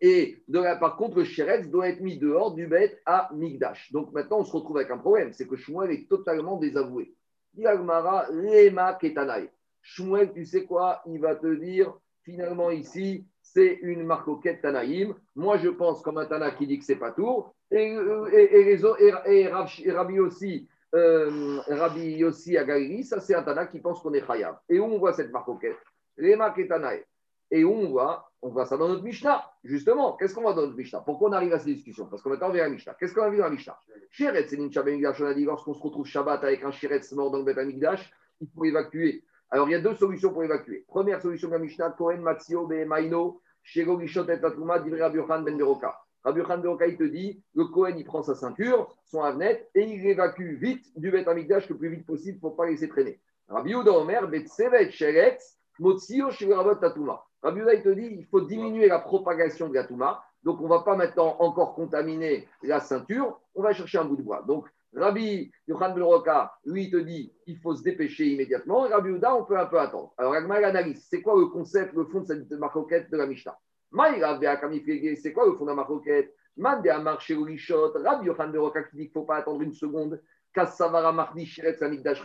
Et 0.00 0.44
par 0.80 0.96
contre, 0.96 1.18
le 1.18 1.24
Sheretz 1.24 1.68
doit 1.70 1.88
être 1.88 2.00
mis 2.00 2.18
dehors 2.18 2.52
du 2.52 2.66
Bet 2.66 3.00
à 3.06 3.30
Migdash. 3.32 3.92
Donc 3.92 4.12
maintenant, 4.12 4.40
on 4.40 4.44
se 4.44 4.52
retrouve 4.52 4.76
avec 4.76 4.90
un 4.90 4.98
problème 4.98 5.32
c'est 5.32 5.46
que 5.46 5.56
Shmuel 5.56 5.90
est 5.92 6.08
totalement 6.08 6.56
désavoué. 6.56 7.14
Yagmara, 7.54 8.26
Lema 8.30 8.94
Ketanai. 8.94 9.50
Shmuel, 9.80 10.32
tu 10.34 10.44
sais 10.44 10.64
quoi 10.64 11.00
Il 11.06 11.20
va 11.20 11.36
te 11.36 11.54
dire 11.54 11.94
finalement 12.24 12.70
ici, 12.70 13.24
c'est 13.52 13.78
une 13.82 14.04
marcoquette 14.04 14.60
Tanaïm. 14.60 15.14
Moi, 15.34 15.56
je 15.58 15.68
pense 15.68 16.02
comme 16.02 16.18
un 16.18 16.26
Tana 16.26 16.50
qui 16.50 16.66
dit 16.66 16.78
que 16.78 16.84
c'est 16.84 16.96
pas 16.96 17.12
tour. 17.12 17.54
Et, 17.70 17.96
et, 18.32 18.72
et, 18.72 19.92
Rabbi 19.92 20.18
aussi, 20.18 20.68
euh, 20.94 21.60
Rabbi 21.68 22.16
Yossi 22.16 22.56
à 22.56 22.64
ça 23.04 23.20
c'est 23.20 23.34
un 23.34 23.42
Tana 23.42 23.66
qui 23.66 23.80
pense 23.80 24.00
qu'on 24.00 24.12
est 24.14 24.26
Khayab. 24.26 24.56
Et 24.68 24.78
où 24.78 24.84
on 24.84 24.98
voit 24.98 25.12
cette 25.12 25.32
marcoquette 25.32 25.78
Lema 26.16 26.50
Ketanaï. 26.50 27.04
Et 27.50 27.64
où 27.64 27.72
on 27.72 27.88
voit 27.88 28.30
On 28.42 28.50
voit 28.50 28.66
ça 28.66 28.76
dans 28.76 28.88
notre 28.88 29.04
Mishnah. 29.04 29.44
Justement, 29.62 30.16
qu'est-ce 30.16 30.34
qu'on 30.34 30.42
voit 30.42 30.54
dans 30.54 30.62
notre 30.62 30.76
Mishnah? 30.76 31.00
Pourquoi 31.00 31.30
on 31.30 31.32
arrive 31.32 31.52
à 31.52 31.58
cette 31.58 31.68
discussion 31.68 32.06
Parce 32.06 32.22
qu'on 32.22 32.30
maintenant, 32.30 32.48
on 32.48 32.52
vient 32.52 32.64
à 32.64 32.68
Mishnah. 32.68 32.94
Qu'est-ce 32.98 33.14
qu'on 33.14 33.22
a 33.22 33.30
vu 33.30 33.38
dans 33.38 33.44
la 33.44 33.50
Mishnah? 33.50 33.78
Shiret, 34.10 34.48
c'est 34.48 34.56
Ben 34.56 35.14
On 35.20 35.24
a 35.24 35.34
dit 35.34 35.44
lorsqu'on 35.44 35.74
se 35.74 35.82
retrouve 35.82 36.06
Shabbat 36.06 36.42
avec 36.42 36.64
un 36.64 36.72
Shiret 36.72 37.00
mort 37.12 37.30
dans 37.30 37.38
le 37.38 37.44
Bet 37.44 37.58
Amigdash, 37.58 38.12
il 38.40 38.48
faut 38.48 38.64
évacuer. 38.64 39.22
Alors, 39.50 39.68
il 39.68 39.72
y 39.72 39.74
a 39.76 39.80
deux 39.80 39.94
solutions 39.94 40.32
pour 40.32 40.42
évacuer. 40.42 40.84
Première 40.88 41.22
solution 41.22 41.48
de 41.48 41.52
la 41.52 41.60
Mishnah, 41.60 41.90
Kohen 41.90 42.20
Matsio 42.20 42.66
Maino, 42.66 43.40
Shego 43.62 44.00
Gishot 44.00 44.28
et 44.28 44.40
Tatuma, 44.40 44.80
Divre 44.80 44.98
Rabbi 44.98 45.18
Ben 45.44 45.56
Beroka. 45.56 45.96
Rabbi 46.24 46.40
Ben 46.42 46.60
Beroka, 46.60 46.86
il 46.86 46.96
te 46.96 47.04
dit, 47.04 47.42
le 47.54 47.66
Kohen, 47.66 47.96
il 47.96 48.04
prend 48.04 48.22
sa 48.22 48.34
ceinture, 48.34 48.96
son 49.04 49.22
avnet, 49.22 49.68
et 49.74 49.82
il 49.82 50.04
évacue 50.06 50.56
vite 50.56 50.86
du 50.96 51.10
Bet 51.12 51.28
Amigdash 51.28 51.68
le 51.68 51.76
plus 51.76 51.90
vite 51.90 52.06
possible 52.06 52.40
pour 52.40 52.52
ne 52.52 52.56
pas 52.56 52.66
laisser 52.66 52.88
traîner. 52.88 53.20
Rabbi 53.48 53.70
Uda 53.70 53.92
Omer, 53.92 54.26
Betsevet 54.26 54.90
Sheretz, 54.90 55.58
Motsio 55.78 56.30
Shego 56.30 56.74
Tatuma. 56.74 57.22
Rabbi 57.42 57.60
Uda, 57.60 57.74
il 57.74 57.82
te 57.82 57.88
dit, 57.90 58.16
il 58.18 58.26
faut 58.26 58.40
diminuer 58.40 58.88
la 58.88 58.98
propagation 58.98 59.68
de 59.68 59.74
la 59.74 59.84
Touma. 59.84 60.24
Donc, 60.42 60.60
on 60.60 60.64
ne 60.64 60.68
va 60.68 60.80
pas 60.80 60.96
maintenant 60.96 61.36
encore 61.38 61.74
contaminer 61.74 62.48
la 62.62 62.80
ceinture, 62.80 63.40
on 63.54 63.62
va 63.62 63.72
chercher 63.72 63.98
un 63.98 64.04
bout 64.04 64.16
de 64.16 64.22
bois. 64.22 64.42
Donc, 64.42 64.66
Rabbi 64.94 65.50
Yohan 65.68 65.94
Ben 65.94 66.02
Roka, 66.02 66.52
lui, 66.64 66.84
il 66.84 66.90
te 66.90 66.96
dit 66.96 67.32
il 67.46 67.58
faut 67.58 67.74
se 67.74 67.82
dépêcher 67.82 68.26
immédiatement. 68.26 68.88
Rabbi 68.88 69.10
Uda, 69.10 69.34
on 69.34 69.44
peut 69.44 69.58
un 69.58 69.66
peu 69.66 69.78
attendre. 69.78 70.14
Alors, 70.16 70.34
Agma 70.34 70.56
analyse 70.56 71.06
c'est 71.08 71.22
quoi 71.22 71.38
le 71.38 71.46
concept, 71.46 71.94
le 71.94 72.04
fond 72.06 72.20
de 72.20 72.26
cette 72.26 72.50
marcoquette 72.52 73.10
de 73.10 73.16
la 73.16 73.26
Mishnah? 73.26 73.58
C'est 73.92 75.32
quoi 75.32 75.46
le 75.46 75.54
fond 75.54 75.64
de 75.64 75.70
la 75.70 75.76
marcoquette? 75.76 76.34
Mande 76.56 76.88
a 76.88 76.98
marché 76.98 77.34
au. 77.34 77.44
Rabbi 77.44 78.26
Yohan 78.26 78.48
Ben 78.48 78.62
qui 78.90 78.96
dit 78.96 79.02
qu'il 79.02 79.08
ne 79.08 79.12
faut 79.12 79.24
pas 79.24 79.36
attendre 79.36 79.60
une 79.60 79.74
seconde. 79.74 80.20
Kassavara 80.54 81.12
Mardi 81.12 81.44
Shiretz 81.44 81.82
Amigdash 81.82 82.22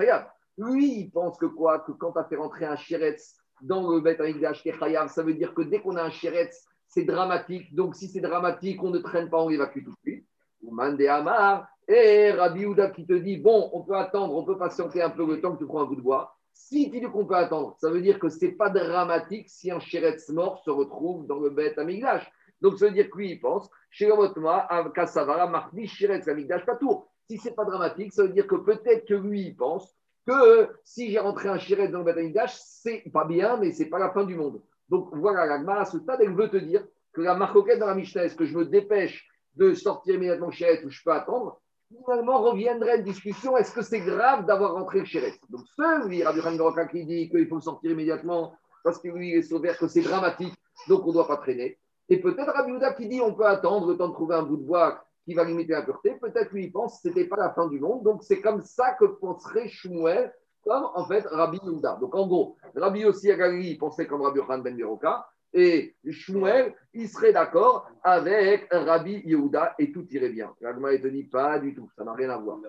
Lui, 0.58 1.02
il 1.02 1.12
pense 1.12 1.38
que 1.38 1.48
quoi? 1.48 1.80
Que 1.80 1.92
quand 1.92 2.14
tu 2.14 2.20
as 2.20 2.24
fait 2.24 2.38
rentrer 2.38 2.66
un 2.66 2.78
Shiretz 2.78 3.36
dans 3.62 3.92
le 3.92 4.00
Bet 4.00 4.22
Amigdash 4.22 4.64
Chayav, 4.64 5.10
ça 5.10 5.22
veut 5.22 5.34
dire 5.34 5.54
que 5.54 5.62
dès 5.64 5.82
qu'on 5.82 5.98
a 5.98 6.04
un 6.04 6.10
Shiretz, 6.10 6.66
c'est 6.88 7.04
dramatique. 7.04 7.76
Donc, 7.76 7.96
si 7.96 8.08
c'est 8.08 8.22
dramatique, 8.22 8.82
on 8.84 8.90
ne 8.90 9.00
traîne 9.00 9.30
pas, 9.30 9.42
on 9.42 9.50
évacue 9.50 9.84
tout 9.84 9.92
de 9.92 10.00
suite. 10.02 10.26
Ou 10.62 10.74
Mande 10.74 11.02
Amar. 11.02 11.68
Et 11.94 12.32
Rabbi 12.32 12.66
Houda 12.66 12.90
qui 12.90 13.06
te 13.06 13.12
dit, 13.12 13.36
bon, 13.36 13.70
on 13.74 13.82
peut 13.82 13.98
attendre, 13.98 14.34
on 14.34 14.46
peut 14.46 14.58
patienter 14.58 15.02
un 15.02 15.10
peu 15.10 15.26
le 15.28 15.42
temps 15.42 15.52
que 15.52 15.58
tu 15.58 15.66
prends 15.66 15.82
un 15.82 15.86
bout 15.86 15.98
de 15.98 16.02
bois. 16.02 16.38
Si 16.54 16.90
tu 16.90 17.02
dis 17.02 17.06
qu'on 17.06 17.26
peut 17.26 17.36
attendre, 17.36 17.76
ça 17.82 17.90
veut 17.90 18.02
dire 18.02 18.18
que 18.18 18.30
ce 18.30 18.46
n'est 18.46 18.54
pas 18.54 18.70
dramatique 18.70 19.50
si 19.50 19.72
un 19.72 19.80
chéretz 19.82 20.30
mort 20.30 20.62
se 20.64 20.70
retrouve 20.70 21.28
dans 21.28 21.40
le 21.40 21.50
bête 21.50 21.78
amigdash. 21.78 22.32
Donc, 22.62 22.80
ça 22.80 22.86
veut 22.86 22.94
dire 22.94 23.10
que 23.10 23.18
lui, 23.18 23.32
il 23.32 23.42
pense, 23.42 23.70
Shiromotma, 23.90 24.70
Kassavara, 24.96 25.48
Mardi, 25.48 25.86
Shiretz, 25.86 26.30
Amigdash, 26.30 26.64
tour. 26.80 27.12
Si 27.30 27.38
ce 27.38 27.50
n'est 27.50 27.56
pas 27.56 27.66
dramatique, 27.66 28.14
ça 28.14 28.24
veut 28.24 28.30
dire 28.30 28.48
que 28.48 28.56
peut-être 28.56 29.06
que 29.06 29.16
lui, 29.16 29.48
il 29.48 29.56
pense 29.58 29.94
que 30.26 30.70
si 30.86 31.12
j'ai 31.12 31.20
rentré 31.20 31.50
un 31.50 31.58
Shiretz 31.58 31.92
dans 31.92 32.00
le 32.00 32.06
bête 32.06 32.18
amigdash, 32.18 32.56
c'est 32.56 33.04
pas 33.12 33.26
bien, 33.26 33.58
mais 33.58 33.74
c'est 33.74 33.90
pas 33.90 34.00
la 34.00 34.12
fin 34.12 34.24
du 34.24 34.36
monde. 34.36 34.62
Donc, 34.88 35.10
voilà, 35.12 35.46
la 35.46 35.74
à 35.74 35.84
ce 35.84 36.00
stade, 36.00 36.22
elle 36.22 36.36
veut 36.36 36.50
te 36.50 36.58
dire 36.58 36.88
que 37.12 37.22
la 37.22 37.36
marcoquette 37.36 37.80
dans 37.80 37.88
la 37.88 37.96
Mishnah, 37.96 38.24
est-ce 38.24 38.36
que 38.36 38.46
je 38.46 38.58
me 38.58 38.64
dépêche 38.66 39.28
de 39.56 39.74
sortir 39.74 40.16
immédiatement 40.16 40.52
Shiretz 40.52 40.86
ou 40.86 40.90
je 40.90 41.04
peux 41.04 41.12
attendre? 41.12 41.61
Finalement 41.98 42.42
reviendrait 42.42 42.98
une 42.98 43.04
discussion 43.04 43.58
est-ce 43.58 43.74
que 43.74 43.82
c'est 43.82 44.00
grave 44.00 44.46
d'avoir 44.46 44.74
rentré 44.74 45.00
le 45.00 45.06
chéret 45.06 45.34
Donc, 45.50 45.62
celui, 45.76 46.24
Rabbi 46.24 46.40
Roka 46.60 46.86
qui 46.88 47.06
dit 47.06 47.30
qu'il 47.30 47.48
faut 47.48 47.60
sortir 47.60 47.92
immédiatement 47.92 48.54
parce 48.84 49.00
que 49.00 49.10
lui, 49.10 49.30
il 49.30 49.36
est 49.36 49.44
sauvé, 49.44 49.72
que 49.80 49.88
c'est 49.88 50.02
dramatique, 50.02 50.54
donc 50.88 51.04
on 51.06 51.10
ne 51.10 51.14
doit 51.14 51.28
pas 51.28 51.38
traîner. 51.38 51.78
Et 52.10 52.20
peut-être 52.20 52.52
Rabbi 52.52 52.72
Houda 52.72 52.94
qui 52.94 53.08
dit 53.08 53.22
on 53.22 53.34
peut 53.34 53.46
attendre 53.46 53.88
le 53.88 53.98
temps 53.98 54.10
de 54.10 54.14
trouver 54.14 54.36
un 54.36 54.44
bout 54.44 54.58
de 54.58 54.64
bois 54.64 55.04
qui 55.24 55.34
va 55.34 55.44
limiter 55.44 55.74
la 55.74 55.84
pureté. 55.84 56.18
Peut-être 56.20 56.52
lui, 56.52 56.66
il 56.66 56.72
pense 56.72 56.96
que 56.96 57.02
ce 57.04 57.08
n'était 57.08 57.30
pas 57.30 57.38
la 57.38 57.52
fin 57.52 57.68
du 57.68 57.80
monde. 57.80 58.04
Donc, 58.04 58.24
c'est 58.24 58.42
comme 58.42 58.62
ça 58.62 58.94
que 59.00 59.06
penserait 59.06 59.70
Shmuel, 59.70 60.34
comme 60.66 60.90
en 60.96 61.06
fait 61.06 61.26
Rabbi 61.28 61.60
Houda. 61.64 61.98
Donc, 62.02 62.16
en 62.16 62.28
gros, 62.28 62.58
Rabbi 62.76 63.06
aussi 63.06 63.32
à 63.32 63.38
pensait 63.80 64.08
comme 64.08 64.22
Rabbi 64.22 64.40
Yohan 64.40 64.60
Ben 64.60 64.76
Beroka 64.76 65.26
et 65.54 65.96
Shmuel, 66.10 66.74
il 66.94 67.10
serait 67.10 67.34
d'accord 67.34 67.90
avec 68.04 68.68
Rabbi 68.72 69.22
Yehuda 69.26 69.76
et 69.80 69.92
tout 69.92 70.08
irait 70.12 70.30
bien. 70.30 70.54
L'agma 70.62 70.98
te 70.98 71.08
dit 71.08 71.26
pas 71.26 71.60
du 71.60 71.76
tout, 71.76 71.90
ça 71.98 72.06
n'a 72.06 72.14
rien 72.14 72.30
à 72.30 72.38
voir. 72.38 72.60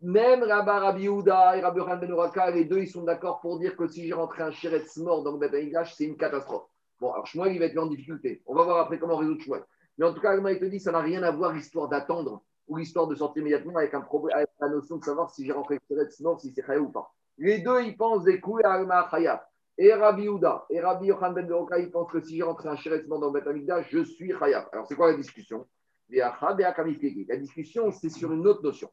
Même 0.00 0.42
Rabbi 0.42 1.02
Yehuda 1.02 1.56
et 1.56 1.60
Rabbi 1.60 1.80
Han 1.80 1.98
Ben 1.98 2.54
les 2.54 2.64
deux, 2.64 2.80
ils 2.80 2.88
sont 2.88 3.04
d'accord 3.04 3.40
pour 3.40 3.60
dire 3.60 3.76
que 3.76 3.86
si 3.86 4.06
j'ai 4.06 4.12
rentré 4.12 4.42
un 4.42 4.50
Shiretz 4.50 4.96
mort 4.96 5.22
dans 5.22 5.32
le 5.32 5.38
Beth 5.38 5.86
c'est 5.94 6.04
une 6.04 6.16
catastrophe. 6.16 6.66
Bon, 7.00 7.12
alors 7.12 7.26
Shmuel, 7.26 7.52
il 7.52 7.58
va 7.60 7.66
être 7.66 7.78
en 7.78 7.86
difficulté. 7.86 8.42
On 8.46 8.54
va 8.54 8.64
voir 8.64 8.78
après 8.78 8.98
comment 8.98 9.16
résoudre 9.16 9.40
Shmuel. 9.40 9.62
Mais 9.98 10.06
en 10.06 10.14
tout 10.14 10.20
cas, 10.20 10.30
Agma 10.30 10.54
te 10.56 10.64
dit, 10.64 10.80
ça 10.80 10.90
n'a 10.90 11.00
rien 11.00 11.22
à 11.22 11.30
voir 11.30 11.52
l'histoire 11.52 11.88
d'attendre 11.88 12.42
ou 12.66 12.76
l'histoire 12.76 13.06
de 13.06 13.14
sortir 13.14 13.42
immédiatement 13.42 13.76
avec, 13.76 13.94
un 13.94 14.00
problème, 14.00 14.36
avec 14.36 14.50
la 14.60 14.68
notion 14.68 14.96
de 14.96 15.04
savoir 15.04 15.30
si 15.30 15.44
j'ai 15.44 15.52
rentré 15.52 15.76
un 15.76 15.78
Shiretz 15.86 16.20
mort, 16.20 16.40
si 16.40 16.52
c'est 16.52 16.64
Chaya 16.64 16.80
ou 16.80 16.88
pas. 16.88 17.12
Les 17.38 17.58
deux, 17.60 17.82
ils 17.82 17.96
pensent 17.96 18.24
des 18.24 18.40
coups 18.40 18.64
à 18.64 18.72
Agma 18.74 19.08
Chaya. 19.10 19.44
Et 19.82 19.92
Rabbi 19.94 20.28
Houda 20.28 20.64
et 20.70 20.80
Rabbi 20.80 21.06
Yohan 21.06 21.32
Ben 21.32 21.44
Beroka, 21.44 21.76
ils 21.76 21.90
pensent 21.90 22.12
que 22.12 22.20
si 22.20 22.36
j'ai 22.36 22.44
rentré 22.44 22.68
un 22.68 22.76
chéretzement 22.76 23.18
dans 23.18 23.32
le 23.32 23.42
je 23.90 24.04
suis 24.04 24.28
Khayab. 24.28 24.68
Alors, 24.70 24.86
c'est 24.86 24.94
quoi 24.94 25.10
la 25.10 25.16
discussion? 25.16 25.66
La 26.08 27.36
discussion, 27.36 27.90
c'est 27.90 28.08
sur 28.08 28.32
une 28.32 28.46
autre 28.46 28.62
notion. 28.62 28.88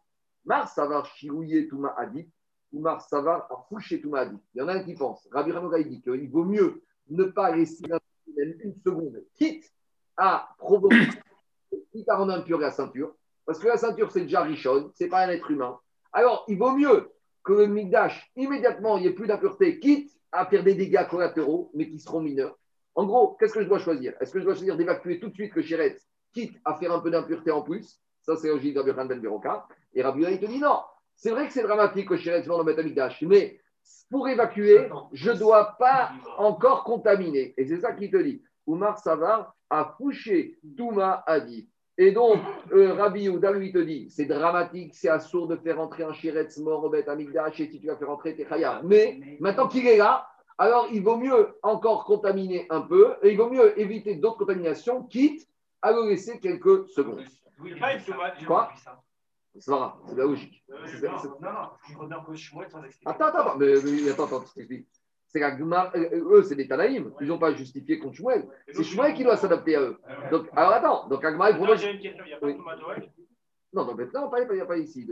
Mar 0.45 0.67
Savar 0.67 1.05
Shirouye 1.05 1.67
Touma 1.67 1.93
Adi 1.95 2.27
ou 2.73 2.81
Mar 2.81 3.01
Savar 3.01 3.67
Fouché 3.69 4.01
Touma 4.01 4.21
Adi. 4.21 4.35
Il 4.55 4.61
y 4.61 4.61
en 4.63 4.67
a 4.67 4.73
un 4.73 4.83
qui 4.83 4.95
pense. 4.95 5.27
Rabbi 5.31 5.51
Hanoka, 5.51 5.83
dit 5.83 6.01
qu'il 6.01 6.27
vaut 6.31 6.45
mieux 6.45 6.81
ne 7.07 7.25
pas 7.25 7.55
laisser 7.55 7.85
même 7.87 8.55
une 8.59 8.73
seconde, 8.73 9.23
quitte 9.35 9.71
à 10.17 10.49
provoquer, 10.57 11.07
quitte 11.91 12.09
à 12.09 12.17
rendre 12.17 12.33
impur 12.33 12.57
la 12.57 12.71
ceinture, 12.71 13.13
parce 13.45 13.59
que 13.59 13.67
la 13.67 13.77
ceinture, 13.77 14.09
c'est 14.09 14.21
déjà 14.21 14.41
richonne, 14.41 14.89
c'est 14.95 15.07
pas 15.07 15.23
un 15.23 15.29
être 15.29 15.51
humain. 15.51 15.77
Alors, 16.11 16.45
il 16.47 16.57
vaut 16.57 16.71
mieux 16.71 17.11
que 17.43 17.53
le 17.53 17.67
Migdash, 17.67 18.31
immédiatement, 18.35 18.97
il 18.97 19.01
n'y 19.01 19.07
ait 19.09 19.13
plus 19.13 19.27
d'impureté, 19.27 19.79
quitte 19.79 20.18
à 20.31 20.45
faire 20.45 20.63
des 20.63 20.75
dégâts 20.75 21.07
collatéraux, 21.07 21.71
mais 21.73 21.89
qui 21.89 21.99
seront 21.99 22.21
mineurs. 22.21 22.57
En 22.95 23.05
gros, 23.05 23.35
qu'est-ce 23.39 23.53
que 23.53 23.61
je 23.61 23.67
dois 23.67 23.79
choisir? 23.79 24.13
Est-ce 24.19 24.31
que 24.33 24.39
je 24.39 24.45
dois 24.45 24.55
choisir 24.55 24.77
d'évacuer 24.77 25.19
tout 25.19 25.29
de 25.29 25.33
suite 25.33 25.55
le 25.55 25.61
Chéret, 25.61 25.97
quitte 26.33 26.57
à 26.65 26.75
faire 26.75 26.91
un 26.91 26.99
peu 26.99 27.09
d'impureté 27.09 27.51
en 27.51 27.61
plus? 27.61 27.99
Ça, 28.21 28.35
c'est 28.35 28.49
logique 28.49 28.77
Rabbi 28.77 28.91
Ben 28.91 29.19
Beroka. 29.19 29.67
Et 29.93 30.01
Rabbi 30.01 30.23
il 30.29 30.39
te 30.39 30.45
dit 30.45 30.59
non, 30.59 30.79
c'est 31.15 31.31
vrai 31.31 31.47
que 31.47 31.53
c'est 31.53 31.63
dramatique 31.63 32.09
que 32.09 32.17
Chéret 32.17 32.41
dans 32.43 32.61
le 32.61 32.79
Amikdash, 32.79 33.21
mais 33.23 33.59
pour 34.09 34.27
évacuer, 34.27 34.89
je 35.13 35.31
ne 35.31 35.37
dois 35.37 35.75
pas 35.79 36.11
encore 36.37 36.83
contaminer. 36.83 37.53
Et 37.57 37.65
c'est 37.65 37.79
ça 37.79 37.93
qu'il 37.93 38.11
te 38.11 38.17
dit. 38.17 38.41
Oumar 38.65 38.99
Savar 38.99 39.55
a 39.69 39.95
couché 39.97 40.59
Touma 40.77 41.23
a 41.25 41.39
dit. 41.39 41.69
Et 42.01 42.13
donc, 42.13 42.39
euh, 42.71 42.93
Rabbi 42.93 43.23
Yehuda 43.23 43.51
lui 43.51 43.73
te 43.73 43.77
dit, 43.77 44.09
c'est 44.09 44.23
dramatique, 44.23 44.95
c'est 44.95 45.09
assourd 45.09 45.49
de 45.49 45.57
faire 45.57 45.81
entrer 45.81 46.03
un 46.03 46.13
chiretz 46.13 46.57
mort 46.59 46.85
au 46.85 46.89
Beth 46.89 47.09
Amigdash, 47.09 47.59
et 47.59 47.69
si 47.69 47.77
tu 47.77 47.87
vas 47.87 47.97
faire 47.97 48.09
entrer, 48.09 48.37
tes 48.37 48.45
khayab. 48.45 48.85
Mais 48.85 49.19
maintenant 49.41 49.67
qu'il 49.67 49.85
est 49.85 49.97
là, 49.97 50.25
alors 50.57 50.87
il 50.93 51.03
vaut 51.03 51.17
mieux 51.17 51.57
encore 51.61 52.05
contaminer 52.05 52.67
un 52.69 52.79
peu, 52.79 53.15
et 53.21 53.31
il 53.31 53.37
vaut 53.37 53.49
mieux 53.49 53.77
éviter 53.77 54.15
d'autres 54.15 54.37
contaminations, 54.37 55.03
quitte 55.03 55.45
à 55.81 55.91
le 55.91 56.07
laisser 56.07 56.39
quelques 56.39 56.87
secondes. 56.87 57.25
Quoi 58.47 58.69
ça 59.59 59.75
va, 59.75 59.97
c'est 60.07 60.15
la 60.15 60.23
logique. 60.23 60.63
Euh, 60.69 60.75
non, 61.41 61.51
non, 61.51 61.69
je 61.89 61.97
reviens 61.97 62.17
un 62.17 62.23
peu 62.23 62.35
chez 62.35 62.55
moi 62.55 62.65
sans 62.69 62.81
expliquer. 62.83 63.11
Attends, 63.11 63.25
attends, 63.25 63.57
mais, 63.57 63.73
mais 63.83 64.09
attends, 64.09 64.25
attends, 64.25 64.45
je 64.47 64.53
t'explique. 64.53 64.87
C'est 65.31 65.39
la 65.39 65.55
Gemara- 65.55 65.91
euh, 65.95 66.37
eux, 66.39 66.43
c'est 66.43 66.55
des 66.55 66.67
Tanaïm. 66.67 67.13
Ils 67.21 67.27
n'ont 67.27 67.37
pas 67.37 67.53
justifié 67.53 67.99
contre 67.99 68.15
Shmuel. 68.15 68.47
C'est 68.73 68.83
Shmuel 68.83 69.13
qui 69.13 69.23
doit 69.23 69.37
s'adapter 69.37 69.75
à 69.75 69.81
eux. 69.81 69.97
Donc, 70.31 70.47
alors 70.55 70.71
attends, 70.73 71.07
donc 71.07 71.21
il 71.23 71.37
propose. 71.55 71.83
une 71.83 71.99
question. 71.99 72.23
Il 72.25 72.57
tomatoïque 72.57 73.11
Non, 73.71 73.85
non, 73.85 73.93
maintenant, 73.93 74.27
pas- 74.29 74.41
il 74.41 74.51
n'y 74.51 74.59
a 74.61 74.65
pas 74.65 74.77
ici. 74.77 75.07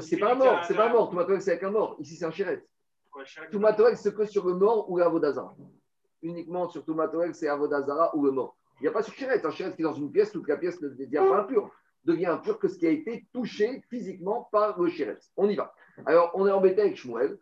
C'est 0.00 0.16
pas 0.18 0.32
un 0.32 0.34
mort, 0.36 0.64
c'est 0.64 0.74
pas 0.76 0.86
un 0.88 0.92
mort. 0.92 1.10
Toumatoël, 1.10 1.42
c'est 1.42 1.50
avec 1.50 1.62
un 1.64 1.70
mort. 1.70 1.96
Ici, 1.98 2.14
c'est 2.16 2.24
un 2.24 2.30
chéret. 2.30 2.64
Toumatoël, 3.50 3.96
c'est 3.96 4.14
que 4.14 4.24
sur 4.24 4.46
le 4.46 4.54
mort 4.54 4.88
ou 4.90 4.96
l'Avodazara. 4.98 5.54
Uniquement 6.22 6.68
sur 6.68 6.84
Toumatoël, 6.84 7.34
c'est 7.34 7.48
Avodazara 7.48 8.14
ou 8.16 8.24
le 8.24 8.30
mort. 8.30 8.56
Il 8.78 8.82
n'y 8.84 8.88
a 8.88 8.92
pas 8.92 9.02
sur 9.02 9.12
chéret. 9.14 9.44
Un 9.44 9.50
chéret 9.50 9.74
qui 9.74 9.82
est 9.82 9.84
dans 9.84 9.92
une 9.94 10.12
pièce, 10.12 10.30
toute 10.32 10.46
la 10.48 10.56
pièce 10.56 10.80
ne 10.80 10.88
devient 10.88 11.10
pas 11.28 11.40
impure. 11.40 11.70
Devient 12.04 12.26
impur 12.26 12.58
que 12.58 12.68
ce 12.68 12.78
qui 12.78 12.86
a 12.86 12.90
été 12.90 13.26
touché 13.32 13.82
physiquement 13.90 14.48
par 14.52 14.80
le 14.80 14.88
chéret. 14.88 15.18
On 15.36 15.48
y 15.48 15.56
va. 15.56 15.74
Alors, 16.06 16.30
on 16.34 16.46
est 16.46 16.50
embêté 16.52 16.80
avec 16.82 16.96
Shmuel. 16.96 17.36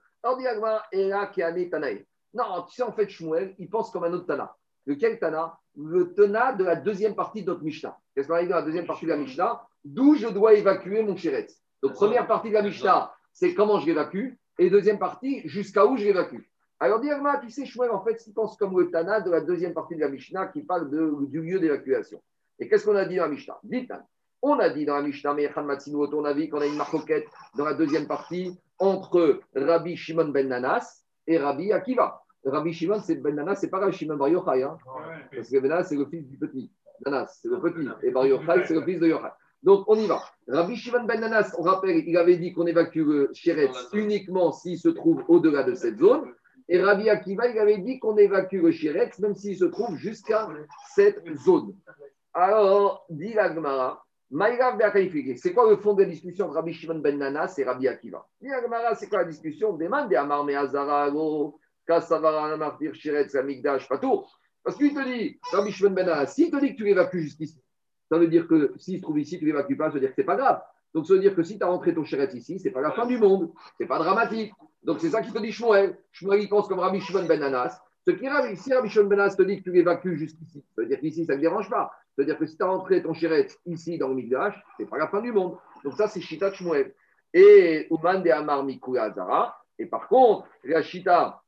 Non, 2.34 2.62
tu 2.68 2.74
sais, 2.74 2.82
en 2.82 2.92
fait, 2.92 3.08
Shmuel, 3.08 3.54
il 3.58 3.70
pense 3.70 3.90
comme 3.90 4.04
un 4.04 4.12
autre 4.12 4.26
Tana. 4.26 4.54
Lequel 4.86 5.18
Tana 5.18 5.58
Le 5.76 6.12
Tana 6.14 6.52
de 6.52 6.64
la 6.64 6.76
deuxième 6.76 7.14
partie 7.14 7.42
de 7.42 7.46
notre 7.50 7.62
Mishnah. 7.62 7.96
Qu'est-ce 8.14 8.28
qu'on 8.28 8.34
a 8.34 8.42
dit 8.42 8.48
dans 8.48 8.56
la 8.56 8.62
deuxième 8.62 8.86
partie 8.86 9.04
de 9.04 9.10
la 9.10 9.16
Mishnah? 9.16 9.62
D'où 9.84 10.16
je 10.16 10.28
dois 10.28 10.54
évacuer 10.54 11.02
mon 11.02 11.16
chéret. 11.16 11.46
Donc, 11.82 11.92
première 11.92 12.26
partie 12.26 12.48
de 12.48 12.54
la 12.54 12.62
Mishnah, 12.62 13.12
c'est 13.32 13.54
comment 13.54 13.78
je 13.78 13.86
l'évacue. 13.86 14.34
Et 14.58 14.70
deuxième 14.70 14.98
partie, 14.98 15.42
jusqu'à 15.48 15.86
où 15.86 15.96
je 15.96 16.04
l'évacue. 16.04 16.42
Alors, 16.80 17.00
dit 17.00 17.10
Agmara, 17.10 17.38
tu 17.38 17.50
sais, 17.50 17.64
Shmuel, 17.64 17.90
en 17.90 18.02
fait, 18.04 18.26
il 18.26 18.32
pense 18.34 18.56
comme 18.56 18.78
le 18.78 18.90
Tana 18.90 19.20
de 19.20 19.30
la 19.30 19.40
deuxième 19.40 19.72
partie 19.72 19.94
de 19.94 20.00
la 20.00 20.08
Mishnah 20.08 20.48
qui 20.48 20.62
parle 20.62 20.90
de- 20.90 21.26
du 21.26 21.40
lieu 21.42 21.60
d'évacuation. 21.60 22.20
Et 22.58 22.68
qu'est-ce 22.68 22.84
qu'on 22.84 22.96
a 22.96 23.04
dit 23.04 23.16
dans 23.16 23.24
la 23.24 23.28
Mishnah? 23.30 23.58
Dites, 23.62 23.92
on 24.42 24.58
a 24.58 24.68
dit 24.68 24.84
dans 24.84 24.96
la 24.96 25.02
Mishnah, 25.02 25.34
mais 25.34 25.44
Echan 25.44 25.64
Matsinu, 25.64 25.96
on 26.12 26.24
a 26.24 26.32
vu 26.32 26.48
qu'on 26.48 26.60
a 26.60 26.66
une 26.66 26.76
marcoquette 26.76 27.26
dans 27.56 27.64
la 27.64 27.74
deuxième 27.74 28.06
partie 28.06 28.58
entre 28.78 29.40
Rabbi 29.54 29.96
Shimon 29.96 30.28
ben 30.28 30.48
Nanas 30.48 31.04
et 31.26 31.38
Rabbi 31.38 31.72
Akiva. 31.72 32.22
Rabbi 32.44 32.72
Shimon, 32.72 33.00
c'est 33.00 33.16
ben 33.16 33.34
Nanas, 33.34 33.56
c'est 33.56 33.68
pas 33.68 33.78
Rabbi 33.78 33.96
Shimon 33.96 34.16
Bar 34.16 34.28
Yochai, 34.28 34.62
hein, 34.62 34.78
parce 35.34 35.48
que 35.48 35.58
ben 35.58 35.68
Nanas, 35.68 35.84
c'est 35.84 35.96
le 35.96 36.06
fils 36.06 36.26
du 36.26 36.38
petit. 36.38 36.70
Nanas, 37.04 37.38
c'est 37.42 37.48
le 37.48 37.60
petit. 37.60 37.88
Et 38.02 38.10
Bar 38.10 38.26
Yochai, 38.26 38.64
c'est 38.66 38.74
le 38.74 38.82
fils 38.82 39.00
de 39.00 39.08
Yochai. 39.08 39.30
Donc, 39.62 39.84
on 39.88 39.96
y 39.96 40.06
va. 40.06 40.20
Rabbi 40.46 40.76
Shimon 40.76 41.04
ben 41.04 41.20
Nanas, 41.20 41.54
on 41.58 41.62
rappelle, 41.62 42.04
il 42.06 42.16
avait 42.16 42.36
dit 42.36 42.52
qu'on 42.52 42.66
évacue 42.66 42.98
le 42.98 43.32
uniquement 43.92 44.52
s'il 44.52 44.78
se 44.78 44.88
trouve 44.88 45.24
au-delà 45.28 45.64
de 45.64 45.74
cette 45.74 45.98
zone. 45.98 46.32
Et 46.68 46.80
Rabbi 46.80 47.08
Akiva, 47.08 47.48
il 47.48 47.58
avait 47.58 47.78
dit 47.78 47.98
qu'on 47.98 48.16
évacue 48.16 48.62
le 48.62 49.20
même 49.22 49.34
s'il 49.34 49.56
se 49.56 49.64
trouve 49.64 49.96
jusqu'à 49.96 50.48
cette 50.94 51.24
zone. 51.38 51.74
Alors, 52.34 53.06
dit 53.08 53.32
la 53.32 53.52
Gemara, 53.54 54.04
Maïrav 54.07 54.07
Be'akaïfique. 54.07 54.07
C'est 54.30 55.54
quoi 55.54 55.70
le 55.70 55.76
fond 55.78 55.94
de 55.94 56.02
la 56.02 56.08
discussion 56.08 56.46
entre 56.46 56.56
Rabbi 56.56 56.74
Shimon 56.74 56.98
ben 56.98 57.18
Nanas 57.18 57.54
et 57.56 57.64
Rabbi 57.64 57.88
Akiva 57.88 58.26
c'est 58.96 59.08
quoi 59.08 59.20
la 59.20 59.24
discussion? 59.24 59.74
Demande 59.74 60.12
Amar 60.14 60.44
Me'azara, 60.44 61.04
Alo, 61.04 61.58
Kasavara, 61.86 62.54
Martir, 62.58 62.94
Shiretz, 62.94 63.34
Amigdash, 63.34 63.88
Patour. 63.88 64.38
Parce 64.62 64.76
qu'il 64.76 64.92
te 64.92 65.02
dit, 65.02 65.38
Rabbi 65.50 65.72
Shimon 65.72 65.92
ben 65.92 66.06
Nanas, 66.06 66.26
s'il 66.26 66.50
te 66.50 66.60
dit 66.60 66.72
que 66.72 66.76
tu 66.76 66.84
l'évacues 66.84 67.22
jusqu'ici, 67.22 67.62
ça 68.10 68.18
veut 68.18 68.28
dire 68.28 68.46
que 68.46 68.74
s'il 68.76 68.98
se 68.98 69.02
trouve 69.02 69.18
ici, 69.18 69.38
tu 69.38 69.46
l'évacues 69.46 69.76
pas, 69.76 69.86
ça 69.86 69.94
veut 69.94 70.00
dire 70.00 70.10
que 70.10 70.16
ce 70.16 70.20
n'est 70.20 70.26
pas 70.26 70.36
grave. 70.36 70.62
Donc 70.92 71.06
ça 71.06 71.14
veut 71.14 71.20
dire 71.20 71.34
que 71.34 71.42
si 71.42 71.58
tu 71.58 71.64
as 71.64 71.68
rentré 71.68 71.94
ton 71.94 72.04
Shiretz 72.04 72.34
ici, 72.34 72.58
ce 72.58 72.64
n'est 72.64 72.70
pas 72.70 72.82
la 72.82 72.92
fin 72.92 73.06
du 73.06 73.16
monde, 73.16 73.50
ce 73.78 73.82
n'est 73.82 73.88
pas 73.88 73.98
dramatique. 73.98 74.52
Donc 74.82 75.00
c'est 75.00 75.10
ça 75.10 75.22
qui 75.22 75.32
te 75.32 75.38
dit 75.38 75.52
Shmuel. 75.52 75.98
Shmuel, 76.12 76.42
il 76.42 76.48
pense 76.50 76.68
comme 76.68 76.80
Rabbi 76.80 77.00
Shimon 77.00 77.24
ben 77.24 77.40
Nanas. 77.40 77.80
Ce 78.08 78.12
qui 78.14 78.24
est 78.24 78.30
Rabbi- 78.30 78.56
si 78.56 78.72
Rabbi 78.72 78.88
Shimon 78.88 79.04
ben 79.04 79.18
Nanas 79.18 79.36
te 79.36 79.42
dit 79.42 79.58
que 79.58 79.64
tu 79.64 79.70
l'évacues 79.70 80.16
jusqu'ici, 80.16 80.64
ça 80.74 80.80
veut 80.80 80.88
dire 80.88 80.98
qu'ici, 80.98 81.26
ça 81.26 81.36
ne 81.36 81.40
dérange 81.42 81.68
pas. 81.68 81.92
C'est-à-dire 82.16 82.38
que 82.38 82.46
si 82.46 82.56
tu 82.56 82.62
as 82.62 82.66
rentré 82.66 83.02
ton 83.02 83.12
chéret 83.12 83.46
ici 83.66 83.98
dans 83.98 84.08
le 84.08 84.14
Migdash, 84.14 84.54
ce 84.78 84.82
n'est 84.82 84.88
pas 84.88 84.96
la 84.96 85.08
fin 85.08 85.20
du 85.20 85.30
monde. 85.30 85.58
Donc 85.84 85.92
ça, 85.92 86.08
c'est 86.08 86.22
Shita 86.22 86.50
Shmuel. 86.54 86.94
Et 87.34 87.86
Ouman 87.90 88.22
de 88.22 88.30
Amar 88.30 88.64
Mikuya 88.64 89.02
Azara. 89.04 89.62
Et 89.78 89.84
par 89.84 90.08
contre, 90.08 90.48
la 90.64 90.80
Shita 90.80 91.42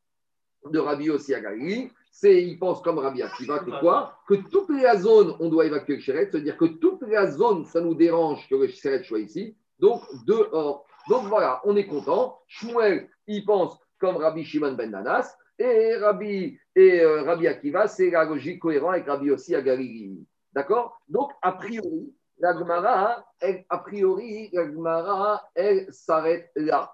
de 0.70 0.78
Rabbi 0.78 1.04
Yossi 1.04 1.34
Agali, 1.34 1.90
c'est, 2.12 2.42
il 2.42 2.58
pense 2.58 2.82
comme 2.82 2.98
Rabbi 2.98 3.22
Akiva 3.22 3.60
que 3.60 3.70
quoi? 3.80 4.18
Que 4.28 4.34
toute 4.34 4.68
la 4.68 4.98
zone, 4.98 5.34
on 5.40 5.48
doit 5.48 5.64
évacuer 5.64 5.94
le 5.94 6.02
chéret. 6.02 6.28
C'est-à-dire 6.30 6.58
que 6.58 6.66
toute 6.66 7.00
la 7.02 7.26
zone, 7.30 7.64
ça 7.64 7.80
nous 7.80 7.94
dérange 7.94 8.46
que 8.50 8.56
le 8.56 8.68
chéret 8.68 9.02
soit 9.02 9.20
ici. 9.20 9.56
Donc, 9.78 10.02
dehors. 10.26 10.84
Donc 11.08 11.24
voilà, 11.24 11.62
on 11.64 11.74
est 11.74 11.86
content. 11.86 12.38
Shmuel, 12.48 13.08
il 13.26 13.46
pense 13.46 13.80
comme 13.98 14.18
Rabbi 14.18 14.44
Shimon 14.44 14.74
ben 14.74 14.90
Nanas. 14.90 15.34
Et 15.60 15.94
Rabbi, 15.96 16.58
et, 16.74 17.00
euh, 17.02 17.22
Rabbi 17.22 17.46
Akiva, 17.46 17.86
c'est 17.86 18.08
la 18.08 18.24
logique 18.24 18.60
cohérente 18.60 18.94
avec 18.94 19.06
Rabbi 19.06 19.26
Yossi 19.26 19.54
Agali. 19.54 20.26
D'accord? 20.54 20.98
Donc, 21.06 21.32
a 21.42 21.52
priori, 21.52 22.14
la 22.38 22.58
Gemara, 22.58 23.26
elle- 23.38 23.66
a 23.68 23.76
priori, 23.76 24.48
la 24.54 24.64
Gemara, 24.64 25.50
elle 25.54 25.92
s'arrête 25.92 26.50
là. 26.56 26.90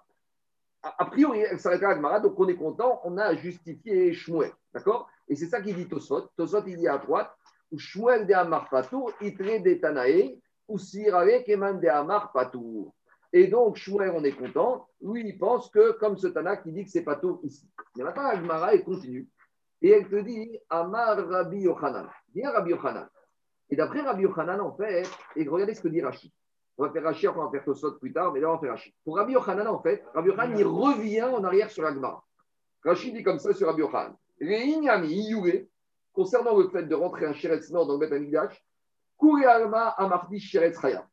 A 0.82 0.96
a 0.98 1.04
priori, 1.06 1.42
elle 1.48 1.60
s'arrête 1.60 1.80
là, 1.80 1.90
la 1.90 1.94
Gemara, 1.94 2.18
donc 2.18 2.38
on 2.40 2.48
est 2.48 2.56
content, 2.56 3.00
on 3.04 3.16
a 3.18 3.36
justifié 3.36 4.12
Shmuel. 4.12 4.50
D'accord? 4.74 5.08
Et 5.28 5.36
c'est 5.36 5.46
ça 5.46 5.60
qu'il 5.60 5.76
dit 5.76 5.88
Tosot. 5.88 6.28
Tosot, 6.36 6.64
il 6.66 6.76
dit 6.76 6.88
à 6.88 6.98
droite, 6.98 7.30
ou 7.70 7.78
Shmuel 7.78 8.26
de 8.26 8.34
Amar 8.34 8.68
Patour, 8.68 9.12
Itre 9.20 9.62
de 9.62 9.74
Tanae, 9.74 10.40
ou 10.66 10.76
Sirare 10.76 11.44
Keman 11.46 11.78
de 11.78 11.86
Amar 11.86 12.32
Patour. 12.32 12.92
Et 13.36 13.48
donc, 13.48 13.76
Shmuel, 13.76 14.12
on 14.16 14.24
est 14.24 14.32
content. 14.32 14.88
Lui, 15.02 15.28
il 15.28 15.36
pense 15.36 15.68
que, 15.68 15.92
comme 15.98 16.16
ce 16.16 16.26
Tana 16.26 16.56
qui 16.56 16.72
dit 16.72 16.84
que 16.84 16.90
c'est 16.90 17.02
Patour 17.02 17.38
ici. 17.42 17.68
Mais 17.94 18.02
maintenant, 18.02 18.22
la 18.22 18.36
Gemara, 18.36 18.72
elle 18.72 18.82
continue. 18.82 19.28
Et 19.82 19.90
elle 19.90 20.08
te 20.08 20.16
dit, 20.16 20.58
Amar 20.70 21.18
Rabbi 21.18 21.58
Yochanan. 21.58 22.08
Viens 22.34 22.50
Rabbi 22.50 22.70
Yochanan. 22.70 23.06
Et 23.68 23.76
d'après 23.76 24.00
Rabbi 24.00 24.22
Yochanan, 24.22 24.58
en 24.62 24.74
fait, 24.74 25.02
et 25.36 25.46
regardez 25.46 25.74
ce 25.74 25.82
que 25.82 25.88
dit 25.88 26.00
Rachid. 26.00 26.32
On 26.78 26.84
va 26.84 26.90
faire 26.90 27.02
Rachid, 27.02 27.28
on 27.28 27.44
va 27.44 27.50
faire 27.50 27.62
Tosot 27.62 27.98
plus 27.98 28.10
tard, 28.10 28.32
mais 28.32 28.40
là, 28.40 28.48
on 28.48 28.54
va 28.54 28.58
faire 28.58 28.70
Rachid. 28.70 28.94
Pour 29.04 29.18
Rabbi 29.18 29.34
Yochanan, 29.34 29.66
en 29.66 29.82
fait, 29.82 30.02
Rabbi 30.14 30.30
Yochanan, 30.30 30.58
il 30.58 30.64
revient 30.64 31.24
en 31.24 31.44
arrière 31.44 31.70
sur 31.70 31.82
l'Agmara. 31.82 32.24
Rachid 32.86 33.14
dit 33.14 33.22
comme 33.22 33.38
ça 33.38 33.52
sur 33.52 33.66
Rabbi 33.66 33.82
Yochanan. 33.82 34.16
Iyure, 35.04 35.66
concernant 36.14 36.56
le 36.56 36.70
fait 36.70 36.84
de 36.84 36.94
rentrer 36.94 37.26
un 37.26 37.34
Sheretz 37.34 37.70
Nord 37.70 37.86
dans 37.86 37.98
le 37.98 37.98
Beth 37.98 38.14
Amikdash, 38.14 38.64
Kure 39.20 39.46
Alma 39.46 39.88
Amardi 39.88 40.40
Sheretz 40.40 40.80
Chaya. 40.80 41.06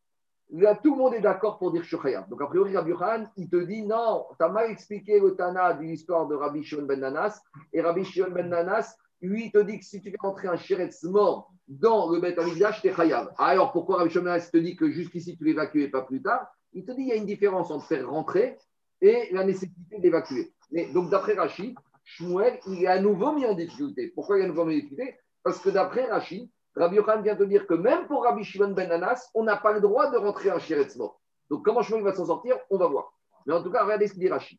Tout 0.83 0.91
le 0.91 0.97
monde 0.97 1.13
est 1.15 1.21
d'accord 1.21 1.57
pour 1.57 1.71
dire 1.71 1.83
Shechayab. 1.83 2.29
Donc, 2.29 2.41
a 2.41 2.47
priori, 2.47 2.75
Rabbi 2.75 2.91
Yochanan, 2.91 3.29
il 3.37 3.49
te 3.49 3.55
dit 3.55 3.81
non, 3.83 4.25
tu 4.37 4.45
as 4.45 4.49
mal 4.49 4.69
expliqué 4.69 5.19
le 5.19 5.35
Tana 5.35 5.73
de 5.73 5.81
l'histoire 5.81 6.27
de 6.27 6.35
Rabbi 6.35 6.63
Shimon 6.63 6.83
ben 6.83 6.99
Nanas. 6.99 7.41
Et 7.71 7.81
Rabbi 7.81 8.03
Shimon 8.03 8.31
ben 8.31 8.49
Nanas, 8.49 8.95
lui, 9.21 9.45
il 9.45 9.51
te 9.51 9.57
dit 9.59 9.79
que 9.79 9.85
si 9.85 9.99
tu 10.01 10.11
fais 10.11 10.17
rentrer 10.19 10.47
un 10.47 10.57
Sheretz 10.57 11.03
mort 11.03 11.51
dans 11.67 12.11
le 12.11 12.19
Beth 12.19 12.37
Amikdash, 12.37 12.81
t'es 12.81 12.93
Chayab. 12.93 13.33
Alors, 13.37 13.71
pourquoi 13.71 13.97
Rabbi 13.97 14.11
Shimon 14.11 14.25
ben 14.25 14.31
Nanas 14.31 14.49
te 14.51 14.57
dit 14.57 14.75
que 14.75 14.91
jusqu'ici, 14.91 15.35
tu 15.37 15.43
l'évacues 15.43 15.83
et 15.83 15.89
pas 15.89 16.03
plus 16.03 16.21
tard? 16.21 16.47
Il 16.73 16.85
te 16.85 16.91
dit 16.91 17.01
il 17.01 17.07
y 17.07 17.11
a 17.13 17.15
une 17.15 17.25
différence 17.25 17.71
entre 17.71 17.85
faire 17.85 18.09
rentrer 18.09 18.57
et 19.01 19.29
la 19.31 19.43
nécessité 19.43 19.99
d'évacuer. 19.99 20.53
Donc, 20.93 21.09
d'après 21.09 21.33
Rachid, 21.33 21.75
Shmuel, 22.03 22.59
il 22.67 22.83
est 22.83 22.87
à 22.87 22.99
nouveau 22.99 23.31
mis 23.31 23.45
en 23.45 23.53
difficulté. 23.53 24.11
Pourquoi 24.13 24.37
il 24.37 24.41
est 24.41 24.45
à 24.45 24.47
nouveau 24.49 24.65
mis 24.65 24.73
en 24.73 24.77
difficulté? 24.77 25.17
Parce 25.41 25.59
que 25.59 25.69
d'après 25.69 26.05
Rachid, 26.05 26.49
Rabbi 26.75 26.95
Yochanan 26.95 27.21
vient 27.23 27.35
te 27.35 27.43
dire 27.43 27.67
que 27.67 27.75
même 27.75 28.07
pour 28.07 28.23
Rabbi 28.23 28.43
Shimon 28.43 28.71
ben 28.71 28.89
Nanas, 28.89 29.29
on 29.35 29.43
n'a 29.43 29.57
pas 29.57 29.73
le 29.73 29.81
droit 29.81 30.09
de 30.09 30.17
rentrer 30.17 30.49
un 30.49 30.59
Sheretz. 30.59 30.97
Donc, 30.97 31.63
comment 31.63 31.83
Shmuel 31.83 32.03
va 32.03 32.13
s'en 32.13 32.25
sortir 32.25 32.57
On 32.69 32.77
va 32.77 32.87
voir. 32.87 33.13
Mais 33.45 33.53
en 33.53 33.61
tout 33.61 33.71
cas, 33.71 33.83
regardez 33.83 34.07
ce 34.07 34.13
qu'il 34.13 34.21
dit 34.21 34.29
Rachid. 34.29 34.57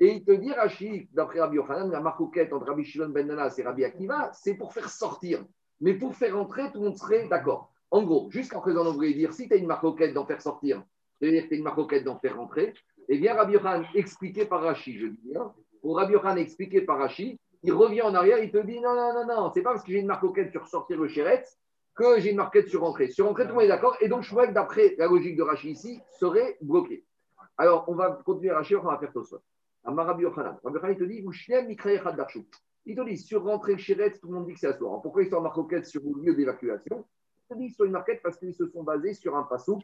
Et 0.00 0.08
il 0.08 0.24
te 0.24 0.32
dit, 0.32 0.52
Rachid, 0.52 1.08
d'après 1.12 1.40
Rabbi 1.40 1.56
Yochanan, 1.56 1.90
la 1.90 2.00
marcoquette 2.00 2.52
entre 2.52 2.66
Rabbi 2.66 2.84
Shimon 2.84 3.10
ben 3.10 3.26
Nanas 3.28 3.54
et 3.58 3.62
Rabbi 3.62 3.84
Akiva, 3.84 4.30
c'est 4.32 4.54
pour 4.54 4.72
faire 4.72 4.88
sortir. 4.88 5.44
Mais 5.80 5.94
pour 5.94 6.14
faire 6.16 6.36
entrer, 6.36 6.72
tout 6.72 6.80
le 6.80 6.86
monde 6.86 6.96
serait 6.96 7.28
d'accord. 7.28 7.70
En 7.90 8.02
gros, 8.02 8.28
jusqu'à 8.30 8.58
présent, 8.58 8.84
on 8.84 8.92
voulait 8.92 9.14
dire, 9.14 9.32
si 9.32 9.46
tu 9.46 9.54
as 9.54 9.56
une 9.56 9.66
marcoquette 9.66 10.14
d'en 10.14 10.26
faire 10.26 10.40
sortir, 10.40 10.82
c'est-à-dire 11.20 11.44
que 11.44 11.48
tu 11.48 11.54
as 11.54 11.58
une 11.58 11.64
marcoquette 11.64 12.02
d'en 12.02 12.18
faire 12.18 12.36
rentrer, 12.36 12.74
eh 13.08 13.18
bien, 13.18 13.34
Rabbi 13.34 13.52
Yochanan, 13.52 13.84
expliqué 13.94 14.46
par 14.46 14.62
Rachid, 14.62 14.98
je 14.98 15.06
dis 15.06 15.20
bien, 15.22 15.54
pour 15.84 15.98
Rabbi 15.98 16.14
Yochanan, 16.14 16.38
expliqué 16.38 16.80
par 16.80 16.96
Rachid, 16.98 17.36
il 17.62 17.72
revient 17.74 18.00
en 18.00 18.14
arrière, 18.14 18.38
il 18.38 18.50
te 18.50 18.56
dit, 18.56 18.80
non, 18.80 18.94
non, 18.94 19.12
non, 19.12 19.26
non, 19.26 19.50
c'est 19.52 19.60
pas 19.60 19.72
parce 19.72 19.84
que 19.84 19.92
j'ai 19.92 19.98
une 19.98 20.06
marcoquette 20.06 20.50
sur 20.50 20.66
sortir 20.66 20.98
le 20.98 21.08
chéretz 21.08 21.58
que 21.94 22.18
j'ai 22.20 22.30
une 22.30 22.38
marquette 22.38 22.68
sur 22.68 22.84
entrée. 22.84 23.08
Sur 23.10 23.28
entrée, 23.28 23.42
tout 23.42 23.50
le 23.50 23.54
monde 23.56 23.64
est 23.64 23.68
d'accord. 23.68 23.94
Et 24.00 24.08
donc, 24.08 24.22
je 24.22 24.30
vois 24.30 24.46
que 24.46 24.54
d'après 24.54 24.94
la 24.96 25.08
logique 25.08 25.36
de 25.36 25.42
Rachid 25.42 25.72
ici, 25.72 26.00
serait 26.18 26.56
bloqué. 26.62 27.04
Alors, 27.58 27.84
on 27.88 27.94
va 27.96 28.18
continuer 28.24 28.50
Rachid, 28.50 28.78
on 28.78 28.84
va 28.84 28.96
faire 28.96 29.12
Tosot. 29.12 29.42
Rabbi 29.84 30.22
Yochanan. 30.22 30.58
Rabbi 30.64 30.76
Yochanan, 30.76 30.92
il 30.94 30.98
te 30.98 31.04
dit. 31.04 31.22
Il 32.86 32.96
te 32.96 33.04
dit, 33.04 33.18
sur 33.18 33.44
rentrée 33.44 33.76
chéretz, 33.76 34.18
tout 34.18 34.28
le 34.28 34.36
monde 34.36 34.46
dit 34.46 34.54
que 34.54 34.60
c'est 34.60 34.68
à 34.68 34.78
soi. 34.78 34.88
Alors, 34.88 35.02
pourquoi 35.02 35.22
ils 35.22 35.28
sont 35.28 35.36
en 35.36 35.42
marcoquette 35.42 35.84
sur 35.84 36.00
le 36.02 36.22
lieu 36.22 36.34
d'évacuation? 36.34 37.04
Il 37.50 37.56
te 37.56 37.60
dit, 37.60 37.68
sur 37.68 37.84
une 37.84 37.92
marquette 37.92 38.22
parce 38.22 38.38
qu'ils 38.38 38.54
se 38.54 38.66
sont 38.68 38.84
basés 38.84 39.12
sur 39.12 39.36
un 39.36 39.42
pasouk, 39.42 39.82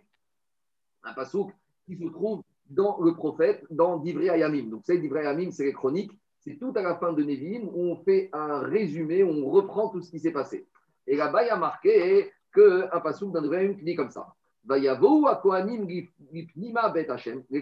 un 1.03 1.13
pasouk 1.13 1.51
qui 1.85 1.99
se 1.99 2.07
trouve 2.07 2.43
dans 2.71 2.99
le 3.01 3.15
prophète, 3.15 3.65
dans 3.71 3.99
Divrei 3.99 4.31
Ayamim. 4.31 4.71
Donc, 4.71 4.83
c'est 4.85 4.99
Divrei 4.99 5.27
Ayamim, 5.27 5.51
c'est 5.51 5.67
les 5.67 5.73
chroniques. 5.73 6.13
C'est 6.39 6.59
tout 6.59 6.73
à 6.75 6.83
la 6.83 6.97
fin 6.97 7.13
de 7.13 7.23
Nevim 7.23 7.65
où 7.65 7.91
on 7.91 7.97
fait 7.97 8.31
un 8.33 8.61
résumé, 8.61 9.23
où 9.23 9.29
on 9.29 9.51
reprend 9.51 9.91
tout 9.91 10.01
ce 10.01 10.11
qui 10.11 10.19
s'est 10.19 10.33
passé. 10.33 10.67
Et 11.07 11.17
là-bas, 11.17 11.43
il 11.43 11.49
y 11.49 11.51
a 11.51 11.57
marqué 11.57 12.31
qu'un 12.55 13.01
pasouk 13.01 13.33
d'un 13.33 13.43
Divrei 13.43 13.59
Ayamim 13.59 13.77
qui 13.77 13.85
dit 13.85 13.97
comme 13.97 14.11
ça. 14.11 14.27
Les 14.69 14.87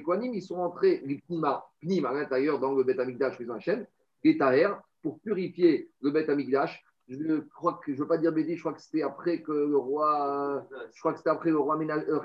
Kohanim, 0.03 0.35
ils 0.35 0.43
sont 0.43 0.59
entrés 0.59 1.01
Lipnima, 1.05 1.65
Pnim 1.81 2.05
à 2.05 2.13
l'intérieur 2.13 2.59
dans 2.59 2.75
le 2.75 2.83
Bet 2.85 3.01
Amikdash, 3.01 3.39
Maison 3.39 3.55
Hashem, 3.55 3.87
et 4.25 4.37
Taher, 4.37 4.71
pour 5.03 5.21
purifier 5.21 5.91
le 6.01 6.11
Bet 6.11 6.29
Amikdash. 6.29 6.85
Je 7.09 7.41
crois 7.55 7.81
que, 7.83 7.93
je 7.93 7.97
ne 7.97 8.03
veux 8.03 8.09
pas 8.09 8.19
dire 8.19 8.33
Bédi, 8.33 8.57
je 8.57 8.61
crois 8.61 8.75
que 8.75 8.83
c'était 8.83 9.03
après 9.03 9.41
que 9.41 9.53
le 9.53 9.79
roi, 9.79 10.67
je 10.93 11.01
crois 11.01 11.13
que 11.13 11.19
c'était 11.19 11.31
après 11.31 11.51
le 11.51 11.59
roi 11.59 11.79
Mena- 11.79 12.05
euh, 12.09 12.19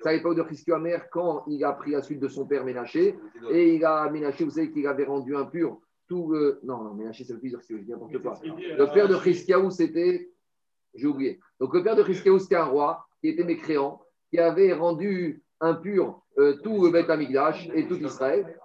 C'est 0.00 0.08
à 0.08 0.12
l'époque 0.12 0.36
de 0.36 0.42
Christio 0.42 0.74
Amer 0.74 1.08
quand 1.10 1.44
il 1.48 1.64
a 1.64 1.72
pris 1.72 1.90
la 1.90 2.02
suite 2.02 2.20
de 2.20 2.28
son 2.28 2.46
père 2.46 2.64
Ménaché 2.64 3.18
et 3.50 3.74
il 3.74 3.84
a 3.84 4.08
Ménaché, 4.10 4.44
vous 4.44 4.50
savez 4.50 4.70
qu'il 4.70 4.86
avait 4.86 5.04
rendu 5.04 5.34
impur 5.34 5.80
tout 6.06 6.30
le. 6.30 6.60
Non, 6.62 6.82
non, 6.84 6.94
Ménaché, 6.94 7.24
c'est 7.24 7.32
le 7.32 7.40
fils 7.40 7.52
de 7.52 7.56
Christio, 7.56 7.78
je 7.78 7.82
dis 7.82 7.90
n'importe 7.90 8.18
quoi. 8.18 8.38
Le 8.42 8.92
père 8.92 9.08
de 9.08 9.16
Christiaou, 9.16 9.70
c'était. 9.70 10.30
J'ai 10.94 11.06
oublié. 11.06 11.38
Donc 11.60 11.74
le 11.74 11.82
père 11.82 11.96
de 11.96 12.02
Christiaou, 12.02 12.38
c'était 12.38 12.56
un 12.56 12.64
roi 12.64 13.06
qui 13.20 13.28
était 13.28 13.44
mécréant, 13.44 14.00
qui 14.30 14.38
avait 14.38 14.72
rendu 14.72 15.42
impur 15.60 16.22
euh, 16.38 16.56
tout 16.62 16.84
le 16.84 16.90
Beth 16.90 17.10
Amigdash 17.10 17.68
et 17.74 17.86
tout 17.86 17.96
Israël. 17.96 18.58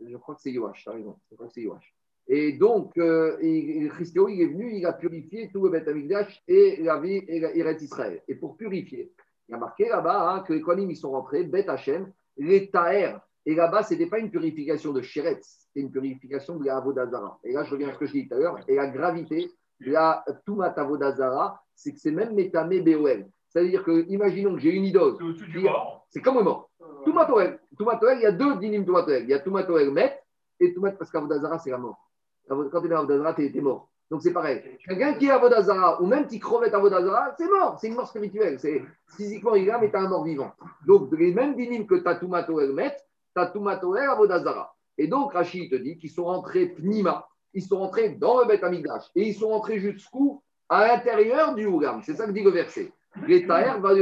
Je 0.00 0.16
crois 0.16 0.34
que 0.34 0.40
c'est 0.40 0.52
Yoash, 0.52 0.82
tu 0.82 0.88
as 0.88 0.92
raison. 0.92 1.18
Je 1.30 1.34
crois 1.34 1.48
que 1.48 1.52
c'est 1.52 1.62
Yoash. 1.62 1.94
Et 2.28 2.52
donc, 2.52 2.96
euh, 2.98 3.38
il, 3.42 3.88
Christiaou, 3.88 4.28
est 4.28 4.46
venu, 4.46 4.76
il 4.76 4.86
a 4.86 4.92
purifié 4.92 5.50
tout 5.50 5.64
le 5.64 5.70
Beth 5.70 5.88
Amigdash 5.88 6.42
et 6.46 6.76
la 6.82 7.00
vie 7.00 7.22
et 7.26 7.40
la 7.40 7.54
Eretz 7.54 7.82
Israël. 7.82 8.22
Et 8.28 8.34
pour 8.34 8.56
purifier, 8.56 9.12
il 9.48 9.52
y 9.52 9.54
a 9.54 9.58
marqué 9.58 9.88
là-bas 9.88 10.30
hein, 10.30 10.40
que 10.40 10.52
les 10.52 10.60
Kohanim, 10.60 10.90
ils 10.90 10.96
sont 10.96 11.10
rentrés, 11.10 11.44
Beth 11.44 11.68
Hashem, 11.68 12.12
les 12.36 12.70
Taher. 12.70 13.16
Et 13.46 13.54
là-bas, 13.54 13.82
ce 13.82 13.94
n'était 13.94 14.06
pas 14.10 14.18
une 14.18 14.30
purification 14.30 14.92
de 14.92 15.00
Sheretz, 15.00 15.66
c'était 15.68 15.80
une 15.80 15.90
purification 15.90 16.56
de 16.56 16.66
la 16.66 16.76
Avodazara. 16.76 17.38
Et 17.44 17.52
là, 17.52 17.64
je 17.64 17.70
reviens 17.70 17.88
à 17.88 17.92
ce 17.94 17.98
que 17.98 18.06
je 18.06 18.12
dis 18.12 18.28
tout 18.28 18.34
à 18.34 18.38
l'heure. 18.38 18.58
Et 18.68 18.74
la 18.74 18.88
gravité, 18.88 19.50
la 19.80 20.22
Tumat 20.44 20.74
Avodazara, 20.76 21.62
c'est 21.74 21.92
que 21.92 21.98
c'est 21.98 22.10
même 22.10 22.34
Metame 22.34 22.80
BOL. 22.80 23.26
C'est-à-dire 23.48 23.82
que, 23.84 24.04
imaginons 24.08 24.52
que 24.54 24.60
j'ai 24.60 24.74
une 24.74 24.84
idole. 24.84 25.14
C'est 25.16 25.24
au-dessus 25.24 25.46
du 25.48 25.58
Il 25.60 25.64
y 25.64 25.68
a- 25.68 25.72
mort. 25.72 26.06
C'est 26.10 26.20
comme 26.20 26.36
un 26.36 26.42
mort. 26.42 26.70
Toumatoel. 27.04 27.58
Toumatoel, 27.78 28.18
il 28.18 28.22
y 28.22 28.26
a 28.26 28.32
deux 28.32 28.56
dinim 28.56 28.84
Toumatoel. 28.84 29.22
Il 29.22 29.30
y 29.30 29.34
a 29.34 29.38
Toumatoel 29.38 29.90
Met 29.92 30.20
et 30.60 30.74
Toumat 30.74 30.92
parce 30.92 31.10
qu'Avodazara, 31.10 31.58
c'est 31.58 31.70
la 31.70 31.78
mort. 31.78 32.10
Quand 32.46 32.80
tu 32.80 32.86
es 32.86 32.88
dans 32.90 32.98
Avodazara, 32.98 33.32
tu 33.34 33.46
es 33.46 33.60
mort. 33.62 33.88
Donc 34.10 34.22
c'est 34.22 34.32
pareil. 34.32 34.62
Quelqu'un 34.86 35.14
qui 35.14 35.26
est 35.26 35.30
Avodazara 35.30 36.00
ou 36.00 36.06
même 36.06 36.26
qui 36.26 36.38
crevette 36.38 36.74
Avodazara, 36.74 37.34
c'est 37.38 37.48
mort. 37.48 37.78
C'est 37.80 37.88
une 37.88 37.94
mort 37.94 38.08
spirituelle. 38.08 38.58
C'est 38.58 38.82
physiquement 39.16 39.54
il 39.54 39.64
est 39.64 39.66
là, 39.66 39.78
mais 39.78 39.90
tu 39.90 39.96
as 39.96 40.00
un 40.00 40.08
mort 40.08 40.24
vivant. 40.24 40.52
Donc 40.86 41.10
les 41.12 41.32
mêmes 41.32 41.54
dinim 41.54 41.86
que 41.86 41.96
tu 41.96 42.08
as 42.08 42.14
Toumatoel 42.16 42.72
Met, 42.72 42.96
tu 43.34 43.42
as 43.42 43.46
Toumatoel 43.46 44.08
Avodazara. 44.08 44.74
Et 44.96 45.06
donc 45.06 45.32
Rachid 45.32 45.70
te 45.70 45.76
dit 45.76 45.98
qu'ils 45.98 46.10
sont 46.10 46.24
rentrés 46.24 46.66
Pnima, 46.66 47.28
ils 47.54 47.62
sont 47.62 47.78
rentrés 47.78 48.10
dans 48.10 48.40
le 48.40 48.46
Beth 48.46 48.64
Amigdash 48.64 49.04
et 49.14 49.28
ils 49.28 49.34
sont 49.34 49.48
rentrés 49.48 49.78
jusqu'où? 49.78 50.42
À 50.70 50.86
l'intérieur 50.86 51.54
du 51.54 51.64
Ougam. 51.64 52.02
C'est 52.02 52.14
ça 52.14 52.26
que 52.26 52.32
dit 52.32 52.42
le 52.42 52.50
verset. 52.50 52.92
Les 53.26 53.46
Taher 53.46 53.80
va. 53.80 53.94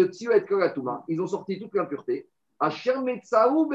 Ils 1.07 1.21
ont 1.21 1.27
sorti 1.29 1.61
toute 1.61 1.73
l'impureté. 1.75 2.29
Asher 2.59 2.99
Metsaou 2.99 3.71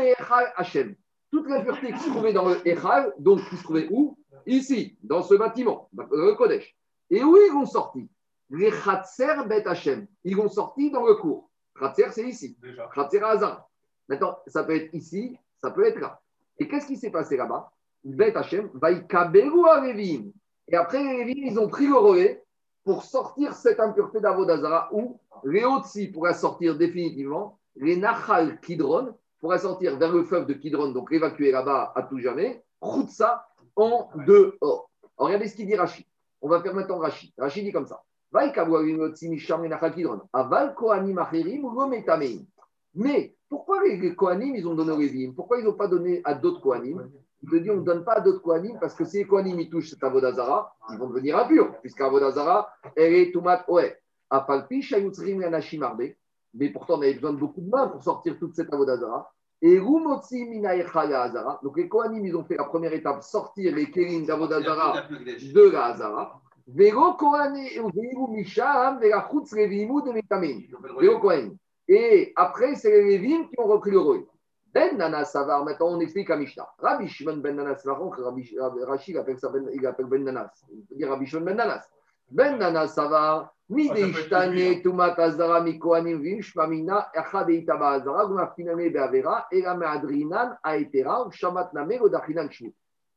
Hashem. 0.58 0.96
Toute 1.32 1.48
l'impureté 1.48 1.94
qui 1.94 2.00
se 2.00 2.10
trouvait 2.10 2.34
dans 2.34 2.50
le 2.50 2.68
Echal, 2.68 3.14
donc 3.18 3.40
qui 3.48 3.56
se 3.56 3.64
trouvait 3.64 3.88
où? 3.90 4.18
Ici, 4.46 4.98
dans 5.04 5.24
ce 5.24 5.36
bâtiment, 5.36 5.90
dans 5.94 6.08
le 6.12 6.34
Kodesh. 6.36 6.76
Et 7.10 7.24
où 7.24 7.38
ils 7.38 7.54
ont 7.54 7.66
sorti 7.66 8.10
Les 8.50 8.72
Khatser 8.72 9.46
Bet 9.48 9.68
Hashem. 9.68 10.08
Ils 10.24 10.40
ont 10.40 10.50
sorti 10.50 10.92
dans 10.92 11.06
le 11.06 11.16
cours. 11.16 11.50
Khatser, 11.80 12.08
c'est 12.12 12.28
ici. 12.28 12.58
Khatser 12.94 13.22
Hazar. 13.22 13.70
Maintenant, 14.08 14.38
ça 14.48 14.64
peut 14.64 14.76
être 14.76 14.94
ici, 14.94 15.38
ça 15.62 15.72
peut 15.72 15.86
être 15.86 16.00
là. 16.00 16.20
Et 16.58 16.68
qu'est-ce 16.68 16.88
qui 16.88 16.98
s'est 16.98 17.12
passé 17.12 17.38
là-bas 17.38 17.72
Bet 18.04 18.36
Hashem, 18.36 18.70
Vaikaberu 18.74 19.68
Arevim. 19.68 20.32
Et 20.68 20.76
après, 20.76 21.04
les 21.04 21.26
Lévim, 21.26 21.48
ils 21.48 21.60
ont 21.60 21.68
pris 21.68 21.88
le 21.88 21.96
relais 21.96 22.44
pour 22.84 23.04
sortir 23.04 23.54
cette 23.54 23.80
impureté 23.80 24.20
d'Avodazara 24.20 24.90
ou 24.92 25.20
les 25.44 25.64
Otsi 25.64 26.08
pourraient 26.08 26.34
sortir 26.34 26.78
définitivement, 26.78 27.60
les 27.76 27.96
Nachal 27.96 28.60
Kidron 28.60 29.16
pourraient 29.40 29.60
sortir 29.60 29.98
vers 29.98 30.12
le 30.12 30.24
fleuve 30.24 30.46
de 30.46 30.54
Kidron, 30.54 30.92
donc 30.92 31.12
évacuer 31.12 31.52
là-bas 31.52 31.94
à 31.96 32.04
tout 32.04 32.20
jamais, 32.20 32.64
Khoutsa 32.80 33.48
en 33.76 34.10
dehors. 34.28 34.58
Alors, 34.62 34.90
regardez 35.18 35.48
ce 35.48 35.56
qu'il 35.56 35.68
dit 35.68 35.76
Rachid. 35.76 36.06
On 36.42 36.50
va 36.50 36.62
faire 36.62 36.74
maintenant 36.74 37.00
Rachid. 37.00 37.32
Rachid 37.38 37.64
dit 37.64 37.72
comme 37.72 37.88
ça. 37.88 38.02
Mais 42.94 43.36
pourquoi 43.50 43.84
les, 43.84 44.16
Kohanim, 44.16 44.56
ils 44.56 44.68
ont 44.68 44.74
donné 44.74 44.92
aux 44.92 44.98
Lévim? 44.98 45.34
Pourquoi 45.34 45.60
ils 45.60 45.66
n'ont 45.66 45.74
pas 45.74 45.88
donné 45.88 46.22
à 46.24 46.34
d'autres 46.34 46.62
Kohanim? 46.62 47.10
Il 47.44 47.50
te 47.50 47.56
dit, 47.58 47.70
on 47.70 47.78
ne 47.78 47.84
donne 47.84 48.06
pas 48.06 48.14
à 48.14 48.22
d'autres 48.22 48.42
Kohanim 48.42 48.78
parce 48.80 48.96
que 48.96 49.04
si 49.04 49.18
les 49.18 49.26
Kohanim 49.26 49.60
ils 49.60 49.70
touchent 49.70 49.90
cet 49.90 50.04
Avodazara, 50.04 50.74
ils 50.92 50.98
vont 50.98 51.10
devenir 51.10 51.38
impurs, 51.38 51.78
puisque 51.82 52.00
Avodazara, 52.00 52.72
elle 52.96 53.14
est 53.14 53.32
Toumat 53.32 53.66
Oe. 53.68 53.92
Apalpi. 54.30 54.88
Mais 56.54 56.70
pourtant, 56.70 56.98
on 56.98 57.02
avait 57.02 57.14
besoin 57.14 57.34
de 57.34 57.38
beaucoup 57.38 57.62
de 57.62 57.70
mains 57.70 57.88
pour 57.88 58.04
sortir 58.04 58.38
toute 58.40 58.56
cette 58.56 58.74
Avodazara. 58.74 59.34
Et 59.62 59.78
Rumotsi, 59.80 60.46
Minaecha, 60.46 61.06
la 61.06 61.24
Hazara? 61.24 61.60
Donc 61.64 61.78
les 61.78 61.88
Kohanim, 61.88 62.26
ils 62.26 62.36
ont 62.36 62.44
fait 62.44 62.58
la 62.58 62.64
première 62.64 62.94
étape, 62.94 63.22
sortir 63.22 63.76
les 63.76 63.92
Kérim 63.92 64.26
d'Avodazara 64.26 65.08
de 65.10 65.70
la 65.72 65.86
Hazara. 65.86 66.42
Vero 66.68 67.16
Misham, 68.30 69.00
Vera 69.00 69.28
Chutz 69.30 69.54
Revimu 69.54 70.02
de 70.04 70.12
Metamin. 70.12 70.62
Vero 71.00 71.20
Kohanim. 71.20 71.58
Et 71.88 72.32
après, 72.36 72.76
c'est 72.76 72.90
les 72.90 73.18
Lévim 73.18 73.48
qui 73.50 73.60
ont 73.60 73.68
repris 73.68 73.92
le 73.92 74.00
rôle. 74.00 74.26
Ben 74.74 74.98
Nana 74.98 75.26
Savar, 75.26 75.66
maintenant 75.66 75.90
on 75.90 76.00
explique 76.00 76.30
à 76.30 76.38
Mishnah. 76.38 76.68
Rabbi 76.80 77.08
Shimon 77.08 77.38
Ben 77.38 77.58
Nanas, 77.58 77.80
Savar, 77.80 78.10
Rabbi 78.10 78.56
Rachid 78.88 79.18
appelle 79.18 79.38
ça 79.38 79.50
Ben, 79.50 79.70
il 79.74 79.86
appelle 79.86 80.06
Ben 80.06 80.24
Nanas. 80.24 80.52
Il 80.72 80.98
dire 80.98 81.10
Rabbi 81.10 81.26
Shimon 81.26 81.44
Ben 81.44 81.58
Nanas. 81.58 81.86
Ben 82.32 82.58
Nanas 82.58 82.96
Savar, 82.96 83.52
Mideishtane, 83.70 84.82
Tumat 84.82 85.20
Azara, 85.20 85.62
Mikoanim, 85.62 86.22
Vim, 86.22 86.42
Shmamina, 86.42 87.12
Echad 87.14 87.50
Eitaba 87.50 87.92
Azara, 87.96 88.26
Gmafiname 88.26 88.90
Beavera, 88.92 89.46
Elame 89.52 89.86
Adrinan, 89.86 90.58
Aetera, 90.64 91.30
Shamat 91.30 91.74
Name, 91.74 92.00
Odachinan 92.00 92.50
Shmut. 92.50 92.74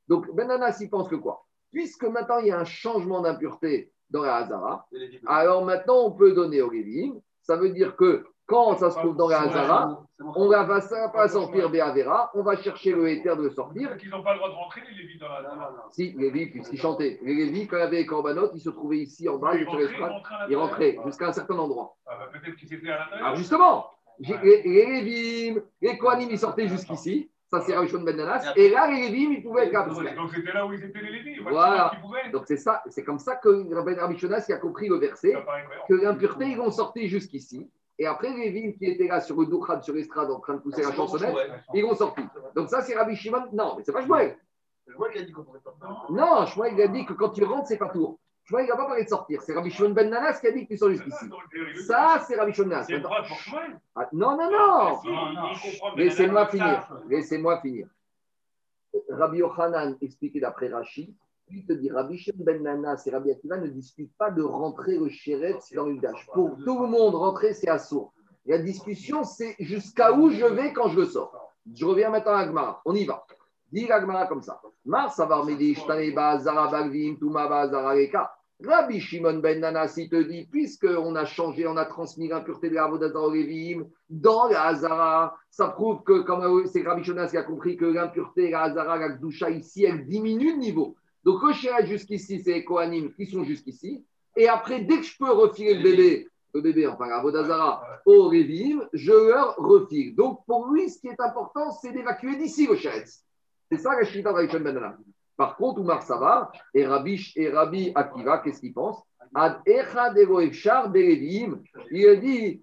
Donc 0.09 0.35
Ben 0.35 0.49
Nanas, 0.49 0.79
il 0.81 0.91
pense 0.91 1.09
que 1.09 1.17
quoi? 1.17 1.47
Puisque 1.73 2.05
maintenant 2.05 2.39
il 2.39 2.49
y 2.49 2.51
a 2.51 2.59
un 2.59 2.65
changement 2.65 3.23
d'impureté 3.23 3.93
dans 4.11 4.23
la 4.23 4.37
Hazara, 4.37 4.87
alors 5.27 5.65
maintenant 5.65 6.07
on 6.07 6.11
peut 6.12 6.33
donner 6.33 6.61
au 6.61 6.71
Lévim. 6.71 7.21
Ça 7.43 7.57
veut 7.57 7.71
dire 7.71 7.95
que 7.97 8.25
quand 8.47 8.76
ça 8.76 8.90
se 8.90 8.99
trouve 8.99 9.16
dans 9.16 9.28
la 9.28 9.40
Hazara, 9.42 10.05
on 10.36 10.49
va 10.49 10.64
pas, 10.64 10.80
ça 10.80 11.01
va 11.01 11.09
pas 11.09 11.28
sortir 11.28 11.70
Béavera, 11.70 12.30
on 12.34 12.42
va 12.42 12.57
chercher 12.57 12.92
le 12.92 13.09
éther 13.09 13.36
de 13.36 13.45
le 13.45 13.51
sortir. 13.51 13.97
Qu'ils 13.97 14.11
n'ont 14.11 14.22
pas 14.22 14.32
le 14.32 14.38
droit 14.38 14.51
de 14.51 14.55
rentrer, 14.55 14.82
les 14.88 15.03
Lévis 15.03 15.18
dans 15.18 15.28
la. 15.28 15.72
Si, 15.90 16.12
les 16.12 16.30
Lévis, 16.30 16.51
puisqu'ils 16.51 16.78
chantaient. 16.78 17.18
Les 17.22 17.34
Lévis, 17.34 17.66
quand 17.66 17.76
il 17.76 17.80
y 17.80 17.82
avait 17.82 17.97
les 17.97 18.07
corbanotes, 18.07 18.53
ils 18.55 18.61
se 18.61 18.70
trouvaient 18.70 18.99
ici 18.99 19.28
en 19.28 19.38
bas, 19.38 19.55
Ils 19.57 19.64
rentraient, 20.57 20.97
ils 20.99 21.07
jusqu'à 21.07 21.28
un 21.28 21.32
certain 21.32 21.59
endroit. 21.59 21.97
Ah, 22.07 22.18
bah, 22.18 22.28
Peut-être 22.32 22.57
qu'ils 22.57 22.72
étaient 22.74 22.90
à 22.90 22.99
l'intérieur. 22.99 23.26
Alors 23.26 23.36
justement, 23.36 23.90
j'ai- 24.20 24.38
les, 24.42 24.62
Lévim, 24.62 25.62
les 25.80 25.99
Kohanim, 25.99 26.28
ils 26.30 26.38
sortaient 26.38 26.68
jusqu'ici. 26.68 27.30
Ça, 27.51 27.61
c'est 27.61 27.76
Rishon 27.76 28.03
Ben 28.03 28.16
Nanas. 28.16 28.53
Et 28.57 28.68
là, 28.68 28.90
les 28.90 29.09
Lévim, 29.09 29.32
ils 29.32 29.42
pouvaient 29.42 29.66
être 29.66 29.84
que- 29.84 30.16
Donc 30.16 30.30
c'était 30.34 30.53
là 30.53 30.66
où 30.66 30.72
ils 30.72 30.82
étaient 30.84 31.01
les 31.01 31.12
Lévis. 31.12 31.40
Voilà. 31.40 31.92
Donc 32.32 32.45
c'est 32.47 32.57
ça, 32.57 32.82
c'est 32.88 33.05
comme 33.05 33.18
ça 33.18 33.36
que 33.36 33.74
Rabbi 33.74 34.16
qui 34.16 34.53
a 34.53 34.57
compris 34.59 34.88
le 34.88 34.97
verset. 34.97 35.34
Que 35.88 35.95
l'impureté, 35.95 36.47
ils 36.47 36.57
vont 36.57 36.70
sortir 36.70 37.09
jusqu'ici. 37.09 37.70
Et 37.99 38.07
après, 38.07 38.30
les 38.32 38.51
villes 38.51 38.76
qui 38.76 38.86
étaient 38.86 39.07
là 39.07 39.20
sur 39.20 39.36
le 39.40 39.47
Doukhad, 39.47 39.82
sur 39.84 39.95
l'estrade, 39.95 40.30
en 40.30 40.40
train 40.40 40.55
de 40.55 40.59
pousser 40.61 40.82
la 40.82 40.92
chansonnette, 40.92 41.34
ils 41.74 41.82
vont 41.84 41.95
sortir. 41.95 42.24
Donc 42.57 42.68
ça, 42.68 42.82
c'est 42.82 42.95
Rabbi 42.97 43.14
Shimon. 43.14 43.45
Non, 43.53 43.76
mais 43.76 43.84
c'est 43.84 43.92
pas 43.92 44.03
Shmuel. 44.03 44.36
Non, 46.11 46.45
Shmuel, 46.47 46.74
il 46.74 46.82
a 46.82 46.88
dit 46.88 47.07
que 47.07 47.12
quand 47.12 47.30
tu 47.30 47.45
rentres, 47.45 47.68
c'est 47.68 47.78
pas 47.78 47.88
tour. 47.88 48.18
Shmuel, 48.45 48.66
il 48.66 48.68
n'a 48.68 48.76
pas 48.76 48.86
parlé 48.86 49.05
de 49.05 49.09
sortir. 49.09 49.40
C'est 49.42 49.55
Rabbi 49.55 49.70
Shimon 49.70 49.90
Ben 49.90 50.11
Nanas 50.11 50.40
qui 50.40 50.47
a 50.49 50.51
dit 50.51 50.64
que 50.66 50.72
tu 50.72 50.76
sors 50.76 50.90
jusqu'ici. 50.90 51.24
Ça, 51.86 52.22
c'est 52.26 52.34
Rabbi 52.36 52.53
Shimon 52.53 52.68
Ben 52.68 52.74
Nanas. 52.80 52.86
C'est 52.88 53.01
pour 53.01 53.38
Shmuel. 53.38 53.80
Ah, 53.95 54.09
non, 54.12 54.36
non, 54.36 54.51
non. 54.51 55.01
Il- 55.05 55.11
il 55.11 56.05
Laissez-moi 56.05 56.47
finir. 56.49 56.88
Laissez-moi 57.09 57.61
finir. 57.61 57.86
Rabbi 59.09 59.38
Yochanan, 59.38 59.97
expliqué 60.03 60.40
d'après 60.40 60.68
Rachid, 60.68 61.14
lui 61.55 61.65
te 61.65 61.73
dit 61.73 61.91
Rabbi 61.91 62.19
Shimon 62.19 62.45
Ben 62.45 62.63
Nanas 62.63 63.03
et 63.07 63.11
Rabbi 63.11 63.31
Akiva 63.31 63.57
ne 63.57 63.69
discutent 63.69 64.17
pas 64.19 64.31
de 64.31 64.43
rentrer 64.43 64.99
le 64.99 65.09
chéret 65.09 65.57
dans 65.75 65.87
une 65.87 66.01
dash. 66.01 66.27
Pour 66.33 66.57
tout 66.65 66.81
le 66.81 66.89
monde, 66.89 67.15
rentrer, 67.15 67.55
c'est 67.55 67.69
assourd. 67.69 68.13
La 68.47 68.59
discussion, 68.59 69.25
c'est 69.25 69.55
jusqu'à 69.59 70.13
où 70.13 70.31
je 70.31 70.45
vais 70.45 70.73
quand 70.73 70.89
je 70.89 71.01
le 71.01 71.07
sors. 71.07 71.53
Je 71.73 71.85
reviens 71.87 72.11
maintenant 72.11 72.33
à 72.33 72.41
Agmara. 72.41 72.83
On 72.85 72.95
y 72.95 73.05
va. 73.05 73.25
Dis 73.73 73.91
Agmara 73.91 74.27
comme 74.27 74.43
ça. 74.43 74.61
Mar 74.85 75.13
savar 75.13 75.47
midi 75.47 75.75
shtane 75.75 76.15
ba'azara 76.15 76.71
bagvim 76.71 77.17
tuma 77.19 77.49
ba'azara 77.49 77.95
leka. 77.95 78.35
Rabbi 78.63 79.01
Shimon 79.01 79.39
ben 79.39 79.61
Nanas, 79.61 79.95
il 79.97 80.09
te 80.09 80.23
dit, 80.23 80.47
puisqu'on 80.47 81.17
a 81.17 81.25
changé, 81.25 81.67
on 81.67 81.77
a 81.77 81.85
transmis 81.85 82.29
l'impureté 82.29 82.69
de 82.71 82.75
la 82.75 82.87
Vodazara 82.87 83.27
au 83.27 83.33
Lévim 83.33 83.85
dans 84.09 84.47
la 84.47 84.67
Hazara, 84.67 85.37
ça 85.51 85.69
prouve 85.69 86.03
que, 86.05 86.21
comme 86.21 86.67
c'est 86.67 86.83
Rabbi 86.83 87.03
Shimon 87.03 87.27
qui 87.27 87.37
a 87.37 87.43
compris 87.43 87.77
que 87.77 87.85
l'impureté, 87.85 88.51
la 88.51 88.63
Hazara, 88.63 88.97
la 88.97 89.09
Gdusha 89.09 89.51
ici, 89.51 89.85
elle 89.85 90.07
diminue 90.07 90.55
de 90.55 90.59
niveau. 90.59 90.97
Donc, 91.25 91.43
le 91.43 91.87
jusqu'ici, 91.87 92.41
c'est 92.41 92.53
les 92.53 92.64
Kohanim 92.64 93.12
qui 93.14 93.27
sont 93.27 93.45
jusqu'ici. 93.45 94.05
Et 94.37 94.49
après, 94.49 94.81
dès 94.81 94.99
que 94.99 95.03
je 95.05 95.16
peux 95.16 95.31
refiler 95.31 95.75
le 95.75 95.83
bébé, 95.83 96.29
le 96.53 96.61
bébé, 96.61 96.87
enfin, 96.87 97.07
la 97.07 97.20
Vodazara, 97.20 97.83
au 98.05 98.29
Révim, 98.29 98.87
je 98.93 99.12
leur 99.12 99.57
refile. 99.57 100.14
Donc, 100.14 100.45
pour 100.47 100.70
lui, 100.70 100.91
ce 100.91 100.99
qui 100.99 101.09
est 101.09 101.20
important, 101.20 101.70
c'est 101.72 101.93
d'évacuer 101.93 102.37
d'ici 102.37 102.66
le. 102.66 103.25
C'est 103.70 103.79
ça 103.79 103.97
la 103.97 104.05
Shita 104.05 104.31
de 104.31 104.35
Rabbi 104.35 104.51
Shimon 104.51 104.64
ben 104.64 104.75
Nanas. 104.75 104.97
Par 105.37 105.57
contre, 105.57 105.81
Oumar 105.81 106.03
Savar 106.03 106.53
et 106.75 106.87
Rabbi, 106.87 107.33
et 107.35 107.51
Rabbi 107.51 107.91
Akiva, 107.95 108.39
qu'est-ce 108.39 108.61
qu'ils 108.61 108.75
pensent? 108.75 109.03
Ad 109.35 109.62
echad 109.66 110.16
ego 110.16 110.41
efshar. 110.41 110.93
Il 110.95 112.09
a 112.09 112.16
dit, 112.16 112.62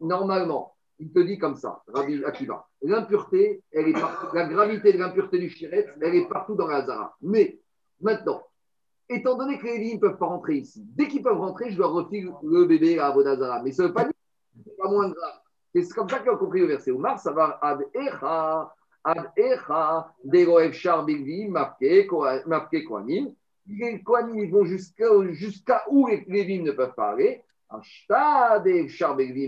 normalement, 0.00 0.73
il 0.98 1.12
te 1.12 1.18
dit 1.18 1.38
comme 1.38 1.56
ça, 1.56 1.82
Rabbi 1.88 2.24
Akiva, 2.24 2.66
l'impureté, 2.82 3.62
est 3.72 3.82
la 4.32 4.46
gravité 4.46 4.92
de 4.92 4.98
l'impureté 4.98 5.38
du 5.38 5.48
shiret, 5.48 5.86
elle 6.00 6.14
est 6.14 6.28
partout 6.28 6.54
dans 6.54 6.66
la 6.66 6.76
Hazara. 6.76 7.16
Mais 7.20 7.58
maintenant, 8.00 8.42
étant 9.08 9.36
donné 9.36 9.58
que 9.58 9.64
les 9.64 9.78
Lévi'im 9.78 9.94
ne 9.96 10.00
peuvent 10.00 10.18
pas 10.18 10.26
rentrer 10.26 10.56
ici, 10.56 10.84
dès 10.94 11.08
qu'ils 11.08 11.22
peuvent 11.22 11.40
rentrer, 11.40 11.70
je 11.70 11.78
leur 11.78 11.92
refile 11.92 12.30
le 12.42 12.64
bébé 12.64 12.98
à 12.98 13.08
Avodazara. 13.08 13.62
Mais 13.62 13.72
ça 13.72 13.82
ne 13.82 13.88
veut 13.88 13.94
pas 13.94 14.04
dire 14.04 14.12
que 14.12 14.62
c'est 14.64 14.76
pas 14.76 14.88
moins 14.88 15.08
grave. 15.08 15.40
C'est 15.74 15.94
comme 15.94 16.08
ça 16.08 16.20
qu'ils 16.20 16.30
ont 16.30 16.36
compris 16.36 16.60
le 16.60 16.66
verset. 16.66 16.92
Oumar, 16.92 17.18
ça 17.18 17.32
va 17.32 17.58
ad 17.60 17.80
echa, 17.92 18.72
ad 19.02 19.32
echa, 19.36 20.14
efshar 20.32 21.04
bigvi, 21.04 21.48
marqué, 21.48 22.08
marqué 22.46 22.84
koanim. 22.84 23.34
Les 23.66 24.00
koanim, 24.02 24.38
ils 24.38 24.52
vont 24.52 24.64
jusqu'à 24.64 25.84
où 25.90 26.06
les 26.06 26.24
lévim 26.28 26.62
ne 26.62 26.70
peuvent 26.70 26.94
pas 26.94 27.10
aller? 27.10 27.42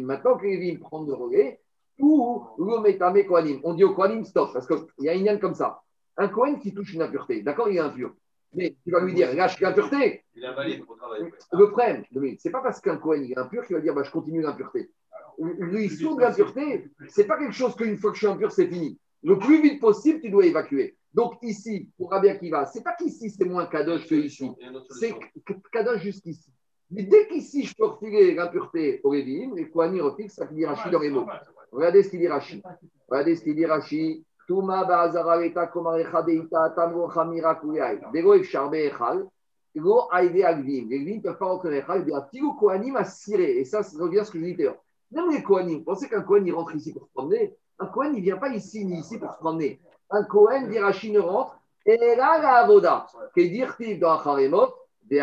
Maintenant 0.00 0.36
que 0.36 0.46
les 0.46 0.78
prennent 0.78 1.06
le 1.06 1.14
relais, 1.14 1.60
ou 1.98 2.42
le 2.58 2.80
metame 2.80 3.24
koanim. 3.24 3.60
On 3.64 3.74
dit 3.74 3.84
au 3.84 3.94
koanim 3.94 4.24
stop, 4.24 4.52
parce 4.52 4.66
qu'il 4.66 4.84
y 5.00 5.08
a 5.08 5.14
une 5.14 5.24
ligne 5.24 5.38
comme 5.38 5.54
ça. 5.54 5.80
Un 6.16 6.28
kohen 6.28 6.58
qui 6.58 6.74
touche 6.74 6.94
une 6.94 7.02
impureté, 7.02 7.42
d'accord, 7.42 7.68
il 7.68 7.76
est 7.76 7.80
impur. 7.80 8.14
Mais 8.54 8.76
tu 8.84 8.90
vas 8.90 9.00
lui 9.00 9.12
dire, 9.12 9.34
lâche 9.34 9.60
l'impureté. 9.60 10.24
Il 10.34 10.44
est 10.44 10.46
invalide 10.46 10.84
pour 10.84 10.96
travailler. 10.96 11.32
Le 11.52 11.70
problème, 11.70 12.04
c'est 12.38 12.50
pas 12.50 12.62
parce 12.62 12.80
qu'un 12.80 12.96
Cohen 12.96 13.22
est 13.22 13.36
impur 13.36 13.66
qu'il 13.66 13.76
va 13.76 13.82
dire 13.82 13.94
bah, 13.94 14.02
je 14.02 14.10
continue 14.10 14.40
l'impureté. 14.40 14.90
Lui, 15.38 15.88
de 15.88 16.20
l'impureté, 16.20 16.90
c'est 17.08 17.26
pas 17.26 17.38
quelque 17.38 17.54
chose 17.54 17.74
qu'une 17.76 17.98
fois 17.98 18.10
que 18.10 18.16
je 18.16 18.20
suis 18.20 18.32
impur, 18.32 18.50
c'est 18.52 18.66
fini. 18.66 18.98
Le 19.22 19.38
plus 19.38 19.60
vite 19.60 19.80
possible, 19.80 20.20
tu 20.20 20.30
dois 20.30 20.46
évacuer. 20.46 20.96
Donc 21.12 21.38
ici, 21.42 21.90
pour 21.96 22.10
Rabbi 22.10 22.28
Akiva, 22.28 22.66
c'est 22.66 22.82
pas 22.82 22.94
qu'ici 22.94 23.30
c'est 23.30 23.44
moins 23.44 23.66
kadosh 23.66 24.06
que 24.06 24.14
ici. 24.14 24.50
C'est 24.90 25.14
kadosh 25.72 26.02
jusqu'ici. 26.02 26.50
Mais 26.90 27.02
dès 27.02 27.26
qu'ici, 27.26 27.64
je 27.64 27.74
peux 27.74 27.86
refiler 27.86 28.34
l'impureté 28.34 29.00
au 29.02 29.12
Lévim, 29.12 29.54
les 29.56 29.68
Kohanim 29.68 30.02
refilent, 30.02 30.30
ça 30.30 30.46
dit 30.46 30.64
Rashi 30.64 30.88
dans 30.90 31.00
les 31.00 31.10
mots. 31.10 31.26
Regardez 31.72 32.02
ce 32.02 32.10
qu'il 32.10 32.20
dit 32.20 32.28
Rashi. 32.28 32.62
Regardez 33.08 33.34
ce 33.36 33.42
qu'il 33.42 33.56
dit 33.56 33.66
Rashi. 33.66 34.24
Touma 34.46 34.84
ba'azara 34.84 35.40
leta 35.40 35.66
komarecha 35.66 36.22
deita 36.22 36.70
tamro 36.70 37.10
chamira 37.10 37.56
kuyai. 37.56 37.98
Dego 38.12 38.34
efshar 38.34 38.70
be'echal. 38.70 39.26
Go 39.74 40.08
aide 40.16 40.44
agvim. 40.44 40.88
Les 40.88 41.00
gvim 41.00 41.16
ne 41.16 41.20
peuvent 41.22 41.38
pas 41.38 41.46
rentrer 41.46 41.68
dans 41.68 41.74
l'echal. 41.74 41.98
Il 41.98 42.04
dit 42.04 42.14
Atigo 42.14 42.52
kohanim 42.52 42.94
a 42.94 43.04
ciré. 43.04 43.58
Et 43.58 43.64
ça, 43.64 43.82
ça 43.82 43.98
revient 43.98 44.20
à 44.20 44.24
ce 44.24 44.30
que 44.30 44.38
je 44.38 44.44
disais 44.44 44.66
tout. 44.66 44.74
Même 45.10 45.30
les 45.30 45.42
kohanim, 45.42 45.78
vous 45.78 45.84
pensez 45.84 46.08
qu'un 46.08 46.22
kohen, 46.22 46.48
rentre 46.52 46.76
ici 46.76 46.92
pour 46.92 47.02
se 47.02 47.12
promener? 47.12 47.56
Un 47.80 47.86
kohen, 47.86 48.12
il 48.14 48.18
ne 48.18 48.22
vient 48.22 48.36
pas 48.36 48.50
ici 48.50 48.84
ni 48.84 49.00
ici 49.00 49.18
pour 49.18 49.32
se 49.32 49.38
promener. 49.38 49.80
Un 50.10 50.22
kohen, 50.22 50.68
dit 50.68 50.78
Rashi, 50.78 51.10
ne 51.10 51.18
rentre. 51.18 51.58
Et 51.84 51.96
là, 51.96 52.38
la 52.40 52.54
avoda. 52.58 53.06
Que 53.34 53.40
dire-t-il 53.40 53.98
dans 53.98 54.12
Acharemot 54.12 54.68
De 55.10 55.16
et 55.16 55.20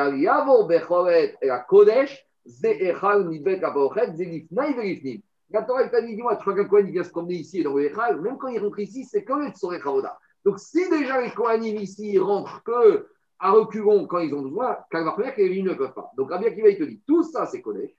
la 5.53 5.61
Torah, 5.61 5.87
t'a 5.87 6.01
dit, 6.01 6.15
dis-moi, 6.15 6.35
tu 6.37 6.45
vois 6.45 6.55
qu'un 6.55 6.65
Kohen 6.65 6.87
il 6.87 6.93
vient 6.93 7.03
se 7.03 7.11
promener 7.11 7.35
ici 7.35 7.59
et 7.59 7.63
dans 7.63 7.75
le 7.75 7.85
Echal, 7.85 8.19
même 8.21 8.39
quand 8.39 8.47
il 8.47 8.59
rentre 8.59 8.79
ici, 8.79 9.05
c'est 9.05 9.23
que 9.23 9.33
le 9.33 9.51
Tsoré 9.51 9.79
Chavoda. 9.79 10.17
Donc, 10.43 10.59
si 10.59 10.89
déjà 10.89 11.21
les 11.21 11.31
Kohanim 11.31 11.77
ici, 11.77 12.13
ils 12.13 12.19
rentrent 12.19 12.63
que 12.63 13.07
à 13.39 13.51
reculons 13.51 14.07
quand 14.07 14.19
ils 14.19 14.33
ont 14.33 14.41
besoin, 14.41 14.77
quand 14.91 15.03
va 15.03 15.31
que 15.31 15.41
les 15.41 15.61
ne 15.61 15.73
peuvent 15.73 15.93
pas. 15.93 16.11
Donc, 16.17 16.31
Rabbi 16.31 16.47
Akiva, 16.47 16.69
il 16.69 16.77
te 16.77 16.83
dit, 16.83 17.01
tout 17.05 17.23
ça, 17.23 17.45
c'est 17.45 17.61
Kodesh. 17.61 17.91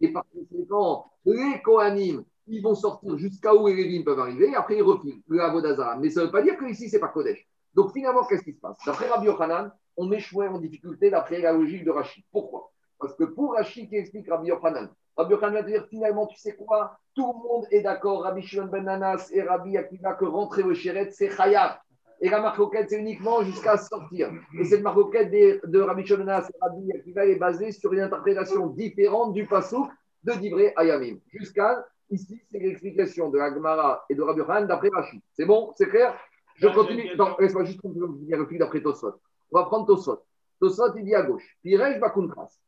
Et 0.00 0.12
par 0.12 0.24
conséquent, 0.32 1.06
les 1.24 1.62
Kohanim, 1.62 2.24
ils 2.48 2.62
vont 2.62 2.74
sortir 2.74 3.16
jusqu'à 3.18 3.54
où 3.54 3.68
les 3.68 3.84
lignes 3.84 4.04
peuvent 4.04 4.18
arriver, 4.18 4.50
et 4.50 4.56
après 4.56 4.76
ils 4.76 4.82
refilent 4.82 5.22
le 5.28 5.40
Avodazara. 5.40 5.96
Mais 5.98 6.10
ça 6.10 6.20
ne 6.20 6.26
veut 6.26 6.32
pas 6.32 6.42
dire 6.42 6.56
que 6.56 6.64
ici, 6.64 6.88
c'est 6.88 6.98
pas 6.98 7.08
Kodesh. 7.08 7.46
Donc, 7.72 7.92
finalement, 7.92 8.26
qu'est-ce 8.26 8.42
qui 8.42 8.52
se 8.52 8.60
passe 8.60 8.78
D'après 8.84 9.08
Rabbi 9.08 9.26
Yochanan, 9.26 9.70
on 9.96 10.10
Shmuel 10.18 10.50
en 10.50 10.58
difficulté 10.58 11.10
d'après 11.10 11.40
la 11.40 11.52
logique 11.52 11.84
de 11.84 11.90
Rachid. 11.90 12.24
Pourquoi? 12.32 12.70
Parce 12.98 13.14
que 13.14 13.24
pour 13.24 13.54
Rachid 13.54 13.88
qui 13.88 13.96
explique 13.96 14.28
Rabbi 14.28 14.48
Yochanan, 14.48 14.88
Rabbi 15.16 15.32
Yochanan 15.32 15.54
va 15.54 15.62
dire 15.62 15.86
finalement, 15.88 16.26
tu 16.26 16.38
sais 16.38 16.54
quoi? 16.54 16.98
Tout 17.14 17.26
le 17.26 17.48
monde 17.48 17.66
est 17.70 17.80
d'accord, 17.80 18.22
Rabbi 18.22 18.42
Shimon 18.42 18.66
Ben 18.66 18.84
Nanas 18.84 19.30
et 19.32 19.42
Rabbi 19.42 19.76
Akiva, 19.76 20.14
que 20.14 20.24
rentrer 20.24 20.62
au 20.62 20.74
Shéret, 20.74 21.10
c'est 21.10 21.30
Chayav. 21.30 21.78
Et 22.20 22.30
la 22.30 22.40
marcoquette, 22.40 22.88
c'est 22.90 22.98
uniquement 22.98 23.42
jusqu'à 23.42 23.76
sortir. 23.76 24.30
Et 24.58 24.64
cette 24.64 24.82
marcoquette 24.82 25.30
de 25.30 25.80
Rabbi 25.80 26.04
Shimon 26.06 26.18
Ben 26.18 26.26
Nanas 26.26 26.48
et 26.48 26.58
Rabbi 26.60 26.92
Akiva 26.92 27.26
est 27.26 27.36
basée 27.36 27.72
sur 27.72 27.92
une 27.92 28.00
interprétation 28.00 28.66
différente 28.68 29.32
du 29.34 29.46
Passouk 29.46 29.88
de 30.24 30.32
Divré 30.32 30.72
Ayamim. 30.76 31.18
Jusqu'à 31.28 31.84
ici, 32.10 32.42
c'est 32.50 32.58
l'explication 32.58 33.30
de 33.30 33.38
Agmara 33.38 34.04
et 34.08 34.14
de 34.14 34.22
Rabbi 34.22 34.40
Yochanan 34.40 34.66
d'après 34.66 34.88
Rachid. 34.92 35.20
C'est 35.32 35.46
bon? 35.46 35.72
C'est 35.76 35.88
clair? 35.88 36.14
Je 36.56 36.68
continue. 36.68 37.14
Non, 37.16 37.36
laisse-moi 37.38 37.64
juste 37.64 37.82
finir 37.82 38.38
le 38.38 38.58
d'après 38.58 38.80
Tosfot. 38.80 39.14
On 39.52 39.58
va 39.58 39.66
prendre 39.66 39.86
Tosfot. 39.86 40.22
Tosfot, 40.60 40.94
il 40.96 41.04
dit 41.04 41.14
à 41.14 41.22
gauche. 41.22 41.58
Pirej 41.62 41.98
Bakuntras. 41.98 42.58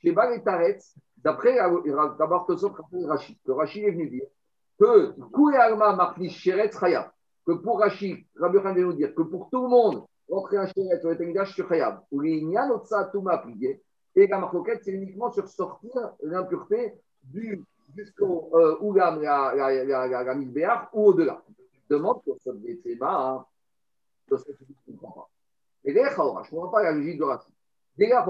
Chez 0.00 0.14
Taretz, 0.44 0.94
D'après 1.22 1.56
d'abord 2.18 2.46
Rachid, 3.06 3.36
que 3.44 3.50
Rachid 3.50 3.84
est 3.84 3.90
venu 3.90 4.08
dire 4.08 4.26
que 4.78 5.10
Koué 5.32 5.56
Martni 5.76 6.30
Sheret 6.30 6.70
Chayab, 6.70 7.10
que 7.44 7.52
pour 7.52 7.80
Rachid, 7.80 8.24
Rabbi 8.36 8.58
Khan 8.62 8.74
vient 8.74 8.84
nous 8.84 8.92
dire 8.92 9.14
que 9.14 9.22
pour 9.22 9.50
tout 9.50 9.62
le 9.62 9.68
monde, 9.68 10.04
rentrer 10.30 10.58
un 10.58 10.66
Sheret 10.66 11.00
sur 11.00 11.10
le 11.10 11.18
Tengdash 11.18 11.54
sur 11.54 11.68
Chayab, 11.68 12.02
où 12.12 12.22
il 12.22 12.48
y 12.50 12.56
a 12.56 12.66
notre 12.68 13.10
Touma 13.10 13.38
plié, 13.38 13.82
et 14.14 14.26
la 14.28 14.38
marcoquette, 14.38 14.82
c'est 14.84 14.92
uniquement 14.92 15.32
sur 15.32 15.48
sortir 15.48 16.12
l'impureté 16.22 16.94
du 17.24 17.64
jusqu'au 17.96 18.50
euh, 18.54 18.76
Ougam, 18.80 19.20
la, 19.22 19.54
la, 19.56 19.84
la, 19.84 20.06
la, 20.06 20.24
la 20.24 20.90
ou 20.92 21.06
au-delà. 21.06 21.42
Demande 21.88 22.20
devait 22.24 22.72
être 22.72 22.98
bas, 22.98 23.28
hein, 23.30 23.46
je 24.30 24.34
ne 24.34 24.96
comprends 24.96 25.10
pas. 25.22 25.28
Et 25.84 25.92
les 25.92 26.02
je 26.02 26.10
ne 26.10 26.14
comprends 26.14 26.68
pas 26.68 26.82
la 26.82 26.92
logique 26.92 27.18
de 27.18 27.24
Rachid. 27.24 27.52
Il 27.98 28.06
n'y 28.06 28.12
a 28.12 28.22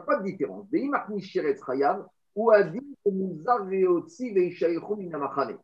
pas 0.00 0.16
de 0.16 0.24
différence. 0.24 0.66
ou 2.36 2.50
a 2.50 2.62
dit 2.62 2.96
que 3.04 3.10
nous 3.10 3.42
avons 3.48 3.92
aussi 3.94 4.32
les 4.32 4.46
Ishaïchou 4.48 4.96
minamachane. 4.96 5.58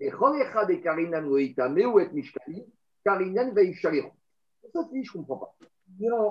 Et 0.00 0.10
Cholecha 0.10 0.64
de 0.66 0.74
Karinan 0.74 1.26
Weitame 1.28 1.78
ou 1.86 1.98
et 1.98 2.08
Mishkali, 2.10 2.64
Karinan 3.04 3.52
Veishaïchou. 3.52 4.10
Ça, 4.72 4.80
je 4.92 4.98
ne 4.98 5.24
comprends 5.24 5.36
pas. 5.38 5.54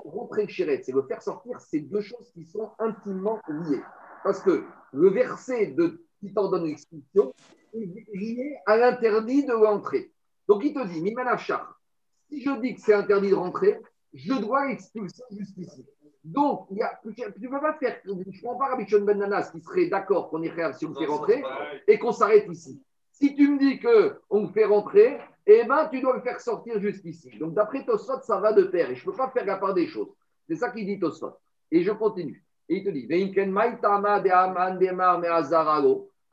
Rentrer 0.04 0.48
Chéret, 0.48 0.82
c'est 0.82 0.92
le 0.92 1.02
faire 1.02 1.22
sortir, 1.22 1.60
c'est 1.60 1.80
deux 1.80 2.00
choses 2.00 2.30
qui 2.32 2.44
sont 2.44 2.70
intimement 2.78 3.40
liées. 3.48 3.82
Parce 4.24 4.40
que 4.40 4.64
le 4.92 5.10
verset 5.10 5.68
de, 5.68 6.04
qui 6.20 6.32
t'en 6.32 6.50
donne 6.50 6.66
l'explication 6.66 7.32
est 7.74 8.14
lié 8.14 8.56
à 8.66 8.76
l'interdit 8.76 9.44
de 9.44 9.52
l'entrée. 9.52 10.12
Donc 10.48 10.64
il 10.64 10.74
te 10.74 10.86
dit, 10.86 11.00
Mimanachar, 11.00 11.80
si 12.28 12.42
je 12.42 12.60
dis 12.60 12.74
que 12.74 12.80
c'est 12.80 12.94
interdit 12.94 13.30
de 13.30 13.34
rentrer, 13.34 13.80
je 14.12 14.34
dois 14.34 14.68
l'expulser 14.68 15.22
jusqu'ici. 15.30 15.86
Donc, 16.24 16.66
il 16.70 16.78
y 16.78 16.82
a, 16.82 17.00
tu 17.02 17.08
ne 17.08 17.48
peux 17.48 17.60
pas 17.60 17.74
faire. 17.74 17.96
Je 18.04 18.12
ne 18.12 18.42
prends 18.42 18.56
pas 18.56 18.68
Rabbi 18.68 18.86
Shon 18.86 19.02
Ben 19.02 19.18
Nanas 19.18 19.50
qui 19.50 19.60
serait 19.60 19.86
d'accord 19.86 20.30
qu'on 20.30 20.42
irait 20.42 20.72
si 20.74 20.86
on 20.86 20.90
le 20.90 20.94
fait 20.94 21.06
rentrer 21.06 21.42
et 21.88 21.98
qu'on 21.98 22.12
s'arrête 22.12 22.46
ici. 22.48 22.80
Si 23.10 23.34
tu 23.34 23.50
me 23.50 23.58
dis 23.58 23.80
qu'on 23.80 24.42
le 24.42 24.48
fait 24.48 24.64
rentrer, 24.64 25.18
eh 25.46 25.64
ben, 25.64 25.88
tu 25.90 26.00
dois 26.00 26.16
le 26.16 26.22
faire 26.22 26.40
sortir 26.40 26.80
jusqu'ici. 26.80 27.36
Donc, 27.38 27.54
d'après 27.54 27.84
Tosfot, 27.84 28.20
ça 28.22 28.38
va 28.38 28.52
de 28.52 28.64
pair 28.64 28.90
et 28.90 28.94
je 28.94 29.04
ne 29.04 29.10
peux 29.10 29.16
pas 29.16 29.30
faire 29.30 29.44
la 29.44 29.56
part 29.56 29.74
des 29.74 29.88
choses. 29.88 30.08
C'est 30.48 30.56
ça 30.56 30.70
qu'il 30.70 30.86
dit 30.86 31.00
Tosfot. 31.00 31.32
Et 31.70 31.82
je 31.82 31.90
continue. 31.90 32.44
Et 32.68 32.76
il 32.76 32.84
te 32.84 32.90
dit 32.90 33.06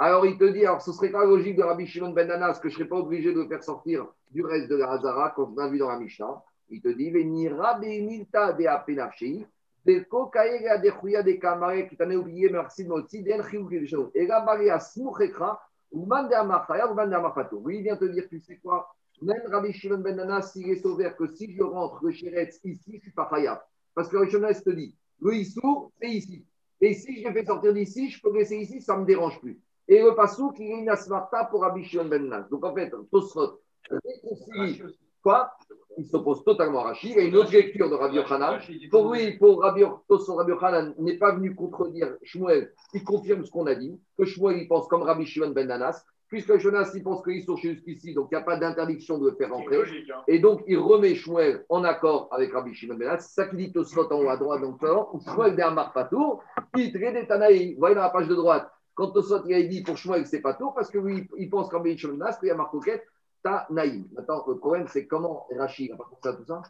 alors 0.02 0.26
il 0.26 0.38
te 0.38 0.46
dit, 0.46 0.66
alors 0.66 0.82
ce 0.82 0.94
serait 0.94 1.10
pas 1.10 1.26
logique 1.26 1.58
de 1.58 1.64
Rabbi 1.64 1.86
Shimon 1.86 2.12
Ben 2.12 2.26
Nanas 2.26 2.60
que 2.62 2.70
je 2.70 2.76
ne 2.76 2.78
serais 2.78 2.88
pas 2.88 2.96
obligé 2.96 3.34
de 3.34 3.42
le 3.42 3.48
faire 3.50 3.62
sortir 3.62 4.08
du 4.32 4.46
reste 4.46 4.70
de 4.70 4.78
la 4.78 4.92
Hazara, 4.92 5.32
comme 5.32 5.54
on 5.54 5.58
a 5.58 5.68
vu 5.68 5.78
dans 5.78 5.90
la 5.90 6.00
Mishnah. 6.00 6.42
Il 6.70 6.82
te 6.82 6.90
dit, 6.90 7.10
Venira 7.10 7.74
Benilta 7.80 8.54
de 8.54 8.66
Apenafshei, 8.66 9.46
Deko 9.86 10.28
Kaega 10.28 10.78
de 10.78 10.92
Chouya 10.92 11.24
de 11.24 11.32
Kamare, 11.34 11.88
qui 11.88 11.98
t'en 11.98 12.10
est 12.10 12.16
oublié, 12.16 12.50
merci 12.50 12.84
de 12.84 12.90
Motsi, 12.90 13.24
Den 13.24 13.42
de 13.42 13.86
Chou, 13.86 14.12
et 14.14 14.28
Rabari 14.28 14.70
Asmouchekra, 14.70 15.60
ou 15.92 16.06
Mande 16.06 16.34
Amachaya, 16.34 16.92
ou 16.92 16.94
Mande 16.94 17.14
Amafato. 17.14 17.58
Oui, 17.64 17.78
il 17.78 17.84
vient 17.84 17.98
te 17.98 18.06
dire, 18.06 18.28
tu 18.30 18.40
sais 18.40 18.58
quoi, 18.58 18.94
même 19.22 19.42
Rabbi 19.48 19.74
Shimon 19.74 19.98
Ben 20.00 20.16
Nanas, 20.16 20.54
s'il 20.54 20.70
est 20.70 20.82
sauvé, 20.82 21.12
que 21.18 21.28
si 21.28 21.52
je 21.52 21.64
rentre 21.64 22.04
le 22.06 22.12
Shiretz 22.12 22.60
ici, 22.64 22.94
je 22.96 23.00
suis 23.00 23.12
pas 23.12 23.28
Chayab. 23.30 23.60
Parce 23.94 24.08
que 24.08 24.18
Rabbi 24.18 24.32
Shimon 24.32 24.54
te 24.54 24.70
dit, 24.70 24.96
le 25.22 25.34
Issou, 25.36 25.92
c'est 26.00 26.10
ici. 26.10 26.46
Et 26.82 26.94
si 26.94 27.22
je 27.22 27.28
le 27.28 27.34
fais 27.34 27.46
sortir 27.46 27.74
d'ici, 27.74 28.10
je 28.10 28.22
peux 28.22 28.32
laisser 28.34 28.58
ici, 28.58 28.82
ça 28.82 28.96
ne 28.96 29.02
me 29.02 29.06
dérange 29.06 29.40
plus. 29.42 29.60
Et 29.88 30.02
le 30.02 30.16
Passou, 30.16 30.54
il 30.58 30.72
a 30.72 30.78
une 30.78 30.90
asmarta 30.90 31.46
pour 31.46 31.62
Rabbi 31.62 31.84
Shimon 31.84 32.06
Ben 32.06 32.24
Nanas. 32.30 32.48
Donc 32.50 32.64
en 32.64 32.74
fait, 32.74 32.94
Tosfot, 33.12 33.60
réconcilie 33.90 34.84
Quoi? 35.22 35.52
Il 35.98 36.06
s'oppose 36.06 36.44
totalement 36.44 36.80
à 36.80 36.84
Rachid. 36.84 37.12
Il 37.12 37.18
y 37.18 37.20
a 37.20 37.24
une 37.24 37.36
autre 37.36 37.52
lecture 37.52 37.90
de 37.90 37.96
Rabbi 37.96 38.16
Yochanan. 38.16 38.60
Pour 38.92 39.14
lui, 39.14 39.38
pour 39.38 39.62
Rabbi, 39.62 39.84
Rabbi 39.84 40.52
Yochanan 40.52 40.94
n'est 41.00 41.18
pas 41.18 41.34
venu 41.34 41.56
contredire 41.56 42.16
Shmuel. 42.24 42.72
Il 42.94 43.04
confirme 43.04 43.44
ce 43.44 43.52
qu'on 43.52 43.66
a 43.66 43.76
dit, 43.76 44.00
que 44.18 44.24
Shmuel, 44.26 44.58
il 44.60 44.68
pense 44.68 44.88
comme 44.88 45.02
Rabbi 45.02 45.26
Shimon 45.26 45.50
ben 45.50 45.68
Nanas. 45.68 46.04
Puisque 46.30 46.58
Jonas, 46.60 46.92
il 46.94 47.02
pense 47.02 47.24
qu'ils 47.24 47.44
sont 47.44 47.58
jusqu'ici, 47.58 48.14
donc 48.14 48.28
il 48.32 48.36
n'y 48.36 48.42
a 48.42 48.44
pas 48.46 48.56
d'interdiction 48.56 49.18
de 49.18 49.32
le 49.32 49.36
faire 49.36 49.52
rentrer. 49.52 49.78
hein. 49.78 50.22
Et 50.28 50.38
donc, 50.38 50.62
il 50.68 50.78
remet 50.78 51.16
Shmuel 51.16 51.66
en 51.70 51.84
accord 51.84 52.28
avec 52.32 52.54
Rabbi 52.54 52.72
Shimon 52.76 52.96
ben. 52.96 53.18
C'est 53.20 53.34
ça 53.34 53.48
qu'il 53.48 53.58
dit 53.58 53.72
au 53.76 53.84
slot 53.84 54.14
en 54.14 54.22
haut 54.22 54.30
à 54.30 54.38
droite, 54.38 54.62
donc 54.62 54.78
Shmuel 55.26 55.56
Marc 55.74 55.96
Patour, 55.96 56.44
qui 56.76 56.94
traite 56.94 57.28
Tanaï. 57.28 57.74
Vous 57.74 57.80
voyez 57.80 57.96
dans 57.96 58.02
la 58.04 58.12
page 58.12 58.28
de 58.28 58.36
droite, 58.36 58.70
quand 58.94 59.08
Tosot 59.10 59.42
il 59.48 59.56
a 59.56 59.64
dit 59.64 59.82
pour 59.82 59.98
Shmuel 59.98 60.28
c'est 60.28 60.42
pas 60.42 60.54
tour, 60.54 60.76
parce 60.76 60.92
que 60.92 61.00
lui, 61.00 61.28
il 61.36 61.50
pense 61.50 61.68
qu'en 61.68 61.78
Rabbi 61.78 61.98
Shimon 61.98 62.14
ben 62.14 62.20
Nanas, 62.20 62.38
il 62.44 62.48
y 62.48 62.52
a 62.52 62.56
Marc 62.56 62.70
Coquette, 62.72 63.04
Tanaïm. 63.44 64.08
Maintenant, 64.14 64.44
le 64.48 64.58
problème, 64.58 64.88
c'est 64.88 65.08
comment 65.08 65.48
Rachid 65.58 65.96
compris 65.96 66.16
ça, 66.24 66.34
tout 66.34 66.46
ça 66.46 66.62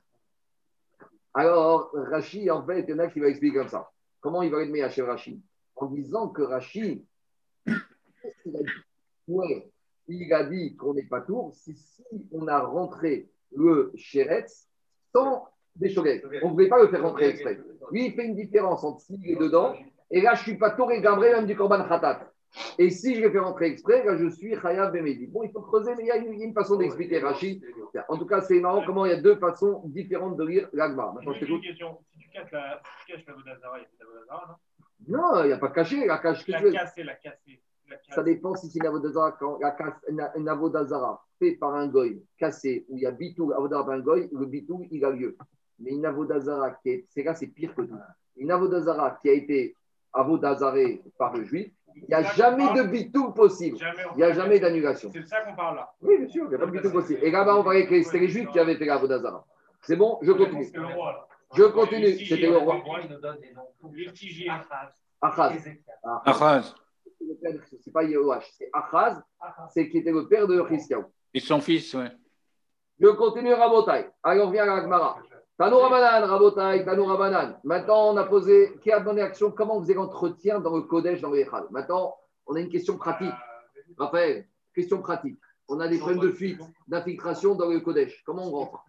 Alors, 1.34 1.91
Rachid, 1.93 2.49
en 2.49 2.65
fait, 2.65 2.82
il 2.82 2.89
y 2.89 2.93
en 2.93 2.99
a 2.99 3.07
qui 3.07 3.20
va 3.20 3.28
expliquer 3.28 3.57
comme 3.57 3.70
ça. 3.70 3.89
Comment 4.22 4.41
il 4.41 4.51
va 4.51 4.61
aimer 4.61 4.82
Hachem 4.82 5.05
Rachid 5.05 5.41
En 5.76 5.88
disant 5.88 6.30
que 6.30 6.41
Rachid, 6.41 7.05
qu'il 7.65 8.55
a 8.55 8.59
dit? 8.59 8.70
Ouais, 9.28 9.72
il 10.07 10.34
a 10.34 10.43
dit 10.43 10.76
qu'on 10.76 10.93
n'est 10.93 11.03
pas 11.03 11.22
tour, 11.22 11.53
c'est 11.53 11.76
si 11.76 12.03
on 12.32 12.47
a 12.47 12.59
rentré 12.59 13.30
le 13.55 13.91
Chéretz 13.95 14.67
sans 15.13 15.47
des 15.76 15.89
choguettes. 15.89 16.26
On 16.43 16.47
ne 16.47 16.53
voulait 16.53 16.67
pas 16.67 16.82
le 16.82 16.89
faire 16.89 17.03
rentrer 17.03 17.30
exprès. 17.30 17.59
Lui, 17.91 18.07
il 18.07 18.13
fait 18.13 18.26
une 18.26 18.36
différence 18.36 18.84
entre 18.84 19.01
s'il 19.01 19.26
est 19.30 19.36
dedans, 19.36 19.76
et 20.11 20.22
là, 20.22 20.34
je 20.34 20.41
ne 20.41 20.43
suis 20.43 20.57
pas 20.57 20.72
tour 20.72 20.91
et 20.91 21.01
gabré 21.01 21.32
même 21.32 21.45
du 21.45 21.55
Korban 21.55 21.88
Khatat. 21.88 22.32
Et 22.78 22.89
si 22.89 23.16
je 23.16 23.22
les 23.22 23.32
fais 23.32 23.39
rentrer 23.39 23.68
exprès, 23.68 24.04
là, 24.04 24.18
je 24.18 24.28
suis 24.30 24.56
Chayav 24.60 24.91
Bemedi. 24.91 25.28
Bon, 25.28 25.43
il 25.43 25.52
faut 25.52 25.62
creuser, 25.62 25.93
mais 25.95 26.04
il 26.04 26.08
y 26.08 26.12
a 26.12 26.18
une, 26.18 26.54
façon 26.54 26.78
d'expliquer 26.78 27.20
Rachid. 27.20 27.64
En 28.08 28.18
tout 28.18 28.26
cas, 28.26 28.41
c'est 28.41 28.60
marrant 28.60 28.84
comment 28.86 29.06
il 29.06 29.12
y 29.12 29.16
a 29.16 29.22
deux 29.22 29.36
façons 29.36 29.84
différentes 29.86 30.38
de 30.38 30.45
lire 30.45 30.70
l'Agma. 30.74 31.12
Maintenant, 31.14 31.34
je 31.34 31.39
t'écoute. 31.41 31.62
Si 31.64 32.20
tu 32.20 32.30
casses 32.32 32.52
la, 32.52 32.82
tu 33.06 33.14
la 33.28 33.34
Vodazara, 33.34 33.78
il 33.80 33.82
y 33.82 33.86
a 33.86 34.06
de 34.06 34.06
Vodazara, 34.12 34.45
non? 34.47 35.18
Non, 35.18 35.43
il 35.43 35.47
n'y 35.47 35.54
a 35.54 35.58
pas 35.58 35.70
caché. 35.70 36.06
La 36.06 36.18
cache, 36.18 36.39
que 36.39 36.45
tu 36.45 36.52
La 36.52 36.62
veux 36.62 36.72
casser, 36.72 37.04
la. 37.04 37.14
La 37.14 37.18
casser. 37.18 37.62
Ça 38.10 38.22
dépend 38.24 38.56
si 38.56 38.70
c'est 38.70 38.80
une 38.80 38.86
avodazara, 38.86 39.32
quand 39.34 39.58
la 39.60 39.72
casse- 39.72 40.04
une- 40.08 40.30
une 40.36 40.47
avodazara 40.50 41.24
fait 41.39 41.54
par 41.54 41.74
un 41.74 41.88
goy, 41.88 42.22
cassé, 42.38 42.86
où 42.89 42.97
il 42.97 43.04
y 43.04 43.06
a 43.08 43.12
bitou, 43.12 43.52
avodazara 43.52 43.86
par 43.86 43.95
un 43.95 44.00
goy, 44.02 44.30
le 44.32 44.45
bitou, 44.45 44.86
il 44.91 45.04
a 45.06 45.10
lieu. 45.10 45.36
Mais 45.80 45.91
une 45.91 46.06
avodazara 46.06 46.72
qui 46.72 46.89
est, 46.89 47.06
c'est 47.10 47.24
là, 47.24 47.34
c'est 47.34 47.47
pire 47.47 47.74
que 47.74 47.82
tout. 47.84 47.97
Une 48.38 48.52
avodazara 48.52 49.18
qui 49.22 49.30
a 49.30 49.34
été 49.34 49.76
avodazarée 50.14 51.02
par 51.18 51.36
le 51.36 51.45
juif, 51.45 51.72
il 51.96 52.06
n'y 52.08 52.14
a 52.14 52.24
jamais 52.34 52.74
de 52.74 52.84
bitou 52.84 53.32
possible. 53.32 53.78
Il 54.12 54.18
n'y 54.18 54.24
a 54.24 54.34
jamais 54.34 54.60
d'annulation. 54.60 55.10
C'est 55.14 55.22
de 55.22 55.26
ça 55.26 55.42
qu'on 55.42 55.56
parle 55.56 55.78
là. 55.78 55.94
Oui, 56.02 56.18
bien 56.18 56.28
sûr, 56.28 56.46
il 56.46 56.50
n'y 56.50 56.56
a 56.56 56.60
pas 56.60 56.66
de 56.66 56.72
bitou 56.72 56.92
possible. 56.92 57.20
Et 57.24 57.32
là-bas, 57.32 57.58
on 57.58 57.64
parlait 57.64 57.88
que 57.88 58.02
c'était 58.04 58.20
les 58.20 58.30
juifs 58.30 58.50
qui 58.52 58.60
avaient 58.60 58.76
fait 58.76 58.86
l'avodazara. 58.86 59.46
C'est 59.82 59.96
bon, 59.96 60.20
je 60.22 60.32
continue. 60.32 60.72
Je 61.56 61.64
continue. 61.64 62.26
C'était 62.26 62.50
le 62.50 62.58
roi. 62.58 62.82
Achaz. 65.22 65.54
Achaz. 66.26 66.76
C'est 67.84 67.92
pas 67.92 68.04
Yehoach, 68.04 68.50
c'est 68.58 68.70
Achaz, 68.72 69.22
c'est 69.74 69.90
qui 69.90 69.98
était 69.98 70.12
le 70.12 70.28
père 70.28 70.48
de 70.48 70.66
Chiskiaou. 70.70 71.04
Et 71.34 71.40
son 71.42 71.60
fils, 71.60 71.94
ouais. 71.94 72.12
Je 73.00 73.08
continue 73.10 73.54
Rabotai. 73.54 74.10
Alors, 74.24 74.48
on 74.48 74.52
vient 74.52 74.64
à 74.64 74.78
la 74.78 74.82
Gemara. 74.82 75.20
Tanou 75.60 75.78
Rabanan, 75.80 76.26
Rabotai, 76.26 76.86
Tanou 76.86 77.03
Rabanan. 77.03 77.60
Maintenant, 77.66 78.14
on 78.14 78.18
a 78.18 78.24
posé, 78.24 78.80
qui 78.82 78.93
a 78.93 79.01
donné 79.01 79.22
action, 79.22 79.51
comment 79.51 79.76
on 79.76 79.82
faisait 79.82 79.93
l'entretien 79.93 80.62
dans 80.62 80.74
le 80.74 80.84
Kodesh, 80.84 81.20
dans 81.20 81.32
le 81.32 81.39
Echal. 81.39 81.66
Maintenant, 81.70 82.16
on 82.47 82.55
a 82.55 82.62
une 82.62 82.70
question 82.70 82.95
pratique. 82.95 83.34
Raphaël, 83.97 84.47
question 84.74 85.01
pratique. 85.01 85.38
On 85.68 85.82
a 85.82 85.89
des 85.89 85.97
problèmes 85.97 86.22
de 86.22 86.32
fuite, 86.32 86.62
d'infiltration 86.88 87.55
dans 87.55 87.68
le 87.70 87.82
Kodesh. 87.82 88.24
Comment 88.24 88.47
on 88.47 88.51
rentre? 88.51 88.86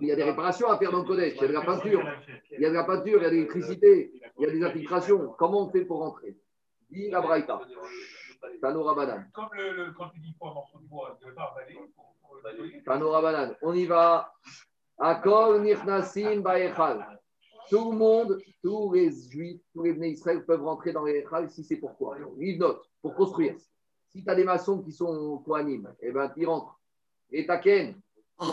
Il 0.00 0.08
y 0.08 0.12
a 0.12 0.16
des 0.16 0.24
réparations 0.24 0.70
à 0.70 0.78
faire 0.78 0.90
dans 0.92 1.00
le 1.00 1.04
Kodesh. 1.04 1.34
Il 1.36 1.42
y 1.42 1.44
a 1.44 1.48
de 1.48 1.52
la 1.52 1.60
peinture, 1.60 2.02
il 2.52 2.60
y 2.60 2.64
a 2.64 2.70
de 2.70 2.74
la 2.74 2.84
peinture, 2.84 3.18
il 3.18 3.22
y 3.22 3.26
a 3.26 3.28
de 3.28 3.34
l'électricité, 3.34 4.10
il 4.38 4.46
y 4.46 4.48
a 4.48 4.50
des 4.50 4.64
infiltrations. 4.64 5.34
Comment 5.38 5.66
on 5.66 5.70
fait 5.70 5.84
pour 5.84 5.98
rentrer? 5.98 6.38
Dit 6.90 7.10
la 7.10 7.20
Braïta. 7.20 7.60
Tanou 8.62 8.82
Rabanan. 8.82 9.26
Comme 9.34 9.48
le, 9.52 9.92
quand 9.92 10.08
tu 10.08 10.20
dis 10.20 10.34
pas 10.40 10.48
un 10.48 10.54
morceau 10.54 10.78
de 10.78 10.88
bois, 10.88 11.18
de 11.22 11.30
pas 11.32 11.52
avaler 11.54 11.78
pour, 11.94 12.14
pour 12.22 12.36
le 12.36 12.50
nettoyer. 12.50 12.82
Tanou 12.82 13.10
Rabanan. 13.10 13.54
On 13.60 13.74
y 13.74 13.84
va. 13.84 14.32
Akol 14.98 15.62
Nirnasim. 15.62 16.42
Tout 17.70 17.92
le 17.92 17.96
monde, 17.96 18.38
tous 18.62 18.92
les 18.92 19.10
juifs, 19.10 19.60
tous 19.72 19.82
les 19.82 19.94
Bnei 19.94 20.10
Israël 20.10 20.44
peuvent 20.44 20.62
rentrer 20.62 20.92
dans 20.92 21.04
les 21.04 21.20
Echal 21.20 21.50
si 21.50 21.64
c'est 21.64 21.76
pourquoi. 21.76 22.16
Livre 22.36 22.66
note, 22.66 22.90
pour 23.00 23.14
construire. 23.14 23.56
Si 24.10 24.22
tu 24.22 24.30
as 24.30 24.34
des 24.34 24.44
maçons 24.44 24.82
qui 24.82 24.92
sont 24.92 25.38
Kohanim, 25.38 25.92
eh 26.00 26.12
ben, 26.12 26.32
ils 26.36 26.46
rentrent. 26.46 26.78
Et 27.30 27.46
Taken, 27.46 27.94
il 28.40 28.46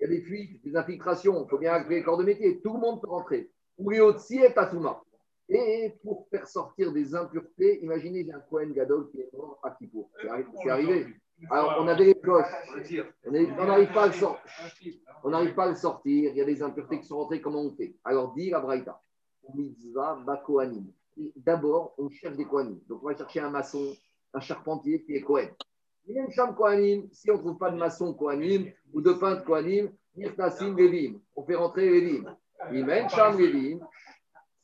y 0.00 0.04
a 0.04 0.08
des 0.08 0.20
fuites, 0.20 0.62
des 0.64 0.76
infiltrations, 0.76 1.44
il 1.44 1.48
faut 1.48 1.58
bien 1.58 1.82
créer 1.84 1.98
les 1.98 2.04
corps 2.04 2.18
de 2.18 2.24
métier. 2.24 2.60
Tout 2.60 2.74
le 2.74 2.80
monde 2.80 3.00
peut 3.00 3.08
rentrer. 3.08 3.50
Ou 3.78 3.90
les 3.90 4.00
Otsi 4.00 4.40
et 4.40 4.52
Tatouma. 4.52 5.02
Et 5.48 5.94
pour 6.02 6.26
faire 6.28 6.46
sortir 6.46 6.92
des 6.92 7.14
impuretés, 7.14 7.82
imaginez, 7.82 8.30
un 8.32 8.40
Kohen 8.40 8.72
Gadol 8.72 9.08
qui 9.10 9.20
est 9.20 9.32
mort 9.32 9.58
à 9.62 9.70
Kippour. 9.70 10.10
C'est 10.20 10.68
arrivé. 10.68 11.06
Alors, 11.50 11.78
on 11.80 11.88
avait 11.88 12.04
les 12.04 12.14
cloches. 12.14 12.46
On 13.26 13.66
n'arrive 13.66 13.92
pas 13.92 14.04
à 14.04 14.06
le 14.08 14.12
sortir. 14.12 14.52
On 15.22 15.30
n'arrive 15.30 15.54
pas 15.54 15.64
à 15.64 15.68
le 15.68 15.76
sortir. 15.76 16.30
Il 16.32 16.36
y 16.36 16.40
a 16.40 16.44
des 16.44 16.62
impuretés 16.62 17.00
qui 17.00 17.06
sont 17.06 17.18
rentrées. 17.18 17.40
Comment 17.40 17.62
on 17.62 17.74
fait? 17.74 17.94
Alors, 18.04 18.34
dit 18.34 18.50
la 18.50 18.60
Braïta. 18.60 19.00
D'abord, 21.36 21.94
on 21.98 22.10
cherche 22.10 22.36
des 22.36 22.44
Kohanim. 22.44 22.80
Donc, 22.88 23.02
on 23.02 23.06
va 23.06 23.16
chercher 23.16 23.40
un 23.40 23.50
maçon, 23.50 23.96
un 24.34 24.40
charpentier 24.40 25.02
qui 25.02 25.14
est 25.14 25.22
Kohen. 25.22 25.50
Une 26.06 26.30
chambre 26.30 26.54
Kohanim. 26.54 27.08
Si 27.12 27.30
on 27.30 27.34
ne 27.34 27.40
trouve 27.40 27.58
pas 27.58 27.70
de 27.70 27.76
maçon 27.76 28.14
Kohanim 28.14 28.70
ou 28.92 29.00
de 29.00 29.12
peintre 29.12 29.44
Levim. 29.56 31.20
On 31.36 31.44
fait 31.44 31.54
rentrer 31.54 32.22
met 32.70 33.02
une 33.02 33.08
chambre. 33.08 33.38
S'il 33.38 33.80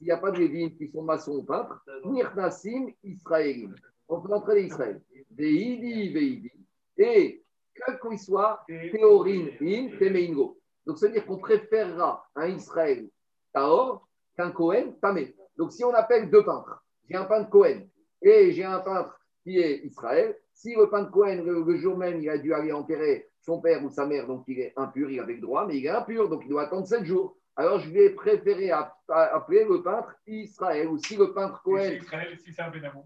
n'y 0.01 0.11
a 0.11 0.17
pas 0.19 0.33
de 0.33 0.69
qui 0.77 0.89
sont 0.89 1.03
maçons 1.03 1.37
ou 1.37 1.45
peintres, 1.45 1.81
Nirtasim 2.05 2.89
Israélim. 3.05 3.75
On 4.09 4.21
fait 4.21 4.29
rentrer 4.29 4.63
les 4.63 4.67
Israël. 4.67 5.01
Veidi, 5.31 6.13
Veidi. 6.13 6.51
Et 6.99 7.43
quel 7.75 7.99
qu'il 8.01 8.19
soit, 8.19 8.65
Théorine, 8.91 9.51
in, 9.61 9.89
Temeingo. 9.99 10.59
Donc, 10.87 10.99
ça 10.99 11.07
veut 11.07 11.13
dire 11.13 11.27
qu'on 11.27 11.39
préférera 11.39 12.25
un 12.37 12.49
Israël 12.49 13.09
Taor 13.53 14.07
qu'un 14.37 14.51
Cohen 14.51 14.93
Tamé. 15.01 15.35
Donc, 15.57 15.73
si 15.73 15.85
on 15.85 15.93
appelle 15.95 16.31
deux 16.31 16.45
peintres, 16.45 16.85
j'ai 17.09 17.17
un 17.17 17.25
peintre 17.25 17.51
Cohen 17.51 17.83
et 18.23 18.53
j'ai 18.53 18.65
un 18.65 18.81
peintre 18.81 19.19
qui 19.43 19.59
est 19.59 19.79
Israël, 19.85 20.37
si 20.53 20.75
le 20.75 20.89
peintre 20.89 21.11
Cohen, 21.11 21.43
le, 21.45 21.63
le 21.63 21.77
jour 21.77 21.97
même, 21.97 22.21
il 22.23 22.29
a 22.31 22.39
dû 22.39 22.55
aller 22.55 22.73
enterrer 22.73 23.29
son 23.41 23.61
père 23.61 23.85
ou 23.85 23.91
sa 23.91 24.07
mère, 24.07 24.27
donc 24.27 24.45
il 24.49 24.59
est 24.61 24.73
impur, 24.77 25.11
il 25.11 25.21
avait 25.21 25.35
le 25.35 25.41
droit, 25.41 25.67
mais 25.67 25.77
il 25.79 25.85
est 25.85 25.91
impur, 25.91 26.29
donc 26.31 26.43
il 26.45 26.49
doit 26.49 26.63
attendre 26.63 26.87
sept 26.87 27.05
jours. 27.05 27.37
Alors, 27.57 27.79
je 27.79 27.91
vais 27.91 28.11
préférer 28.11 28.71
app- 28.71 28.97
appeler 29.09 29.65
le 29.65 29.83
peintre 29.83 30.15
Israël. 30.27 30.89
Ou 30.89 30.99
si 30.99 31.17
le 31.17 31.33
peintre 31.35 31.63
Cohen 31.63 31.93
Israël, 31.93 32.37
si 32.39 32.53
c'est 32.53 32.63
un 32.63 32.71
Benamou. 32.71 33.05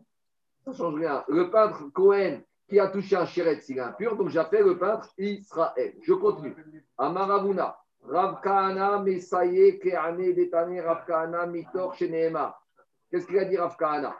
ça 0.64 0.72
change 0.72 0.95
rien. 0.95 1.24
Le 1.28 1.51
peintre 1.51 1.89
Cohen 1.93 2.41
qui 2.68 2.78
a 2.78 2.88
touché 2.88 3.16
un 3.16 3.26
chéret, 3.26 3.60
s'il 3.60 3.78
est 3.78 3.80
impur, 3.80 4.16
donc 4.16 4.28
j'appelle 4.28 4.64
le 4.64 4.78
peintre 4.78 5.08
Israël. 5.16 5.94
Je 6.02 6.12
continue. 6.12 6.54
Amaravuna. 6.98 7.78
Rav 8.02 8.40
Kahana, 8.42 9.00
Mesaye, 9.00 9.78
Keane, 9.80 10.32
Betane, 10.34 10.80
Rav 10.80 11.04
Kahana, 11.06 11.46
Mitor, 11.46 11.94
Sheneema. 11.94 12.58
Qu'est-ce 13.10 13.26
qu'il 13.26 13.38
a 13.38 13.44
dit 13.44 13.56
Rav 13.56 13.76
Kahana 13.76 14.16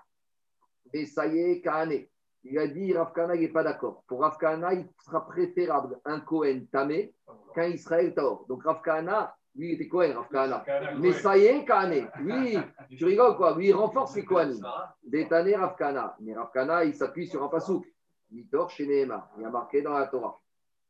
Mesaye, 0.93 1.61
Kahane. 1.61 2.07
Il 2.45 2.59
a 2.59 2.67
dit 2.67 2.93
Rav 2.95 3.13
Kahana, 3.13 3.35
il 3.35 3.43
n'est 3.43 3.49
pas 3.49 3.63
d'accord. 3.63 4.03
Pour 4.09 4.21
Rav 4.21 4.37
Kahana, 4.39 4.73
il 4.73 4.89
sera 5.05 5.27
préférable 5.27 5.99
un 6.05 6.21
Cohen 6.21 6.63
Tamé 6.73 7.15
qu'un 7.55 7.69
Israël 7.69 8.15
Taor. 8.15 8.47
Donc 8.49 8.65
Rav 8.65 8.81
Kahana, 8.83 9.35
lui, 9.55 9.73
il 9.73 9.75
était 9.75 9.89
Cohen, 9.89 10.15
Rav 10.15 10.29
Kahana. 10.29 10.65
Mais 10.99 11.13
ça 11.13 11.37
y 11.37 11.45
est, 11.45 11.65
Kahane, 11.65 12.11
lui, 12.21 12.59
tu 12.97 13.05
rigoles 13.05 13.37
quoi? 13.37 13.57
Lui, 13.57 13.69
il 13.69 13.75
renforce 13.75 14.17
les 14.17 14.25
Kohanim. 14.25 14.65
Détané 15.03 15.55
Ravkana. 15.55 16.17
Mais 16.21 16.35
Ravkana, 16.35 16.85
il 16.85 16.95
s'appuie 16.95 17.27
sur 17.27 17.43
un 17.43 17.49
pasouk. 17.49 17.87
Mitor 18.31 18.71
chez. 18.71 18.85
Il 18.85 19.09
y 19.43 19.45
a 19.45 19.51
marqué 19.51 19.83
dans 19.83 19.95
la 19.95 20.07
Torah. 20.07 20.41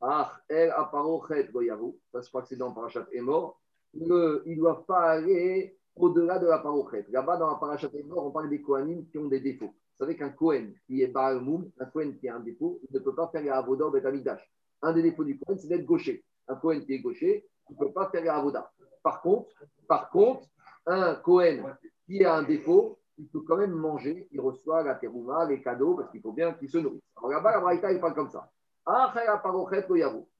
Ah, 0.01 0.41
el 0.49 0.70
aparochet 0.70 1.49
goyavu. 1.53 1.93
Ça, 2.12 2.20
je 2.20 2.28
crois 2.28 2.43
que 2.43 2.49
c'est 2.49 2.57
dans 2.57 2.72
Parashat 2.72 3.07
Emor. 3.12 3.61
Ils 3.95 4.07
ne 4.07 4.55
doivent 4.57 4.84
pas 4.84 5.11
aller 5.11 5.76
au-delà 5.97 6.39
de 6.39 6.47
la 6.47 6.59
parochet. 6.59 7.07
Là-bas, 7.11 7.36
dans 7.36 7.49
la 7.49 7.57
Parashat 7.57 7.91
Emor, 7.95 8.26
on 8.26 8.30
parle 8.30 8.49
des 8.49 8.62
Kohanim 8.62 9.07
qui 9.07 9.18
ont 9.18 9.26
des 9.26 9.41
défauts. 9.41 9.74
Vous 9.99 10.05
savez 10.05 10.16
qu'un 10.16 10.30
Kohen 10.30 10.74
qui 10.86 11.03
est 11.03 11.09
Baal 11.09 11.41
Moum, 11.41 11.70
un 11.80 11.86
Kohen 11.86 12.16
qui 12.16 12.28
a 12.28 12.36
un 12.36 12.41
défaut, 12.41 12.80
il 12.89 12.95
ne 12.95 13.01
peut 13.01 13.14
pas 13.14 13.28
faire 13.28 13.53
Avoda 13.53 13.86
au 13.86 13.91
Betamidash. 13.91 14.49
Un 14.80 14.93
des 14.93 15.03
défauts 15.03 15.24
du 15.24 15.39
Kohen, 15.39 15.59
c'est 15.59 15.66
d'être 15.66 15.84
gaucher. 15.84 16.24
Un 16.47 16.55
Kohen 16.55 16.84
qui 16.84 16.93
est 16.93 17.01
gaucher, 17.01 17.49
il 17.68 17.72
ne 17.74 17.78
peut 17.78 17.93
pas 17.93 18.09
faire 18.11 18.32
Avoda. 18.32 18.70
Par 19.03 19.20
contre, 19.20 19.51
par 19.89 20.09
contre, 20.11 20.47
un 20.86 21.16
Kohen 21.16 21.76
qui 22.07 22.24
a 22.24 22.36
un 22.36 22.45
défaut, 22.45 23.01
il 23.18 23.28
peut 23.28 23.40
quand 23.40 23.56
même 23.56 23.72
manger, 23.72 24.28
il 24.30 24.40
reçoit 24.40 24.82
la 24.82 24.94
terouma, 24.94 25.44
les 25.46 25.60
cadeaux, 25.60 25.94
parce 25.94 26.10
qu'il 26.10 26.20
faut 26.20 26.32
bien 26.32 26.52
qu'il 26.52 26.70
se 26.70 26.78
nourrisse. 26.78 27.02
Alors 27.16 27.30
là-bas, 27.30 27.52
la 27.52 27.60
Braïta, 27.60 27.92
il 27.92 28.00
parle 28.00 28.14
comme 28.14 28.30
ça. 28.30 28.50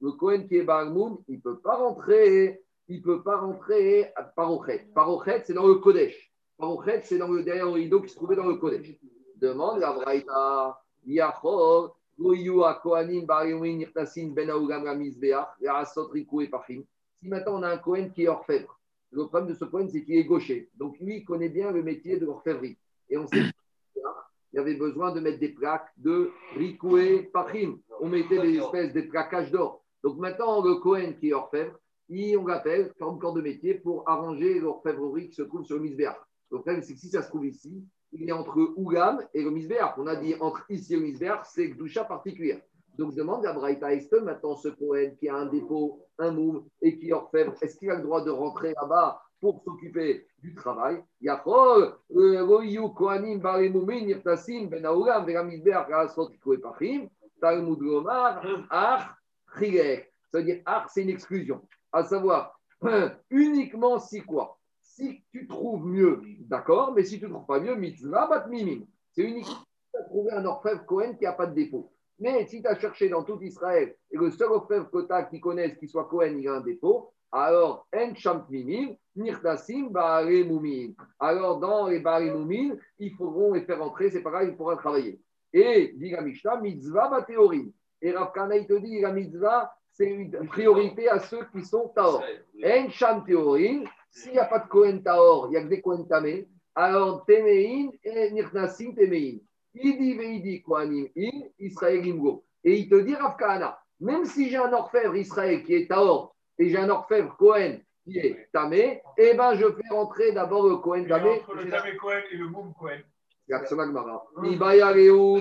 Le 0.01 0.11
Kohen 0.11 0.47
qui 0.47 0.57
est 0.57 0.63
Baal-Moum, 0.63 1.19
il 1.27 1.35
ne 1.35 1.41
peut 1.41 1.59
pas 1.59 1.75
rentrer, 1.75 2.63
il 2.87 3.01
peut 3.01 3.21
pas 3.21 3.37
rentrer 3.37 4.11
à 4.15 4.23
Parochet. 4.23 4.89
Parochet, 4.95 5.43
c'est 5.45 5.53
dans 5.53 5.67
le 5.67 5.75
Kodesh. 5.75 6.33
Parochet, 6.57 7.01
c'est 7.03 7.17
dans 7.17 7.27
le, 7.27 7.43
derrière 7.43 7.65
le 7.65 7.73
rideau 7.73 8.01
qui 8.01 8.09
se 8.09 8.15
trouvait 8.15 8.35
dans 8.35 8.47
le 8.47 8.55
Kodesh. 8.55 8.97
Demande 9.35 9.79
la 9.79 9.93
Braïta. 9.93 10.81
Si 11.01 11.19
maintenant 17.27 17.53
on 17.53 17.63
a 17.63 17.69
un 17.69 17.77
Kohen 17.77 18.11
qui 18.11 18.23
est 18.23 18.27
orfèvre, 18.27 18.78
le 19.11 19.27
problème 19.27 19.49
de 19.49 19.55
ce 19.55 19.65
Cohen, 19.65 19.87
c'est 19.91 20.03
qu'il 20.03 20.15
est 20.15 20.25
gaucher. 20.25 20.69
Donc 20.75 20.99
lui, 20.99 21.17
il 21.17 21.25
connaît 21.25 21.49
bien 21.49 21.71
le 21.71 21.83
métier 21.83 22.17
de 22.17 22.25
l'orfèvrerie. 22.25 22.77
Et 23.09 23.17
on 23.17 23.27
sait 23.27 23.41
qu'il 23.93 24.03
y 24.53 24.59
avait 24.59 24.75
besoin 24.75 25.11
de 25.11 25.19
mettre 25.19 25.39
des 25.39 25.49
plaques 25.49 25.91
de 25.97 26.31
ricoué 26.55 27.23
pachim. 27.33 27.79
On 27.99 28.07
mettait 28.07 28.39
des 28.41 28.57
espèces 28.57 28.93
de 28.93 29.01
plaquages 29.01 29.51
d'or. 29.51 29.83
Donc 30.03 30.17
maintenant, 30.17 30.61
le 30.63 30.75
Cohen 30.75 31.13
qui 31.19 31.29
est 31.29 31.33
orfèvre, 31.33 31.77
il- 32.07 32.37
on 32.37 32.45
l'appelle 32.45 32.93
comme 32.99 33.19
corps 33.19 33.33
de 33.33 33.41
métier 33.41 33.75
pour 33.75 34.07
arranger 34.07 34.59
l'orfèvrerie 34.59 35.29
qui 35.29 35.35
se 35.35 35.43
trouve 35.43 35.63
sur 35.65 35.75
le 35.77 35.81
misbéach. 35.83 36.17
Le 36.51 36.57
problème, 36.59 36.81
c'est 36.81 36.93
que 36.93 36.99
si 36.99 37.09
ça 37.09 37.21
se 37.21 37.29
trouve 37.29 37.45
ici, 37.45 37.83
il 38.11 38.27
est 38.27 38.31
entre 38.31 38.73
Ougam 38.75 39.23
et 39.33 39.43
le 39.43 39.51
misbéach. 39.51 39.95
On 39.97 40.07
a 40.07 40.15
dit 40.15 40.35
entre 40.39 40.65
ici 40.69 40.93
et 40.93 40.97
le 40.97 41.03
misbéach, 41.03 41.45
c'est 41.45 41.67
Gdoucha 41.69 42.05
particulière. 42.05 42.61
Donc, 42.99 43.15
demande 43.15 43.45
à 43.45 43.53
Braïta, 43.53 43.87
maintenant 44.21 44.57
ce 44.57 44.67
Cohen 44.67 45.11
qui 45.17 45.29
a 45.29 45.35
un 45.37 45.45
défaut, 45.45 46.05
un 46.17 46.31
moum 46.31 46.65
et 46.81 46.99
qui 46.99 47.07
est 47.07 47.13
orfèvre, 47.13 47.53
est-ce 47.61 47.77
qu'il 47.77 47.89
a 47.89 47.95
le 47.95 48.01
droit 48.01 48.21
de 48.25 48.29
rentrer 48.29 48.73
là-bas 48.73 49.21
pour 49.39 49.63
s'occuper 49.63 50.27
du 50.39 50.53
travail? 50.53 51.01
Yachol, 51.21 51.93
euh, 52.17 52.43
Royu, 52.43 52.93
Kohanim, 52.93 53.39
Barimoumin, 53.39 54.01
Nirtasim, 54.01 54.67
Ben 54.67 54.85
Aoulam, 54.85 55.25
Veramidber, 55.25 55.79
Rasot, 55.89 56.31
Pachim, 56.61 57.07
Talmud 57.39 57.79
Gomar, 57.79 58.43
Ach, 58.69 59.15
Chilek. 59.57 60.13
Ça 60.29 60.39
veut 60.39 60.43
dire 60.43 60.61
Ach, 60.65 60.87
c'est 60.93 61.03
une 61.03 61.09
exclusion. 61.09 61.61
À 61.93 62.03
savoir, 62.03 62.59
uniquement 63.29 63.97
si 63.99 64.19
quoi? 64.23 64.59
Si 64.81 65.23
tu 65.31 65.47
trouves 65.47 65.85
mieux, 65.85 66.21
d'accord, 66.41 66.91
mais 66.93 67.05
si 67.05 67.17
tu 67.17 67.27
ne 67.27 67.29
trouves 67.29 67.45
pas 67.45 67.61
mieux, 67.61 67.75
Mitzvah, 67.75 68.27
Bat 68.27 68.47
Mimim. 68.47 68.83
C'est 69.13 69.23
unique. 69.23 69.45
tu 69.45 69.99
as 70.01 70.03
trouvé 70.03 70.33
un 70.33 70.43
orfèvre 70.43 70.85
Cohen 70.85 71.13
qui 71.17 71.23
n'a 71.23 71.31
pas 71.31 71.45
de 71.45 71.55
dépôt. 71.55 71.93
Mais 72.19 72.45
si 72.47 72.61
tu 72.61 72.67
as 72.67 72.77
cherché 72.77 73.09
dans 73.09 73.23
tout 73.23 73.41
Israël 73.41 73.95
et 74.11 74.17
le 74.17 74.29
seul 74.31 74.51
orfèvre 74.51 74.89
que 74.91 75.05
tu 75.05 75.13
as 75.13 75.23
qui 75.23 75.87
soit 75.87 76.05
Cohen, 76.05 76.35
il 76.37 76.47
a 76.47 76.55
un 76.55 76.61
dépôt, 76.61 77.13
alors 77.31 77.87
En 77.95 78.15
Champmimin, 78.15 78.95
Nirtasim, 79.15 79.89
Baare 79.89 80.45
Moumin. 80.45 80.93
Alors 81.19 81.59
dans 81.59 81.87
les 81.87 81.99
Baare 81.99 82.21
Moumin, 82.21 82.75
ils 82.97 83.13
faudront 83.13 83.53
les 83.53 83.61
faire 83.61 83.81
entrer, 83.81 84.09
c'est 84.09 84.21
pareil, 84.21 84.49
ils 84.49 84.57
pourront 84.57 84.75
travailler. 84.75 85.19
Et 85.53 85.93
dit 85.95 86.11
la 86.11 86.21
Mishnah, 86.21 86.59
Mitzvah 86.59 87.09
Batéorim. 87.09 87.71
Et 88.01 88.11
Rav 88.11 88.31
Kana, 88.33 88.57
il 88.57 88.65
te 88.65 88.73
dit, 88.73 89.01
la 89.01 89.11
Mitzvah, 89.11 89.73
c'est 89.91 90.09
une 90.09 90.47
priorité 90.47 91.09
à 91.09 91.19
ceux 91.19 91.45
qui 91.53 91.65
sont 91.65 91.89
Taor. 91.89 92.23
En 92.63 92.89
Sham 92.89 93.23
Théorim, 93.25 93.85
s'il 94.09 94.33
n'y 94.33 94.39
a 94.39 94.45
pas 94.45 94.59
de 94.59 94.67
Cohen 94.67 94.99
Taor, 95.03 95.47
il 95.47 95.51
n'y 95.51 95.57
a 95.57 95.63
que 95.63 95.67
des 95.67 95.81
Cohen 95.81 96.03
Tamé, 96.03 96.47
alors 96.75 97.25
Temein 97.25 97.89
et 98.03 98.31
Nirtasim 98.31 98.93
Temein. 98.95 99.39
Idi 99.73 100.17
veidi 100.17 100.61
kohanim 100.61 101.09
in 101.15 101.43
Israël 101.59 102.13
go. 102.17 102.43
Et 102.63 102.77
il 102.77 102.89
te 102.89 102.95
dit, 102.95 103.15
Rav 103.15 103.37
Kahana, 103.37 103.79
même 103.99 104.25
si 104.25 104.49
j'ai 104.49 104.57
un 104.57 104.73
orfèvre 104.73 105.15
Israël 105.15 105.63
qui 105.63 105.75
est 105.75 105.87
Taor 105.87 106.35
et 106.57 106.69
j'ai 106.69 106.77
un 106.77 106.89
orfèvre 106.89 107.35
Cohen 107.37 107.79
qui 108.03 108.17
est 108.17 108.49
Tamé, 108.51 109.01
eh 109.17 109.33
ben 109.33 109.53
je 109.53 109.65
fais 109.65 109.89
rentrer 109.93 110.31
d'abord 110.31 110.67
le 110.67 110.77
Cohen 110.77 111.03
Mais 111.03 111.07
Tamé. 111.07 111.29
entre 111.29 111.53
le 111.55 111.69
Tamé 111.69 111.95
Cohen 111.97 112.21
et 112.31 112.37
le 112.37 112.47
Moum 112.47 112.73
Cohen. 112.73 112.99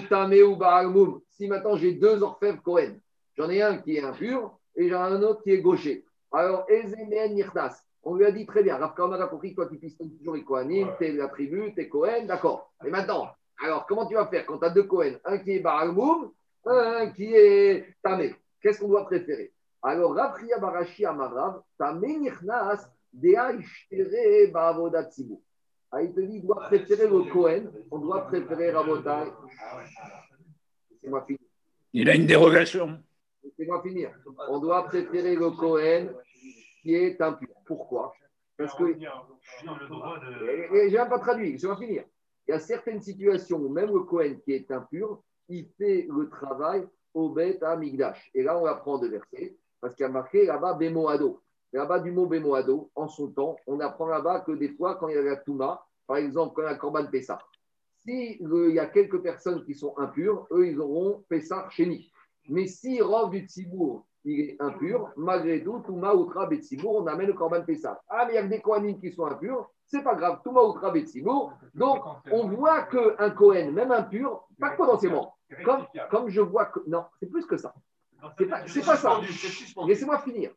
Tamé 0.08 0.42
ou 0.42 0.56
Moum. 0.90 1.20
Si 1.30 1.48
maintenant 1.48 1.76
j'ai 1.76 1.92
deux 1.92 2.22
orfèvres 2.22 2.62
Cohen, 2.62 2.98
j'en 3.36 3.48
ai 3.48 3.62
un 3.62 3.78
qui 3.78 3.96
est 3.96 4.02
impur 4.02 4.58
et 4.76 4.88
j'en 4.88 5.06
ai 5.06 5.14
un 5.14 5.22
autre 5.22 5.42
qui 5.42 5.52
est 5.52 5.60
gaucher. 5.60 6.04
Alors, 6.32 6.66
Ezemen 6.68 7.34
Nirtas. 7.34 7.84
On 8.02 8.14
lui 8.14 8.24
a 8.24 8.30
dit 8.30 8.46
très 8.46 8.62
bien, 8.62 8.76
Rav 8.76 8.94
Kahana 8.94 9.24
a 9.24 9.26
compris 9.26 9.50
que 9.50 9.56
toi 9.56 9.66
tu 9.68 9.76
pistonnes 9.76 10.16
toujours 10.16 10.34
les 10.34 10.44
Kohanim, 10.44 10.88
t'es 10.98 11.12
la 11.12 11.28
tribu, 11.28 11.74
t'es 11.74 11.88
Cohen, 11.88 12.26
d'accord. 12.26 12.72
Et 12.86 12.90
maintenant, 12.90 13.28
alors 13.62 13.86
comment 13.86 14.06
tu 14.06 14.14
vas 14.14 14.26
faire 14.26 14.46
quand 14.46 14.58
tu 14.58 14.64
as 14.64 14.70
deux 14.70 14.84
Cohen, 14.84 15.18
un 15.24 15.38
qui 15.38 15.52
est 15.52 15.60
Baal 15.60 15.92
Moum, 15.92 16.32
un 16.64 17.10
qui 17.10 17.34
est 17.34 17.96
Tamé? 18.02 18.34
Qu'est-ce 18.60 18.80
qu'on 18.80 18.88
doit 18.88 19.04
préférer? 19.04 19.52
Alors, 19.82 20.14
Rav 20.14 20.40
Chia 20.40 20.58
Barashi 20.58 21.04
Amarav, 21.04 21.62
Tamé 21.78 22.18
Nirnas, 22.18 22.88
Dea 23.12 23.52
Ishtere 23.52 24.50
Ba'avodat 24.52 25.10
Tzibur. 25.10 25.38
Ah, 25.90 26.02
il 26.02 26.12
te 26.12 26.20
dit, 26.20 26.36
il 26.36 26.42
doit 26.42 26.66
préférer 26.66 27.08
le 27.08 27.22
Cohen, 27.32 27.72
on 27.90 27.98
doit 27.98 28.26
préférer 28.26 28.72
Rabotai. 28.72 29.32
Laissez-moi 30.90 31.24
finir. 31.24 31.38
Il 31.94 32.10
a 32.10 32.14
une 32.14 32.26
dérogation. 32.26 33.02
Laissez-moi 33.42 33.82
finir. 33.82 34.10
On 34.50 34.58
doit 34.58 34.84
préférer 34.84 35.34
le 35.34 35.50
Cohen 35.50 36.08
qui 36.82 36.94
est 36.94 37.18
impur. 37.22 37.48
Pourquoi? 37.64 38.12
Parce 38.58 38.74
que. 38.74 38.98
J'ai 38.98 40.98
même 40.98 41.08
pas 41.08 41.20
traduit, 41.20 41.52
laissez-moi 41.52 41.78
finir. 41.78 42.04
Il 42.48 42.52
y 42.52 42.54
a 42.54 42.60
certaines 42.60 43.02
situations 43.02 43.58
où 43.58 43.68
même 43.68 43.92
le 43.92 44.00
Cohen 44.00 44.36
qui 44.42 44.54
est 44.54 44.70
impur, 44.70 45.20
il 45.50 45.66
fait 45.76 46.08
le 46.10 46.30
travail 46.30 46.88
au 47.12 47.28
Bet 47.28 47.62
à 47.62 47.76
Migdash. 47.76 48.30
Et 48.34 48.42
là, 48.42 48.58
on 48.58 48.64
apprend 48.64 48.98
de 48.98 49.06
verset, 49.08 49.54
parce 49.80 49.94
qu'il 49.94 50.04
y 50.04 50.08
a 50.08 50.12
marqué 50.12 50.46
là-bas 50.46 50.72
Bemoado. 50.72 51.42
Là-bas, 51.74 51.98
du 51.98 52.10
mot 52.10 52.24
Bemoado, 52.26 52.90
en 52.94 53.06
son 53.06 53.28
temps, 53.28 53.56
on 53.66 53.80
apprend 53.80 54.06
là-bas 54.06 54.40
que 54.40 54.52
des 54.52 54.70
fois, 54.70 54.94
quand 54.94 55.08
il 55.08 55.16
y 55.16 55.18
a 55.18 55.22
la 55.22 55.36
Touma, 55.36 55.84
par 56.06 56.16
exemple, 56.16 56.54
quand 56.54 56.62
il 56.62 56.64
y 56.64 56.68
a 56.68 56.72
un 56.72 56.76
Korban 56.76 57.06
Pessah, 57.06 57.38
si 58.00 58.38
le- 58.40 58.70
il 58.70 58.76
y 58.76 58.78
a 58.78 58.86
quelques 58.86 59.20
personnes 59.20 59.62
qui 59.64 59.74
sont 59.74 59.92
impures, 59.98 60.46
eux, 60.50 60.66
ils 60.66 60.80
auront 60.80 61.22
Pessah 61.28 61.68
Chéni. 61.68 62.10
Mais 62.48 62.66
si 62.66 63.02
Rov 63.02 63.30
du 63.30 63.40
Tzibour, 63.46 64.06
il 64.24 64.40
est 64.40 64.56
impur, 64.58 65.10
malgré 65.16 65.62
tout, 65.62 65.80
Touma 65.80 66.14
Outra 66.14 66.46
Betsibour, 66.46 67.02
on 67.02 67.06
amène 67.06 67.26
le 67.26 67.34
Korban 67.34 67.62
Pessah. 67.62 68.00
Ah, 68.08 68.24
mais 68.26 68.32
il 68.32 68.36
y 68.36 68.38
a 68.38 68.42
que 68.42 68.48
des 68.48 68.60
Kohanim 68.60 68.98
qui 68.98 69.12
sont 69.12 69.26
impurs, 69.26 69.70
c'est 69.88 70.02
pas 70.02 70.14
grave, 70.14 70.40
Touma 70.44 70.62
Outra 70.62 70.90
Betsibour. 70.90 71.52
Donc, 71.74 72.04
on 72.30 72.48
voit 72.48 72.82
qu'un 72.82 73.30
Kohen, 73.30 73.72
même 73.72 73.90
impur, 73.90 74.46
pas 74.60 74.70
potentiellement, 74.70 75.34
comme, 75.64 75.86
comme 76.10 76.28
je 76.28 76.40
vois 76.40 76.66
que. 76.66 76.80
Non, 76.86 77.04
c'est 77.18 77.26
plus 77.26 77.46
que 77.46 77.56
ça. 77.56 77.74
C'est 78.36 78.46
pas, 78.46 78.66
c'est 78.66 78.84
pas 78.84 78.96
ça. 78.96 79.20
Laissez-moi 79.86 80.18
finir. 80.18 80.50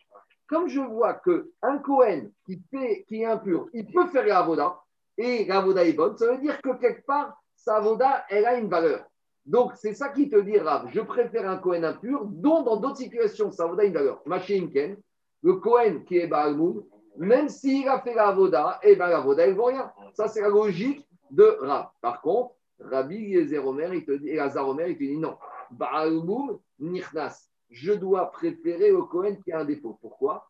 Comme 0.48 0.68
je 0.68 0.82
vois 0.82 1.14
qu'un 1.14 1.78
Kohen 1.80 2.32
qui, 2.46 2.62
fait, 2.70 3.06
qui 3.08 3.22
est 3.22 3.26
impur, 3.26 3.68
il 3.74 3.90
peut 3.90 4.08
faire 4.08 4.26
la 4.26 4.40
avoda, 4.40 4.82
et 5.18 5.46
la 5.46 5.60
avoda 5.60 5.86
est 5.86 5.94
bonne, 5.94 6.18
ça 6.18 6.30
veut 6.30 6.40
dire 6.40 6.62
que 6.62 6.78
quelque 6.78 7.06
part, 7.06 7.42
sa 7.56 7.78
avoda, 7.78 8.26
elle 8.30 8.46
a 8.46 8.56
une 8.56 8.68
valeur. 8.68 9.06
Donc, 9.46 9.72
c'est 9.76 9.94
ça 9.94 10.10
qui 10.10 10.30
te 10.30 10.36
dit, 10.36 10.58
Rav, 10.58 10.90
je 10.92 11.00
préfère 11.02 11.50
un 11.50 11.58
Kohen 11.58 11.86
impur, 11.86 12.26
dont 12.26 12.64
dans 12.64 12.76
d'autres 12.76 12.98
situations, 12.98 13.50
sa 13.52 13.64
avoda 13.64 13.84
a 13.84 13.86
une 13.86 13.94
valeur. 13.94 14.22
Machin 14.26 14.68
Ken, 14.74 14.98
le 15.42 15.54
Kohen 15.54 16.04
qui 16.04 16.18
est 16.18 16.28
Baal 16.28 16.56
Moum, 16.56 16.84
même 17.18 17.50
s'il 17.50 17.88
a 17.88 18.00
fait 18.00 18.14
la 18.14 18.28
avoda, 18.30 18.80
eh 18.84 18.96
ben 18.96 19.08
la 19.08 19.18
avoda, 19.18 19.46
elle 19.46 19.56
vaut 19.56 19.66
rien. 19.66 19.92
Ça, 20.14 20.28
c'est 20.28 20.42
la 20.42 20.50
logique 20.50 21.08
de 21.30 21.58
Rav. 21.62 21.90
Par 22.02 22.22
contre, 22.22 22.56
Rabbi 22.80 23.16
Eliezer 23.16 23.66
Omer, 23.66 23.94
il 23.94 24.06
te 24.06 24.12
dit, 24.12 24.30
et 24.30 24.36
Lazar 24.36 24.68
Omer, 24.68 24.88
il 24.88 24.98
te 24.98 25.04
dit 25.04 25.18
non. 25.18 25.38
Baal 25.72 26.14
Moum, 26.14 26.60
Nichnas. 26.80 27.48
Je 27.70 27.94
dois 27.94 28.32
préférer 28.32 28.92
le 28.92 29.04
Kohen 29.04 29.42
qui 29.42 29.52
a 29.52 29.60
un 29.60 29.66
défaut. 29.66 29.98
Pourquoi? 30.02 30.50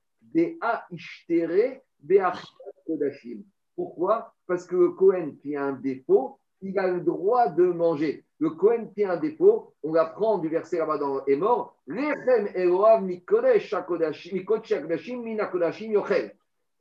Ishtere. 0.92 1.82
Pourquoi? 3.76 4.34
Parce 4.48 4.66
que 4.66 4.76
le 4.76 4.90
Kohen 4.90 5.38
qui 5.38 5.56
a 5.56 5.66
un 5.66 5.74
défaut, 5.74 6.40
il 6.62 6.78
a 6.80 6.88
le 6.88 7.02
droit 7.02 7.50
de 7.50 7.66
manger. 7.66 8.26
Le 8.40 8.50
Kohen 8.52 8.92
qui 8.92 9.04
a 9.04 9.12
un 9.14 9.18
défaut, 9.18 9.74
on 9.84 9.94
l'apprend 9.94 10.40
du 10.40 10.50
verset 10.50 10.80
là-bas 10.80 10.98
dans 10.98 11.24
est 11.26 11.36
mort. 11.36 11.76
Mina. 11.88 12.26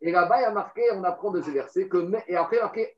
Et 0.03 0.11
là-bas, 0.11 0.39
il 0.39 0.43
y 0.43 0.45
a 0.45 0.51
marqué, 0.51 0.83
on 0.95 1.05
apprend 1.05 1.31
de 1.31 1.43
ce 1.43 1.51
verset 1.51 1.89
que, 1.89 2.11
et 2.27 2.37
après, 2.37 2.57
il 2.57 2.61
y 2.61 2.63
a 2.63 2.65
marqué. 2.65 2.95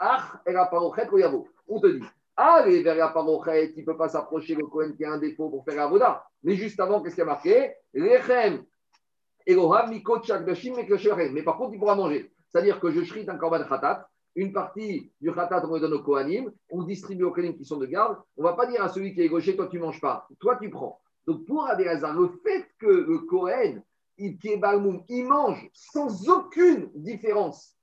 On 1.69 1.81
te 1.81 1.87
dit, 1.89 2.05
allez 2.37 2.83
vers 2.83 2.95
la 2.95 3.09
parochet, 3.09 3.73
il 3.77 3.81
ne 3.81 3.85
peut 3.85 3.97
pas 3.97 4.09
s'approcher 4.09 4.55
le 4.55 4.67
Kohen 4.67 4.95
qui 4.95 5.05
a 5.05 5.13
un 5.13 5.19
défaut 5.19 5.51
pour 5.51 5.65
faire 5.65 5.77
la 5.77 5.87
voda. 5.87 6.25
Mais 6.45 6.55
juste 6.55 6.79
avant, 6.79 7.03
qu'est-ce 7.03 7.17
qu'il 7.17 7.25
y 7.25 7.29
a 7.29 7.31
marqué? 7.31 7.75
Lechem 7.93 8.65
Mikot 9.49 10.23
Shakdashim. 10.23 10.75
Mais 11.33 11.43
par 11.43 11.57
contre, 11.57 11.75
il 11.75 11.79
pourra 11.79 11.97
manger. 11.97 12.31
C'est-à-dire 12.49 12.79
que 12.79 12.91
je 12.91 13.03
shrite 13.03 13.29
un 13.29 13.37
korban 13.37 13.65
khatat, 13.65 14.09
une 14.37 14.53
partie 14.53 15.11
du 15.21 15.33
khatat, 15.33 15.67
on 15.67 15.75
le 15.75 15.81
donne 15.81 15.95
au 15.95 16.03
Kohanim, 16.03 16.53
on 16.71 16.83
distribue 16.85 17.25
aux 17.25 17.33
Kohanim 17.33 17.57
qui 17.57 17.65
sont 17.65 17.79
de 17.79 17.87
garde. 17.87 18.19
On 18.37 18.43
ne 18.43 18.49
va 18.49 18.53
pas 18.55 18.67
dire 18.67 18.83
à 18.83 18.89
celui 18.89 19.15
qui 19.15 19.23
est 19.23 19.29
gaucher, 19.29 19.57
toi 19.57 19.67
tu 19.69 19.79
ne 19.79 19.83
manges 19.83 20.01
pas, 20.01 20.29
toi 20.39 20.57
tu 20.61 20.71
prends. 20.71 21.01
Donc 21.27 21.47
pour 21.47 21.67
Abelazar, 21.67 22.15
le 22.15 22.29
fait 22.45 22.67
que 22.79 22.87
le 22.87 23.19
Kohen, 23.21 23.83
il, 24.23 24.39
qui 24.39 24.53
est 24.53 24.57
Balmoum, 24.57 25.03
il 25.09 25.27
mange 25.27 25.69
sans 25.73 26.29
aucune 26.29 26.91
différence, 26.95 27.77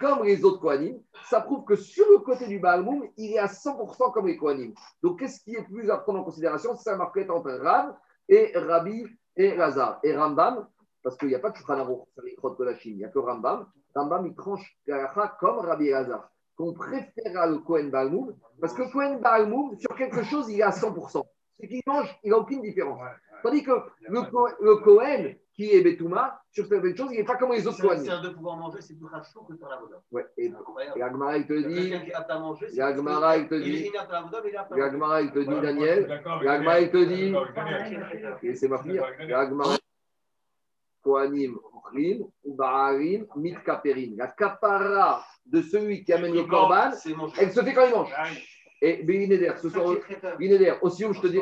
comme 0.00 0.24
les 0.24 0.44
autres 0.44 0.60
Kohanim, 0.60 1.00
ça 1.28 1.40
prouve 1.40 1.64
que 1.64 1.76
sur 1.76 2.06
le 2.10 2.18
côté 2.18 2.46
du 2.46 2.58
Balmoum, 2.58 3.06
il 3.16 3.34
est 3.34 3.38
à 3.38 3.46
100% 3.46 4.12
comme 4.12 4.26
les 4.26 4.36
Kohanim. 4.36 4.72
Donc 5.02 5.20
qu'est-ce 5.20 5.40
qui 5.42 5.54
est 5.54 5.64
plus 5.64 5.90
à 5.90 5.98
prendre 5.98 6.20
en 6.20 6.24
considération? 6.24 6.74
C'est 6.76 6.90
la 6.90 6.96
marquette 6.96 7.30
entre 7.30 7.52
Rav 7.52 7.94
et 8.28 8.52
Rabbi 8.54 9.06
et 9.36 9.54
Lazar. 9.54 10.00
Et 10.02 10.16
Rambam, 10.16 10.66
parce 11.02 11.16
qu'il 11.16 11.28
n'y 11.28 11.34
a 11.34 11.38
pas 11.38 11.52
Shulchan 11.54 11.74
Aruch 11.74 12.08
sur 12.14 12.22
les 12.22 12.34
crottes 12.34 12.58
de 12.58 12.64
la 12.64 12.76
Chine, 12.76 12.94
il 12.94 12.98
n'y 12.98 13.04
a 13.04 13.08
que 13.08 13.18
Rambam. 13.18 13.66
Rambam, 13.94 14.26
il 14.26 14.34
tranche 14.34 14.78
comme 15.38 15.58
Rabbi 15.58 15.90
Lazar, 15.90 16.30
qu'on 16.56 16.72
préférera 16.72 17.46
le 17.46 17.58
Kohen 17.58 17.90
Balmoum, 17.90 18.34
parce 18.60 18.74
que 18.74 18.90
Kohen 18.90 19.20
Balmoum, 19.20 19.78
sur 19.78 19.94
quelque 19.96 20.24
chose, 20.24 20.50
il 20.50 20.60
est 20.60 20.62
à 20.62 20.70
100%. 20.70 21.22
Ce 21.60 21.66
qu'il 21.66 21.82
mange, 21.86 22.18
il 22.22 22.30
n'a 22.30 22.38
aucune 22.38 22.62
différence. 22.62 23.00
Tandis 23.42 23.62
que 23.62 23.72
le, 24.00 24.20
le 24.64 24.76
Kohen, 24.76 25.36
qui 25.58 25.72
est 25.74 25.80
Betouma, 25.82 26.40
sur 26.52 26.66
certaines 26.66 26.96
choses, 26.96 27.10
il 27.10 27.18
n'est 27.18 27.24
pas 27.24 27.34
comme 27.36 27.50
les 27.50 27.66
autres 27.66 27.78
C'est 27.78 27.82
Kohanim. 27.82 28.08
un 28.08 28.22
de 28.22 28.28
pouvoir 28.28 28.56
manger, 28.58 28.80
c'est 28.80 28.94
plus 28.94 29.08
chaud 29.32 29.42
que 29.42 29.56
faire 29.56 29.68
la 29.68 29.78
voda. 29.78 30.00
Ouais, 30.12 30.24
et, 30.36 30.52
et 30.94 31.02
Agmara, 31.02 31.36
il 31.36 31.46
te 31.48 31.52
dit, 31.52 31.92
c'est 32.60 32.76
et 32.76 32.80
Agmara, 32.80 33.36
il 33.38 33.48
te 33.48 33.54
dit, 33.56 33.86
et. 33.86 34.80
Agmara, 34.80 35.20
il 35.20 35.32
te 35.32 35.40
dit, 35.40 35.60
Daniel, 35.60 36.22
et 36.44 36.48
Agmara, 36.48 36.80
il 36.80 36.90
te 36.92 37.04
dit, 37.04 37.34
et 38.44 38.54
c'est 38.54 38.68
ma 38.68 38.80
fille, 38.84 39.00
et 39.28 39.32
Agmara, 39.34 39.74
Kohanim, 41.02 41.58
Ochrim, 41.74 42.28
ou 42.44 42.54
Ba'arim, 42.54 43.26
Mitkaperin. 43.34 44.12
La 44.16 44.28
kapara 44.28 45.24
de 45.44 45.60
celui 45.60 46.04
qui 46.04 46.12
amène 46.12 46.34
le 46.34 46.46
C'est 46.94 47.14
manger. 47.14 47.34
elle 47.40 47.52
se 47.52 47.62
fait 47.64 47.74
quand 47.74 47.84
il 47.84 47.94
mange. 47.94 48.14
Et 48.80 49.02
Bélinéder, 49.02 49.52
ce 49.60 49.68
soir. 49.70 49.94
Bélinéder, 50.38 50.74
aussi 50.82 51.04
où 51.04 51.12
je 51.12 51.20
te 51.20 51.26
dis, 51.26 51.40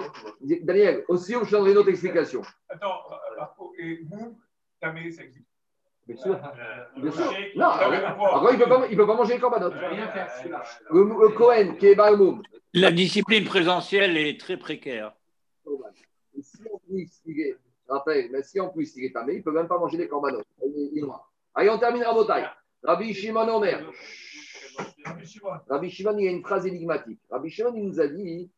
Daniel, 0.63 1.05
aussi 1.09 1.37
où 1.37 1.41
je 1.45 1.51
te 1.51 1.51
donnerai 1.57 1.73
une 1.73 1.79
autre 1.79 1.91
explication. 1.91 2.43
Attends, 2.69 3.01
euh, 3.11 3.37
Marco, 3.39 3.75
et 3.79 4.01
Moum, 4.09 4.37
Tamé, 4.81 5.11
ça 5.11 5.23
existe. 5.25 5.45
Bien 6.07 6.17
sûr. 6.17 6.35
Euh, 6.35 7.01
Bien 7.01 7.11
sûr. 7.11 7.33
Non, 7.57 7.67
alors, 7.67 7.93
alors, 7.93 8.49
il 8.53 8.59
ne 8.59 8.65
peut, 8.65 8.69
pas- 8.71 8.87
il 8.91 8.97
peut 8.97 9.07
pas 9.07 9.17
manger 9.17 9.35
les 9.35 9.41
corbanotes. 9.41 9.75
Le, 10.91 11.03
le 11.03 11.29
Kohen 11.37 11.77
qui 11.77 11.87
est 11.89 11.95
Balmoum, 11.95 12.43
La 12.73 12.91
discipline 12.93 13.45
présentielle 13.45 14.17
est 14.17 14.39
très 14.41 14.57
précaire. 14.57 15.13
Et 16.39 16.43
si 16.43 16.59
en 16.73 16.79
plus 16.79 17.11
il 17.27 17.41
est, 17.41 17.57
rappelle, 17.89 18.29
mais 18.31 18.43
si 18.45 18.61
en 18.61 18.69
plus 18.69 18.95
il 18.97 19.05
est 19.07 19.13
tamé, 19.13 19.35
il 19.35 19.39
ne 19.39 19.43
peut 19.43 19.51
même 19.53 19.67
pas 19.69 19.79
manger 19.79 19.97
les 19.99 20.07
corbanotes. 20.09 20.47
Il 20.65 20.99
est-. 20.99 21.09
Allez, 21.55 21.71
on 21.71 21.79
termine 21.79 22.03
à 22.05 22.13
Botaï. 22.13 22.45
Rabbi 22.85 23.13
Shimon 23.13 23.49
Omer. 23.49 23.91
Rabbi 25.69 25.91
Shimon. 25.91 26.19
Il 26.19 26.25
y 26.25 26.29
a 26.29 26.31
une 26.31 26.43
phrase 26.43 26.67
énigmatique. 26.67 27.21
Rabbi 27.31 27.51
Shimon, 27.51 27.75
il 27.75 27.87
nous 27.87 28.01
a 28.01 28.07
dit 28.09 28.51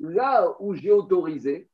là 0.00 0.54
où 0.60 0.74
j'ai 0.74 0.92
autorisé, 0.92 1.68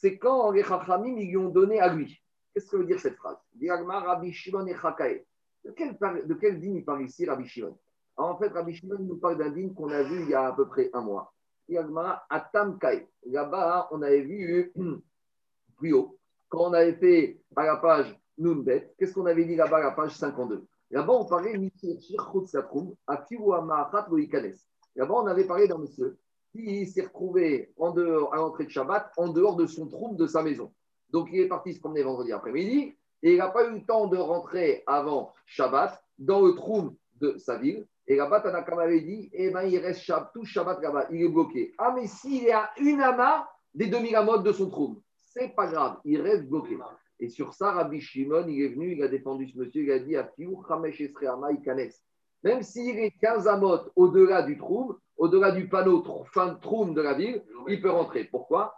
c'est 0.00 0.18
quand 0.18 0.50
les 0.50 0.62
Chachamim 0.62 1.16
lui 1.16 1.36
ont 1.36 1.48
donné 1.48 1.80
à 1.80 1.92
lui. 1.92 2.22
Qu'est-ce 2.52 2.70
que 2.70 2.76
veut 2.76 2.86
dire 2.86 3.00
cette 3.00 3.16
phrase? 3.16 3.36
Rabbi 3.60 4.32
Shimon 4.32 4.66
et 4.66 4.74
Chakae. 4.74 5.24
De 5.64 5.72
quel, 5.72 5.96
de 5.98 6.64
il 6.64 6.84
parle 6.84 7.02
ici, 7.02 7.26
Rabbi 7.26 7.46
Shimon? 7.46 7.78
En 8.16 8.36
fait, 8.38 8.48
Rabbi 8.48 8.74
Shimon 8.74 8.98
nous 9.00 9.16
parle 9.16 9.38
d'un 9.38 9.50
dîme 9.50 9.74
qu'on 9.74 9.90
a 9.90 10.02
vu 10.02 10.22
il 10.22 10.30
y 10.30 10.34
a 10.34 10.48
à 10.48 10.52
peu 10.52 10.66
près 10.66 10.90
un 10.92 11.02
mois. 11.02 11.32
Yagmara 11.68 12.24
Atam. 12.30 12.78
Là-bas, 13.26 13.88
on 13.90 14.02
avait 14.02 14.22
vu 14.22 14.72
plus 15.76 15.92
haut, 15.92 16.18
quand 16.48 16.70
on 16.70 16.72
avait 16.72 16.94
fait 16.94 17.40
à 17.56 17.64
la 17.64 17.76
page 17.76 18.18
Nunbet, 18.38 18.94
qu'est-ce 18.98 19.14
qu'on 19.14 19.26
avait 19.26 19.44
dit 19.44 19.56
là-bas 19.56 19.78
à 19.78 19.82
la 19.82 19.90
page 19.92 20.12
52 20.12 20.66
Là-bas, 20.90 21.12
on 21.12 21.24
parlait 21.26 21.52
Là-bas, 24.96 25.14
on 25.14 25.26
avait 25.26 25.44
parlé 25.44 25.68
d'un 25.68 25.78
monsieur 25.78 26.18
qui 26.52 26.86
s'est 26.86 27.02
retrouvé 27.02 27.72
en 27.76 27.90
dehors, 27.92 28.32
à 28.32 28.38
l'entrée 28.38 28.64
de 28.64 28.70
Shabbat, 28.70 29.12
en 29.16 29.28
dehors 29.28 29.56
de 29.56 29.66
son 29.66 29.86
troupe 29.86 30.16
de 30.16 30.26
sa 30.26 30.42
maison. 30.42 30.72
Donc, 31.10 31.28
il 31.32 31.40
est 31.40 31.48
parti 31.48 31.74
se 31.74 31.80
promener 31.80 32.02
vendredi 32.02 32.32
après-midi 32.32 32.94
et 33.22 33.32
il 33.32 33.38
n'a 33.38 33.48
pas 33.48 33.66
eu 33.68 33.74
le 33.74 33.84
temps 33.84 34.06
de 34.06 34.16
rentrer 34.16 34.82
avant 34.86 35.34
Shabbat 35.46 36.02
dans 36.18 36.40
le 36.40 36.54
trou 36.54 36.96
de 37.20 37.36
sa 37.38 37.56
ville. 37.56 37.86
Et 38.06 38.16
là-bas, 38.16 38.40
Tanakam 38.40 38.78
avait 38.78 39.02
dit, 39.02 39.28
eh 39.32 39.50
ben, 39.50 39.62
il 39.62 39.78
reste 39.78 40.10
tout 40.32 40.44
Shabbat 40.44 40.80
il 41.10 41.22
est 41.22 41.28
bloqué. 41.28 41.74
Ah, 41.76 41.92
mais 41.94 42.06
s'il 42.06 42.46
est 42.46 42.52
à 42.52 42.70
une 42.78 43.00
amas 43.00 43.46
des 43.74 43.88
demi-lamotes 43.88 44.44
de 44.44 44.52
son 44.52 44.70
trou, 44.70 45.02
c'est 45.16 45.54
pas 45.54 45.66
grave, 45.66 45.98
il 46.04 46.20
reste 46.20 46.48
bloqué. 46.48 46.78
Et 47.20 47.28
sur 47.28 47.54
ça, 47.54 47.72
Rabbi 47.72 48.00
Shimon, 48.00 48.46
il 48.48 48.62
est 48.62 48.68
venu, 48.68 48.92
il 48.92 49.02
a 49.02 49.08
défendu 49.08 49.48
ce 49.48 49.58
monsieur, 49.58 49.82
il 49.82 49.90
a 49.92 49.98
dit, 49.98 50.14
même 52.44 52.62
s'il 52.62 52.98
est 52.98 53.10
15 53.20 53.48
amotes 53.48 53.90
au-delà 53.96 54.42
du 54.42 54.56
trou, 54.56 54.94
au-delà 55.16 55.50
du 55.50 55.68
panneau 55.68 56.04
fin 56.32 56.52
de 56.52 56.60
trou 56.60 56.92
de 56.92 57.00
la 57.00 57.14
ville, 57.14 57.42
il 57.66 57.80
peut 57.80 57.90
rentrer. 57.90 58.24
Pourquoi? 58.24 58.76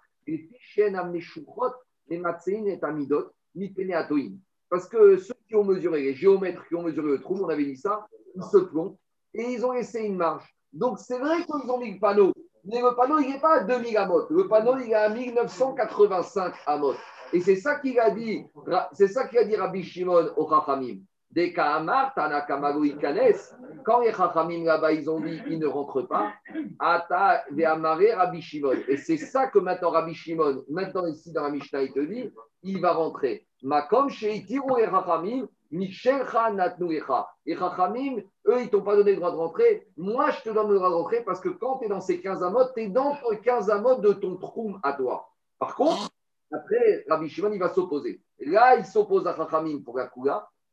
Parce 4.70 4.88
que 4.88 5.16
ceux 5.18 5.34
qui 5.48 5.56
ont 5.56 5.64
mesuré, 5.64 6.02
les 6.02 6.14
géomètres 6.14 6.66
qui 6.68 6.74
ont 6.74 6.82
mesuré 6.82 7.08
le 7.08 7.20
trou, 7.20 7.36
on 7.44 7.48
avait 7.48 7.64
dit 7.64 7.76
ça, 7.76 8.06
ils 8.34 8.42
se 8.44 8.58
plombent 8.58 8.96
et 9.34 9.42
ils 9.42 9.66
ont 9.66 9.72
laissé 9.72 10.00
une 10.00 10.16
marge. 10.16 10.48
Donc 10.72 10.98
c'est 10.98 11.18
vrai 11.18 11.44
qu'ils 11.44 11.70
ont 11.70 11.78
mis 11.78 11.92
le 11.94 12.00
panneau, 12.00 12.32
mais 12.64 12.80
le 12.80 12.94
panneau, 12.94 13.18
il 13.18 13.28
n'est 13.28 13.40
pas 13.40 13.60
à 13.60 13.64
2000 13.64 13.96
amotes. 13.96 14.30
Le 14.30 14.48
panneau, 14.48 14.78
il 14.78 14.90
est 14.90 14.94
à 14.94 15.08
1985 15.08 16.54
amotes. 16.66 16.96
Et 17.32 17.40
c'est 17.40 17.56
ça 17.56 17.76
qu'il 17.76 17.98
a 18.00 18.10
dit, 18.10 18.44
c'est 18.92 19.08
ça 19.08 19.26
qu'il 19.26 19.38
a 19.38 19.44
dit 19.44 19.56
Rabbi 19.56 19.82
Shimon 19.82 20.30
au 20.36 20.48
Chachamim. 20.48 20.98
Des 21.30 21.52
Kahamar, 21.52 22.12
Tanakamago 22.14 22.82
Ikanes, 22.82 23.54
quand 23.84 24.00
les 24.00 24.12
Chachamim 24.12 24.64
là-bas, 24.64 24.92
ils 24.92 25.08
ont 25.08 25.20
dit, 25.20 25.40
ils 25.48 25.60
ne 25.60 25.66
rentrent 25.66 26.02
pas, 26.02 26.32
Ata 26.80 27.44
Ve'amare 27.52 28.16
Rabbi 28.16 28.42
Shimon. 28.42 28.76
Et 28.88 28.96
c'est 28.96 29.16
ça 29.16 29.46
que 29.46 29.60
maintenant 29.60 29.90
Rabbi 29.90 30.12
Shimon, 30.12 30.64
maintenant 30.68 31.06
ici 31.06 31.32
dans 31.32 31.44
la 31.44 31.50
Mishnah, 31.50 31.82
il 31.82 31.92
te 31.92 32.00
dit, 32.00 32.32
il 32.64 32.80
va 32.80 32.92
rentrer. 32.92 33.46
Makom 33.62 34.08
Sheitiru 34.08 34.80
et 34.80 34.86
Chachamim, 34.86 35.46
Michelcha 35.70 36.50
Natnuecha. 36.50 37.28
Et 37.46 37.56
Chachamim, 37.56 38.22
eux, 38.48 38.62
ils 38.62 38.70
t'ont 38.70 38.82
pas 38.82 38.96
donné 38.96 39.12
le 39.12 39.18
droit 39.18 39.30
de 39.30 39.36
rentrer. 39.36 39.86
Moi, 39.96 40.30
je 40.30 40.42
te 40.42 40.50
donne 40.50 40.68
le 40.68 40.76
droit 40.76 40.90
de 40.90 40.94
rentrer 40.94 41.22
parce 41.22 41.40
que 41.40 41.50
quand 41.50 41.78
tu 41.78 41.84
es 41.84 41.88
dans 41.88 42.00
ces 42.00 42.20
15 42.20 42.42
amotes, 42.42 42.72
tu 42.74 42.82
es 42.82 42.88
dans 42.88 43.16
les 43.30 43.38
15 43.38 43.70
amotes 43.70 44.00
de 44.00 44.12
ton 44.14 44.36
troum 44.36 44.80
à 44.82 44.94
toi. 44.94 45.28
Par 45.60 45.76
contre, 45.76 46.10
après, 46.52 47.04
Rabbi 47.08 47.28
Shimon, 47.28 47.52
il 47.52 47.58
va 47.58 47.72
s'opposer. 47.72 48.22
Là, 48.40 48.76
il 48.76 48.84
s'oppose 48.84 49.26
à 49.26 49.36
Chachamim 49.36 49.82
pour 49.82 49.98
la 49.98 50.10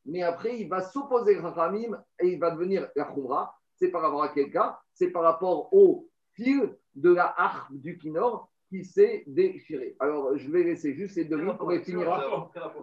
mais 0.06 0.24
après, 0.24 0.60
il 0.60 0.70
va 0.70 0.82
s'opposer 0.82 1.38
à 1.38 1.42
Chachamim 1.42 2.02
et 2.20 2.28
il 2.30 2.40
va 2.40 2.52
devenir 2.52 2.90
la 2.96 3.06
Khumra. 3.06 3.54
C'est 3.76 3.90
par 3.90 4.02
rapport 4.02 4.24
à 4.24 4.30
quel 4.30 4.50
cas 4.50 4.80
C'est 4.94 5.12
par 5.12 5.24
rapport 5.24 5.72
au 5.74 6.10
fil 6.34 6.76
de 6.96 7.14
la 7.14 7.34
harpe 7.38 7.72
du 7.74 7.98
Kinor 7.98 8.50
qui 8.70 8.84
s'est 8.84 9.24
déchiré. 9.28 9.96
Alors, 10.00 10.38
je 10.38 10.50
vais 10.52 10.64
laisser 10.64 10.94
juste 10.94 11.16
ces 11.16 11.26
deux 11.26 11.38
lignes 11.38 11.54
pour 11.58 11.72
les 11.72 11.80
finir. 11.80 12.08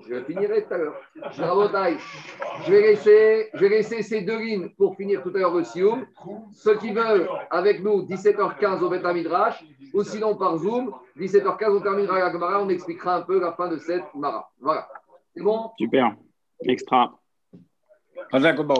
Je 0.08 0.22
finirai 0.24 0.64
tout 0.64 0.74
à 0.74 0.78
l'heure. 0.78 0.96
Je 2.66 2.70
vais, 2.72 2.80
laisser, 2.80 3.48
je 3.54 3.60
vais 3.60 3.68
laisser 3.68 4.02
ces 4.02 4.22
deux 4.22 4.38
lignes 4.38 4.68
pour 4.78 4.96
finir 4.96 5.22
tout 5.22 5.30
à 5.34 5.38
l'heure 5.38 5.54
le 5.54 5.64
Sioum. 5.64 6.06
Ceux 6.52 6.76
qui 6.78 6.92
veulent, 6.92 7.28
avec 7.50 7.82
nous, 7.82 8.02
17h15 8.02 8.80
au 8.82 8.88
Beth 8.88 9.04
Midrash, 9.04 9.62
ou 9.92 10.02
sinon 10.02 10.36
par 10.36 10.56
Zoom, 10.58 10.92
17h15, 11.18 11.76
on 11.76 11.80
terminera 11.80 12.18
la 12.18 12.32
Gemara, 12.32 12.62
on 12.62 12.68
expliquera 12.70 13.16
un 13.16 13.22
peu 13.22 13.38
la 13.40 13.52
fin 13.52 13.68
de 13.68 13.76
cette 13.76 14.04
Mara. 14.14 14.50
Voilà. 14.60 14.88
C'est 15.36 15.42
bon? 15.42 15.70
Super. 15.78 16.14
Extra. 16.66 17.18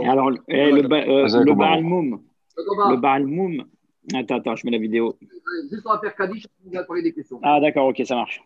Alors, 0.08 0.30
eh, 0.48 0.70
le, 0.72 0.82
ba- 0.88 0.96
euh, 1.06 1.26
le 1.28 1.50
Obaou. 1.50 1.54
Baal 1.56 1.82
Moum. 1.82 2.22
Le 2.56 2.96
Baal 2.96 3.26
Moum. 3.26 3.64
Attends, 4.12 4.36
attends, 4.36 4.56
je 4.56 4.66
mets 4.66 4.72
la 4.72 4.78
vidéo. 4.78 5.16
Juste 5.70 5.86
on 5.86 5.90
va 5.90 6.00
faire 6.00 6.14
Kaddish, 6.14 6.46
on 6.66 6.70
va 6.70 6.84
parler 6.84 7.02
des 7.02 7.12
questions. 7.12 7.40
Ah, 7.42 7.60
d'accord, 7.60 7.86
ok, 7.86 8.02
ça 8.04 8.16
marche. 8.16 8.42